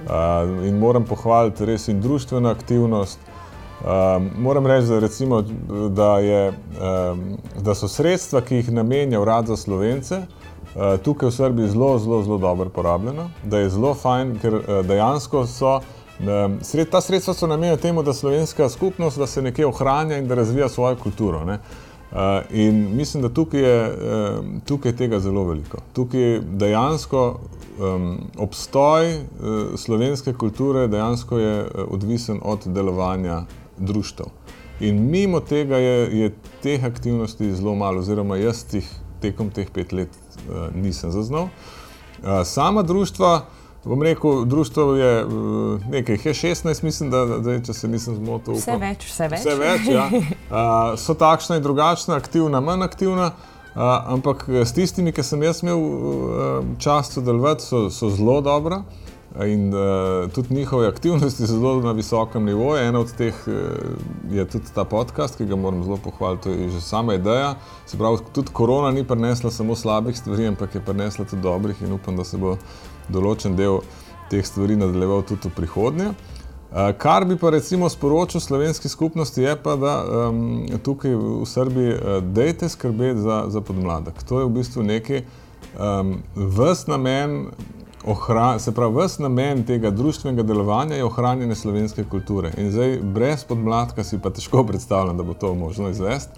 Uh, 0.00 0.64
in 0.66 0.78
moram 0.80 1.04
pohvaliti 1.04 1.66
res 1.68 1.88
in 1.92 2.00
družbeno 2.00 2.48
aktivnost. 2.48 3.20
Uh, 3.80 4.20
moram 4.36 4.66
reči, 4.66 4.88
da, 4.88 4.98
recimo, 5.00 5.42
da, 5.88 6.12
je, 6.18 6.42
um, 6.50 7.24
da 7.60 7.74
so 7.74 7.88
sredstva, 7.88 8.40
ki 8.40 8.60
jih 8.60 8.72
namenja 8.72 9.20
Urad 9.20 9.48
za 9.48 9.56
Slovence, 9.56 10.22
uh, 10.24 10.39
tukaj 11.02 11.28
v 11.28 11.32
Srbiji 11.32 11.68
zelo, 11.68 11.98
zelo, 11.98 12.22
zelo 12.22 12.38
dobro 12.38 12.68
porabljeno, 12.68 13.30
da 13.44 13.58
je 13.58 13.70
zelo 13.70 13.94
fajn, 13.94 14.38
ker 14.38 14.54
eh, 14.54 14.82
dejansko 14.82 15.46
so. 15.46 15.80
Sred, 16.60 16.90
ta 16.92 17.00
sredstva 17.00 17.32
so 17.34 17.46
namenjena 17.48 17.80
temu, 17.80 18.02
da 18.02 18.12
slovenska 18.12 18.68
skupnost 18.68 19.18
da 19.18 19.26
se 19.26 19.42
nekje 19.42 19.66
ohranja 19.66 20.18
in 20.18 20.28
da 20.28 20.34
razvija 20.34 20.68
svojo 20.68 20.96
kulturo. 20.96 21.44
Ne? 21.44 21.54
Uh, 22.10 22.18
in 22.50 22.96
mislim, 22.96 23.22
da 23.22 23.28
tukaj 23.28 23.60
je 23.60 23.94
tukaj 24.64 24.92
tega 24.96 25.20
zelo 25.20 25.44
veliko. 25.44 25.78
Tukaj 25.92 26.40
dejansko 26.40 27.40
um, 27.78 28.18
obstoj 28.38 29.20
slovenske 29.76 30.34
kulture 30.34 30.88
dejansko 30.88 31.38
je 31.38 31.66
odvisen 31.88 32.40
od 32.44 32.66
delovanja 32.66 33.42
društv. 33.78 34.24
In 34.80 35.10
mimo 35.10 35.40
tega 35.40 35.76
je, 35.76 36.20
je 36.20 36.34
teh 36.62 36.84
aktivnosti 36.84 37.54
zelo 37.54 37.74
malo, 37.74 37.98
oziroma 37.98 38.36
jaz 38.36 38.64
jih 38.74 38.90
tekom 39.20 39.50
teh 39.54 39.68
pet 39.72 39.92
let 39.92 40.08
uh, 40.48 40.68
nisem 40.74 41.12
zaznal. 41.14 41.48
Uh, 42.20 42.42
sama 42.44 42.82
društva, 42.82 43.44
bom 43.84 44.02
rekel, 44.02 44.44
društvo 44.44 44.96
je 44.96 45.12
uh, 45.24 45.86
nekaj, 45.90 46.18
je 46.24 46.34
16, 46.34 46.84
mislim, 46.84 47.10
da, 47.10 47.24
da 47.24 47.60
če 47.60 47.74
se 47.74 47.88
nisem 47.88 48.16
zmotil. 48.16 48.58
Vse 48.58 48.76
več, 48.80 49.06
vse 49.08 49.28
več. 49.28 49.44
Vse 49.44 49.56
več 49.60 49.88
ja. 49.88 50.08
uh, 50.10 50.98
so 51.04 51.14
takšna 51.14 51.60
in 51.60 51.64
drugačna, 51.64 52.18
aktivna, 52.20 52.60
manj 52.60 52.84
aktivna. 52.88 53.32
Uh, 53.70 53.86
ampak 54.16 54.48
s 54.48 54.74
tistimi, 54.74 55.12
ki 55.14 55.22
sem 55.22 55.42
jaz 55.46 55.62
imel 55.62 55.78
uh, 55.78 56.64
čast 56.82 57.14
sodelovati, 57.14 57.62
so, 57.62 57.86
so 57.94 58.10
zelo 58.10 58.40
dobra. 58.42 58.82
In 59.38 59.74
uh, 59.74 60.30
tudi 60.32 60.54
njihove 60.54 60.88
aktivnosti 60.88 61.46
so 61.46 61.52
zelo 61.52 61.80
na 61.80 61.92
visokem 61.92 62.44
nivoju. 62.44 62.82
Ena 62.82 63.00
od 63.00 63.12
teh 63.16 63.34
uh, 63.46 63.54
je 64.30 64.44
tudi 64.44 64.64
ta 64.74 64.84
podcast, 64.84 65.36
ki 65.36 65.46
ga 65.46 65.56
moram 65.56 65.84
zelo 65.84 65.96
pohvaliti, 65.96 66.42
to 66.42 66.50
je 66.50 66.68
že 66.68 66.80
sama 66.80 67.14
ideja. 67.14 67.54
Se 67.86 67.98
pravi, 67.98 68.18
tudi 68.32 68.50
korona 68.52 68.90
ni 68.90 69.04
prinesla 69.04 69.50
samo 69.50 69.76
slabih 69.76 70.18
stvari, 70.18 70.46
ampak 70.46 70.74
je 70.74 70.80
prinesla 70.80 71.24
tudi 71.24 71.42
dobrih 71.42 71.82
in 71.82 71.92
upam, 71.92 72.16
da 72.16 72.24
se 72.24 72.38
bo 72.38 72.56
določen 73.08 73.54
del 73.56 73.78
teh 74.30 74.46
stvari 74.46 74.76
nadaljeval 74.76 75.22
tudi 75.22 75.46
v 75.46 75.54
prihodnje. 75.62 76.10
Uh, 76.10 76.90
kar 76.98 77.24
bi 77.24 77.38
pa 77.38 77.54
recimo 77.54 77.88
sporočil 77.88 78.40
slovenski 78.40 78.88
skupnosti, 78.88 79.42
je 79.42 79.56
pa, 79.62 79.76
da 79.76 79.94
um, 80.02 80.66
tukaj 80.82 81.14
v 81.14 81.46
Srbiji 81.46 81.94
uh, 81.94 82.18
dejte 82.34 82.68
skrbeti 82.68 83.22
za, 83.22 83.44
za 83.48 83.62
podmladek. 83.62 84.22
To 84.26 84.42
je 84.42 84.50
v 84.50 84.56
bistvu 84.58 84.82
neki 84.82 85.22
um, 85.78 86.18
vst 86.34 86.90
namen 86.90 87.46
se 88.58 88.72
pravi, 88.72 88.94
vse 88.96 89.22
namen 89.22 89.64
tega 89.64 89.90
društvenega 89.90 90.42
delovanja 90.42 90.96
je 90.96 91.04
ohranjanje 91.04 91.54
slovenske 91.54 92.04
kulture. 92.04 92.52
In 92.58 92.70
zdaj, 92.70 92.98
brez 93.02 93.44
podmladka 93.44 94.04
si 94.04 94.18
pa 94.18 94.30
težko 94.30 94.64
predstavljam, 94.64 95.16
da 95.16 95.22
bo 95.22 95.34
to 95.34 95.54
možno 95.54 95.88
izvesti. 95.88 96.32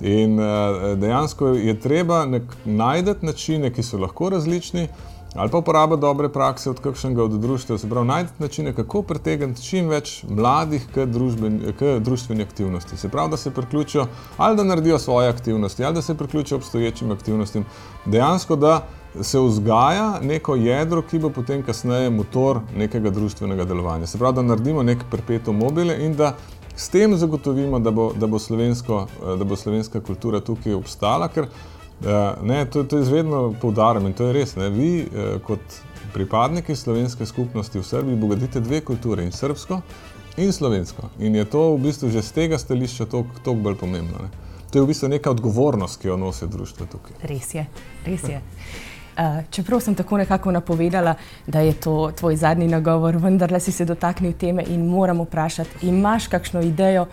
In 0.00 0.38
uh, 0.40 0.98
dejansko 0.98 1.48
je 1.48 1.80
treba 1.80 2.26
najti 2.64 3.26
načine, 3.26 3.72
ki 3.72 3.82
so 3.82 3.98
lahko 3.98 4.28
različni, 4.28 4.88
ali 5.34 5.50
pa 5.50 5.58
uporabiti 5.58 6.00
dobre 6.00 6.28
prakse 6.28 6.70
od 6.70 6.80
kakšnega 6.80 7.24
od 7.24 7.30
društva. 7.40 7.78
Se 7.78 7.88
pravi, 7.88 8.06
najti 8.06 8.32
načine, 8.38 8.72
kako 8.74 9.02
pritegniti 9.02 9.62
čim 9.62 9.88
več 9.88 10.24
mladih 10.28 10.88
k, 10.94 11.06
družben, 11.06 11.60
k 11.78 11.98
društveni 12.00 12.42
aktivnosti. 12.42 12.96
Se 12.96 13.08
pravi, 13.08 13.30
da 13.30 13.36
se 13.36 13.50
priključijo 13.50 14.06
ali 14.36 14.56
da 14.56 14.64
naredijo 14.64 14.98
svoje 14.98 15.28
aktivnosti, 15.28 15.84
ali 15.84 15.94
da 15.94 16.02
se 16.02 16.14
priključijo 16.14 16.56
obstoječim 16.56 17.10
aktivnostim. 17.12 17.64
Dejansko, 18.04 18.56
da 18.56 18.82
se 19.20 19.40
vzgaja 19.40 20.20
neko 20.22 20.56
jedro, 20.56 21.02
ki 21.02 21.18
bo 21.18 21.30
potem 21.30 21.62
kasneje 21.62 22.10
motor 22.10 22.60
nekega 22.76 23.10
družbenega 23.10 23.64
delovanja. 23.64 24.06
Se 24.06 24.18
pravi, 24.18 24.40
da 24.40 24.42
naredimo 24.42 24.82
nek 24.82 25.04
perpetuum 25.10 25.58
mobile 25.60 25.96
in 26.04 26.16
da 26.16 26.34
s 26.76 26.88
tem 26.88 27.16
zagotovimo, 27.16 27.78
da 27.78 27.90
bo, 27.90 28.12
da 28.16 28.26
bo, 28.26 28.38
da 29.36 29.44
bo 29.44 29.56
slovenska 29.56 30.00
kultura 30.00 30.40
tukaj 30.40 30.74
obstala. 30.74 31.28
Ker 31.28 31.44
eh, 31.44 32.34
ne, 32.42 32.64
to, 32.70 32.84
to 32.84 33.02
izvedno 33.04 33.52
poudarjam 33.60 34.06
in 34.06 34.16
to 34.16 34.30
je 34.30 34.32
res. 34.32 34.56
Ne, 34.56 34.70
vi, 34.70 34.92
eh, 35.04 35.36
kot 35.44 35.80
pripadniki 36.12 36.76
slovenske 36.76 37.26
skupnosti 37.26 37.78
v 37.78 37.84
Srbiji, 37.84 38.16
bogatite 38.16 38.60
dve 38.60 38.80
kulture, 38.80 39.24
in 39.24 39.32
srpsko 39.32 39.80
in 40.36 40.52
slovensko. 40.52 41.10
In 41.20 41.36
je 41.36 41.44
to 41.44 41.74
v 41.74 41.82
bistvu 41.88 42.10
že 42.10 42.22
z 42.22 42.32
tega 42.32 42.58
stališča 42.58 43.06
toliko 43.06 43.54
bolj 43.54 43.76
pomembno. 43.80 44.24
Ne. 44.24 44.30
To 44.72 44.78
je 44.78 44.82
v 44.82 44.88
bistvu 44.88 45.08
neka 45.12 45.30
odgovornost, 45.30 46.00
ki 46.00 46.08
jo 46.08 46.16
nosi 46.16 46.48
družba 46.48 46.88
tukaj. 46.88 47.20
Res 47.28 47.52
je, 47.54 47.66
res 48.08 48.24
je. 48.24 48.40
Uh, 49.12 49.42
čeprav 49.50 49.80
sem 49.80 49.94
tako 49.94 50.16
nekako 50.16 50.52
napovedala, 50.52 51.14
da 51.46 51.60
je 51.60 51.72
to 51.72 52.12
tvoj 52.16 52.36
zadnji 52.36 52.68
nagovor, 52.68 53.16
vendar 53.16 53.60
si 53.60 53.72
se 53.72 53.84
dotaknil 53.84 54.32
teme 54.32 54.64
in 54.68 54.86
moram 54.88 55.20
vprašati, 55.20 55.86
imaš 55.86 56.26
kakšno 56.32 56.62
idejo, 56.62 57.06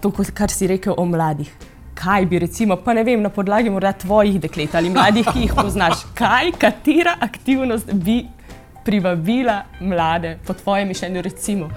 to, 0.00 0.12
kar 0.34 0.50
si 0.50 0.66
rekel 0.66 0.94
o 0.96 1.04
mladih? 1.04 1.50
Kaj 1.94 2.26
bi, 2.26 2.38
recimo, 2.38 2.76
pa 2.76 2.92
ne 2.92 3.04
vem, 3.04 3.22
na 3.22 3.30
podlagi 3.32 3.70
morda 3.70 3.92
tvojih 3.92 4.40
deklet 4.40 4.74
ali 4.74 4.90
mladih, 4.90 5.24
ki 5.32 5.46
jih 5.46 5.54
poznaš, 5.56 6.04
kaj, 6.20 6.52
katera 6.58 7.16
aktivnost 7.20 7.92
bi 7.92 8.26
privabila 8.84 9.62
mlade, 9.80 10.38
po 10.46 10.52
tvojem 10.54 10.88
mišljenju, 10.88 11.22
recimo? 11.22 11.70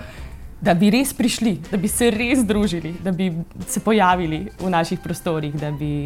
Da 0.61 0.73
bi 0.73 0.89
res 0.91 1.13
prišli, 1.13 1.57
da 1.71 1.77
bi 1.77 1.87
se 1.87 2.09
res 2.11 2.41
družili, 2.43 2.93
da 3.03 3.11
bi 3.11 3.31
se 3.67 3.79
pojavili 3.79 4.41
v 4.59 4.69
naših 4.69 4.99
prostorih, 4.99 5.53
da 5.55 5.71
bi 5.71 6.05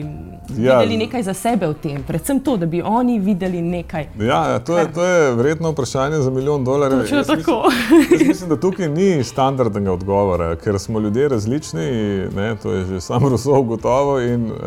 ja, 0.58 0.78
videli 0.78 0.98
nekaj 0.98 1.24
za 1.24 1.34
sebe 1.34 1.68
v 1.68 1.74
tem, 1.82 2.04
predvsem 2.08 2.40
to, 2.40 2.58
da 2.58 2.66
bi 2.70 2.82
oni 2.82 3.18
videli 3.20 3.62
nekaj. 3.62 4.08
Ja, 4.20 4.44
ja 4.52 4.60
to, 4.60 4.78
je, 4.78 4.86
to 4.94 5.06
je 5.06 5.32
vredno 5.36 5.72
vprašanje 5.72 6.22
za 6.22 6.32
milijon 6.32 6.64
dolarjev. 6.64 7.02
Jaz 7.12 7.28
tako. 7.28 7.64
Mislim, 8.12 8.28
mislim, 8.28 8.50
da 8.50 8.60
tukaj 8.60 8.90
ni 8.90 9.24
standardnega 9.24 9.92
odgovora, 9.94 10.56
ker 10.56 10.80
smo 10.80 11.00
ljudje 11.00 11.30
različni, 11.30 11.90
ne, 12.36 12.56
to 12.64 12.72
je 12.72 12.86
že 12.86 13.02
samo 13.02 13.30
Rosov 13.30 13.62
gotovo 13.64 14.20
in 14.22 14.52
uh, 14.52 14.60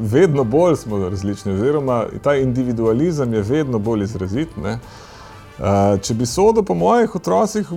vedno 0.00 0.44
bolj 0.44 0.76
smo 0.76 0.98
različni, 1.08 1.52
oziroma 1.52 2.04
ta 2.22 2.34
individualizem 2.34 3.34
je 3.34 3.42
vedno 3.42 3.78
bolj 3.78 4.04
izrazit. 4.04 4.56
Ne. 4.62 4.78
Uh, 5.58 5.96
če 5.98 6.14
bi 6.14 6.26
sodel 6.26 6.62
po 6.62 6.76
mojih 6.78 7.16
otrocih, 7.18 7.70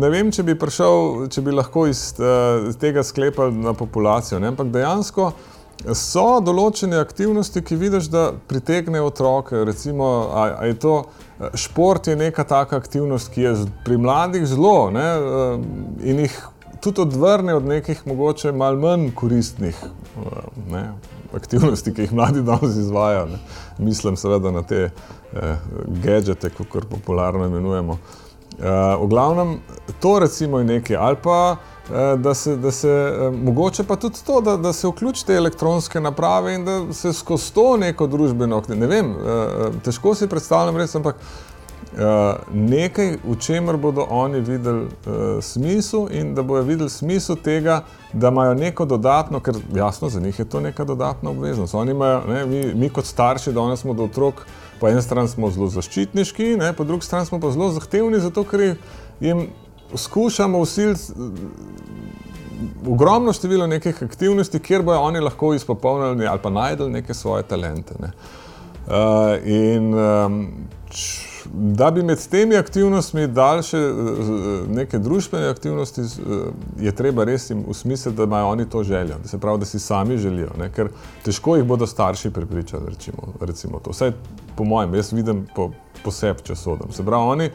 ne 0.00 0.08
vem, 0.08 0.30
če 0.32 0.44
bi, 0.46 0.54
prišel, 0.56 1.26
če 1.28 1.42
bi 1.44 1.52
lahko 1.52 1.84
iz, 1.90 2.14
uh, 2.16 2.70
tega 2.80 3.04
sklepal 3.04 3.52
na 3.52 3.74
populacijo. 3.76 4.38
Ne? 4.40 4.54
Ampak 4.54 4.70
dejansko 4.72 5.32
so 5.96 6.40
določene 6.44 6.98
aktivnosti, 7.00 7.62
ki 7.64 7.76
vidiš, 7.80 8.08
da 8.12 8.30
pritegnejo 8.48 9.10
otroke. 9.10 9.64
Recimo, 9.68 10.08
a, 10.32 10.46
a 10.60 10.68
je 10.68 10.78
to, 10.80 10.94
šport 11.56 12.08
je 12.08 12.16
neka 12.20 12.44
taka 12.48 12.80
aktivnost, 12.80 13.32
ki 13.34 13.46
je 13.46 13.54
pri 13.84 14.00
mladih 14.00 14.44
zelo 14.48 14.90
ne? 14.92 15.06
In 16.04 16.24
jih 16.24 16.36
tudi 16.80 17.04
odvrne 17.04 17.54
od 17.54 17.68
nekih 17.68 18.06
mogoče 18.08 18.52
malo 18.52 18.80
manj 18.80 19.10
koristnih. 19.16 19.76
Ne? 20.72 20.84
Aktivnosti, 21.36 21.94
ki 21.94 22.02
jih 22.02 22.12
mladi 22.12 22.42
danes 22.42 22.76
izvajo. 22.76 23.26
Ne. 23.26 23.38
Mislim 23.78 24.16
seveda 24.16 24.50
na 24.50 24.62
te 24.62 24.90
eh, 24.90 25.56
gadžete, 26.04 26.50
kot 26.50 26.88
popularno 26.90 27.46
imenujemo. 27.46 27.98
Eh, 28.58 28.96
v 29.00 29.06
glavnem, 29.08 29.58
to 30.00 30.18
recimo 30.18 30.58
je 30.58 30.64
nekaj, 30.64 30.96
ali 30.96 31.16
pa 31.22 31.56
eh, 31.56 32.16
da 32.16 32.34
se, 32.34 32.56
da 32.56 32.70
se 32.70 32.88
eh, 32.90 33.30
mogoče 33.30 33.84
pa 33.84 33.96
tudi 33.96 34.18
to, 34.26 34.40
da, 34.40 34.56
da 34.56 34.72
se 34.72 34.88
vključite 34.88 35.34
elektronske 35.34 36.00
naprave 36.00 36.54
in 36.54 36.64
da 36.64 36.92
se 36.92 37.12
skozi 37.12 37.54
to 37.54 37.76
neko 37.76 38.06
družbeno, 38.06 38.62
ne 38.68 38.86
vem, 38.86 39.12
eh, 39.12 39.28
eh 39.28 39.80
težko 39.84 40.14
si 40.14 40.28
predstavljam 40.28 40.76
res, 40.76 40.94
ampak 40.94 41.16
Eh, 41.16 41.49
nekaj, 42.52 43.16
v 43.24 43.36
čemer 43.38 43.76
bodo 43.76 44.06
oni 44.10 44.40
videli 44.40 44.84
uh, 44.84 45.42
smisel 45.42 46.06
in 46.10 46.34
da 46.34 46.42
bodo 46.42 46.62
videli 46.62 46.90
smisel 46.90 47.36
tega, 47.36 47.82
da 48.12 48.28
imajo 48.28 48.54
neko 48.54 48.84
dodatno, 48.84 49.40
ker 49.40 49.54
jasno 49.74 50.08
za 50.08 50.20
njih 50.20 50.38
je 50.38 50.44
to 50.44 50.60
neka 50.60 50.84
dodatna 50.84 51.30
obveznost. 51.30 51.74
Imajo, 51.74 52.22
ne, 52.28 52.46
mi, 52.46 52.74
mi 52.74 52.88
kot 52.88 53.04
starši, 53.04 53.52
da 53.52 53.76
smo 53.76 53.94
do 53.94 54.04
otrok, 54.04 54.46
po 54.80 54.88
eni 54.88 55.02
strani 55.02 55.28
smo 55.28 55.50
zelo 55.50 55.66
zaščitniški, 55.66 56.56
ne, 56.56 56.72
po 56.72 56.84
drugi 56.84 57.04
strani 57.04 57.26
smo 57.26 57.40
pa 57.40 57.50
zelo 57.50 57.70
zahtevni, 57.70 58.20
zato 58.20 58.44
ker 58.44 58.76
jim 59.20 59.48
skušamo 59.94 60.58
usiliti. 60.58 61.12
Ogromno 62.86 63.32
število 63.32 63.66
nekih 63.66 64.02
aktivnosti, 64.02 64.58
kjer 64.60 64.82
bojo 64.82 65.00
oni 65.00 65.20
lahko 65.20 65.54
izpopolnili 65.54 66.26
ali 66.26 66.40
pa 66.42 66.50
najdel 66.50 66.90
neke 66.90 67.14
svoje 67.14 67.42
talente. 67.42 67.94
Ne. 67.98 68.10
Uh, 68.86 69.46
in 69.46 69.94
um, 69.94 70.46
da 71.52 71.90
bi 71.90 72.02
med 72.02 72.28
temi 72.28 72.56
aktivnostmi 72.56 73.26
daljše 73.26 73.78
eh, 73.78 73.92
neke 74.68 74.98
družbene 74.98 75.48
aktivnosti, 75.48 76.00
eh, 76.00 76.04
je 76.80 76.92
treba 76.92 77.24
res 77.24 77.50
jim 77.50 77.64
usmisliti, 77.68 78.16
da 78.16 78.24
imajo 78.24 78.46
oni 78.46 78.68
to 78.68 78.82
željo, 78.82 79.18
da 79.22 79.28
se 79.28 79.38
pravi, 79.38 79.58
da 79.58 79.64
si 79.64 79.78
sami 79.78 80.18
želijo, 80.18 80.50
ne? 80.58 80.72
ker 80.72 80.88
težko 81.24 81.56
jih 81.56 81.64
bodo 81.64 81.86
starši 81.86 82.30
prepričali, 82.30 82.86
recimo, 82.88 83.32
recimo 83.40 83.78
to. 83.78 83.90
Vsaj 83.90 84.12
po 84.56 84.64
mojem, 84.64 84.94
jaz 84.94 85.12
vidim 85.12 85.46
po, 85.56 85.70
poseb, 86.04 86.42
če 86.42 86.56
sodim. 86.56 86.92
Se 86.92 87.04
pravi, 87.04 87.30
oni, 87.30 87.50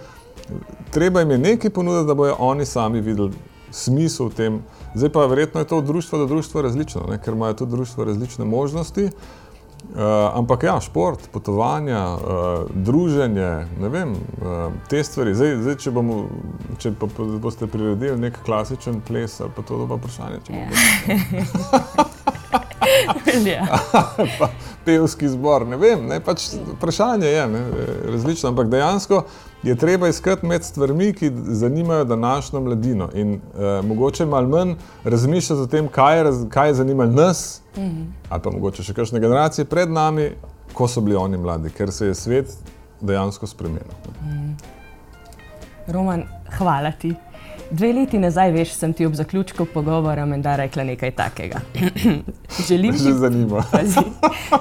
treba 0.91 1.19
jim 1.19 1.31
je 1.31 1.37
nekaj 1.37 1.69
ponuditi, 1.69 2.07
da 2.07 2.13
bojo 2.13 2.35
oni 2.39 2.65
sami 2.65 3.01
videli 3.01 3.31
smisel 3.71 4.27
v 4.27 4.35
tem. 4.35 4.59
Zdaj 4.95 5.09
pa 5.11 5.25
verjetno 5.25 5.59
je 5.59 5.67
to 5.67 5.77
od 5.77 5.85
društva 5.85 6.19
do 6.19 6.25
društva 6.25 6.61
različno, 6.61 7.07
ne? 7.09 7.19
ker 7.21 7.33
imajo 7.33 7.53
tudi 7.53 7.71
društva 7.71 8.05
različne 8.05 8.45
možnosti. 8.45 9.03
Uh, 9.03 9.44
ampak 10.33 10.63
ja, 10.63 10.81
šport, 10.81 11.29
potovanja, 11.31 12.01
uh, 12.13 12.19
druženje, 12.73 13.51
ne 13.79 13.89
vem, 13.89 14.11
uh, 14.11 14.73
te 14.89 15.03
stvari. 15.03 15.35
Zdaj, 15.35 15.55
zdaj 15.61 15.75
če, 15.85 15.91
bomo, 15.95 16.25
če 16.81 16.91
pa, 16.99 17.07
boste 17.41 17.67
priredili 17.67 18.19
nek 18.27 18.41
klasičen 18.45 19.01
ples, 19.05 19.39
pa 19.55 19.61
to 19.63 19.81
je 19.81 19.87
pa 19.87 19.95
vprašanje. 20.01 20.39
Ja. 23.45 23.67
pa, 24.39 24.49
pevski 24.85 25.29
zbor, 25.29 25.65
ne 25.67 25.77
vem, 25.77 26.05
ne, 26.07 26.19
pač 26.23 26.47
vprašanje 26.75 27.27
je 27.27 27.47
ne, 27.47 27.61
različno, 28.11 28.49
ampak 28.49 28.69
dejansko 28.69 29.23
je 29.63 29.75
treba 29.75 30.07
iskati 30.07 30.45
med 30.45 30.63
stvarmi, 30.63 31.13
ki 31.13 31.31
zanimajo 31.59 32.03
današnjo 32.03 32.61
mladino 32.61 33.09
in 33.13 33.33
uh, 33.33 33.85
mogoče 33.85 34.25
malo 34.25 34.47
manj 34.47 34.75
razmišljati 35.03 35.61
o 35.61 35.67
tem, 35.67 35.87
kaj 35.87 36.17
je, 36.17 36.33
kaj 36.49 36.69
je 36.69 36.73
zanimalo 36.73 37.11
nas 37.11 37.61
mm 37.77 37.81
-hmm. 37.81 38.05
ali 38.29 38.41
pa 38.41 38.51
mogoče 38.51 38.83
še 38.83 38.93
kakšne 38.93 39.19
generacije 39.19 39.65
pred 39.65 39.89
nami, 39.89 40.31
ko 40.73 40.87
so 40.87 41.01
bili 41.01 41.15
oni 41.15 41.37
mladi, 41.37 41.69
ker 41.69 41.91
se 41.91 42.07
je 42.07 42.15
svet 42.15 42.57
dejansko 43.01 43.47
spremenil. 43.47 43.95
Mm. 44.21 44.57
Roman, 45.87 46.23
hvala 46.57 46.91
ti. 46.91 47.15
Dve 47.71 47.93
leti 47.93 48.19
nazaj, 48.19 48.51
veš, 48.51 48.71
sem 48.77 48.93
ti 48.93 49.05
ob 49.05 49.13
zaključku 49.13 49.65
pogovora 49.65 50.25
menda 50.25 50.55
rekla 50.55 50.83
nekaj 50.83 51.11
takega. 51.11 51.59
želim, 52.67 52.93
ti, 52.93 53.13
pazi, 53.71 53.99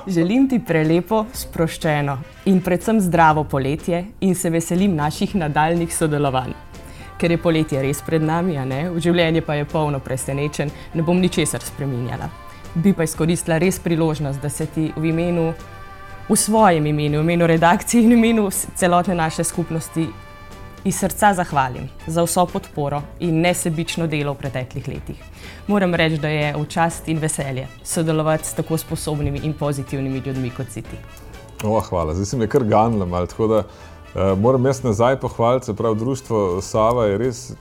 želim 0.06 0.48
ti 0.48 0.58
prelepo, 0.66 1.24
sproščeno 1.32 2.18
in 2.44 2.60
predvsem 2.60 3.00
zdravo 3.00 3.44
poletje 3.44 4.04
in 4.20 4.34
se 4.34 4.50
veselim 4.50 4.94
naših 4.96 5.36
nadaljnih 5.36 5.96
sodelovanj. 5.96 6.52
Ker 7.20 7.30
je 7.30 7.38
poletje 7.38 7.82
res 7.82 8.00
pred 8.02 8.22
nami, 8.22 8.56
v 8.90 9.00
življenju 9.00 9.42
pa 9.46 9.54
je 9.54 9.64
polno 9.64 10.00
presenečen, 10.00 10.70
ne 10.94 11.02
bom 11.02 11.20
ničesar 11.20 11.60
spremenjala. 11.62 12.28
Bi 12.74 12.92
pa 12.92 13.04
izkoristila 13.04 13.58
res 13.58 13.78
priložnost, 13.78 14.40
da 14.42 14.48
se 14.48 14.66
ti 14.66 14.92
v 14.96 15.04
imenu, 15.12 15.52
v 16.28 16.36
svojem 16.36 16.86
imenu, 16.86 17.20
v 17.20 17.22
imenu 17.22 17.46
redakcije 17.46 18.02
in 18.02 18.10
v 18.10 18.18
imenu 18.18 18.50
celotne 18.50 19.14
naše 19.14 19.44
skupnosti 19.44 20.08
iz 20.84 20.98
srca 20.98 21.34
zahvalim 21.34 21.88
za 22.06 22.22
vso 22.22 22.46
podporo 22.46 23.02
in 23.20 23.40
nesebično 23.40 24.06
delo 24.06 24.32
v 24.32 24.38
preteklih 24.38 24.88
letih. 24.88 25.22
Moram 25.66 25.94
reči, 25.94 26.18
da 26.18 26.28
je 26.28 26.52
v 26.56 26.66
čast 26.68 27.08
in 27.08 27.18
veselje 27.18 27.66
sodelovati 27.82 28.48
s 28.48 28.54
tako 28.54 28.78
sposobnimi 28.78 29.40
in 29.44 29.52
pozitivnimi 29.52 30.22
ljudmi 30.26 30.50
kot 30.50 30.66
si 30.70 30.82
ti. 30.82 30.98
Oh, 31.64 31.80
hvala, 31.88 32.14
zdaj 32.14 32.26
se 32.26 32.36
mi 32.36 32.44
je 32.44 32.48
kar 32.48 32.64
ganilo 32.64 33.06
malo. 33.06 33.26
Tako 33.26 33.46
da 33.46 33.58
uh, 33.58 34.38
moram 34.38 34.66
jaz 34.66 34.82
nazaj 34.82 35.20
pohvaliti, 35.20 35.66
se 35.66 35.74
pravi, 35.74 35.96
društvo 35.96 36.60
Sava 36.62 37.06
je 37.06 37.18
res 37.18 37.52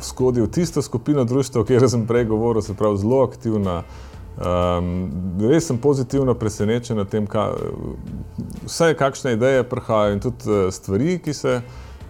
skodil 0.00 0.46
tisto 0.46 0.82
skupino 0.82 1.24
društva, 1.24 1.60
o 1.60 1.64
kateri 1.64 1.88
sem 1.88 2.06
prej 2.06 2.24
govoril, 2.24 2.62
se 2.62 2.74
pravi, 2.74 2.98
zelo 2.98 3.22
aktivna. 3.22 3.82
Um, 4.32 5.10
res 5.50 5.66
sem 5.68 5.78
pozitivno 5.78 6.34
presenečen 6.34 6.96
nad 6.96 7.08
tem, 7.08 7.26
kaj, 7.26 7.52
vse 8.64 8.94
kakšne 8.98 9.36
ideje 9.36 9.62
prihajajo 9.68 10.14
in 10.16 10.20
tudi 10.24 10.48
uh, 10.48 10.72
stvari, 10.72 11.18
ki 11.20 11.34
se 11.36 11.60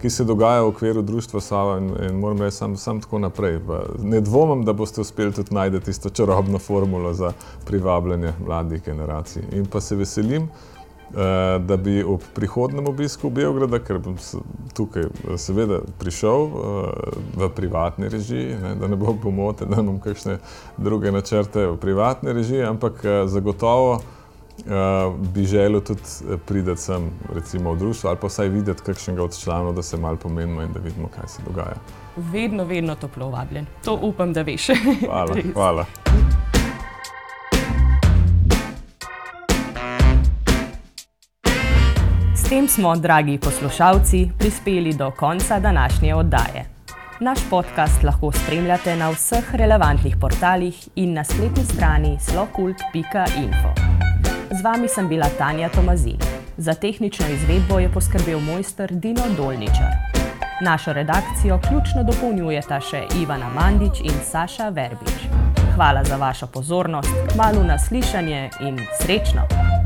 ki 0.03 0.09
se 0.09 0.23
dogaja 0.23 0.61
v 0.61 0.67
okviru 0.67 1.01
društva 1.01 1.39
Sava 1.41 1.77
in, 1.79 1.85
in 2.09 2.17
moram 2.19 2.41
reči, 2.41 2.57
sam, 2.57 2.75
sam 2.77 2.99
tako 3.01 3.21
naprej. 3.23 3.59
Ne 4.03 4.19
dvomim, 4.21 4.65
da 4.65 4.73
boste 4.73 5.01
uspeli 5.01 5.31
tudi 5.31 5.55
najti 5.55 5.79
tisto 5.79 6.09
čarobno 6.09 6.59
formulo 6.59 7.13
za 7.13 7.31
privabljanje 7.65 8.33
mladih 8.45 8.83
generacij. 8.83 9.43
In 9.51 9.65
pa 9.65 9.79
se 9.81 9.95
veselim, 9.95 10.43
eh, 10.43 11.59
da 11.59 11.77
bi 11.77 12.03
ob 12.03 12.19
prihodnem 12.35 12.87
obisku 12.87 13.29
Beograda, 13.29 13.79
ker 13.79 14.01
bom 14.03 14.17
tukaj 14.75 15.07
seveda 15.37 15.79
prišel 15.99 16.43
eh, 16.43 16.51
v 17.39 17.49
privatni 17.55 18.09
režiji, 18.11 18.57
ne, 18.59 18.75
da 18.75 18.87
ne 18.91 18.99
bo 18.99 19.15
pomote, 19.23 19.65
da 19.65 19.79
imam 19.79 20.01
kakšne 20.03 20.37
druge 20.77 21.15
načrte 21.15 21.63
v 21.67 21.79
privatni 21.79 22.33
režiji, 22.33 22.67
ampak 22.73 22.99
eh, 23.05 23.23
zagotovo 23.27 24.01
uh, 24.57 25.19
bi 25.33 25.45
želel 25.45 25.81
tudi 25.81 26.01
eh, 26.01 26.37
priti 26.45 26.77
sem, 26.77 27.11
recimo 27.35 27.73
v 27.73 27.79
društvo, 27.79 28.09
ali 28.09 28.19
pa 28.21 28.27
vsaj 28.27 28.49
videti 28.49 28.83
kakšnega 28.83 29.23
od 29.23 29.39
članov, 29.39 29.73
da 29.73 29.81
se 29.81 29.97
malo 29.97 30.17
pomenimo 30.17 30.61
in 30.61 30.73
da 30.73 30.79
vidimo, 30.79 31.07
kaj 31.07 31.27
se 31.27 31.41
dogaja. 31.45 31.75
Vedno, 32.15 32.65
vedno 32.65 32.95
toplo 32.95 33.29
vabljen. 33.29 33.65
To 33.85 33.99
upam, 34.01 34.33
da 34.33 34.41
veš. 34.41 34.67
Hvala. 35.05 35.35
hvala. 35.53 35.85
S 42.35 42.49
tem 42.49 42.67
smo, 42.67 42.95
dragi 42.95 43.37
poslušalci, 43.37 44.29
prispeli 44.39 44.93
do 44.93 45.11
konca 45.11 45.59
današnje 45.59 46.15
oddaje. 46.15 46.73
Naš 47.19 47.39
podcast 47.49 48.03
lahko 48.03 48.31
spremljate 48.31 48.95
na 48.95 49.09
vseh 49.09 49.55
relevantnih 49.55 50.17
portalih 50.21 50.89
in 50.95 51.13
na 51.13 51.23
spletni 51.23 51.63
strani 51.63 52.17
slokult.info. 52.19 53.92
Z 54.53 54.61
vami 54.61 54.85
sem 54.87 55.09
bila 55.09 55.25
Tanja 55.33 55.69
Tomazin. 55.69 56.17
Za 56.57 56.73
tehnično 56.73 57.25
izvedbo 57.27 57.79
je 57.79 57.89
poskrbel 57.89 58.39
mojster 58.39 58.91
Dino 58.93 59.21
Dolničar. 59.37 59.89
Našo 60.61 60.93
redakcijo 60.93 61.59
ključno 61.67 62.03
dopolnjujeta 62.03 62.79
še 62.79 63.01
Ivana 63.21 63.49
Mandič 63.49 64.05
in 64.05 64.13
Saša 64.31 64.69
Verbič. 64.69 65.25
Hvala 65.75 66.03
za 66.03 66.15
vašo 66.15 66.47
pozornost, 66.47 67.09
malo 67.37 67.63
naslišanje 67.63 68.49
in 68.61 68.77
srečno! 69.01 69.82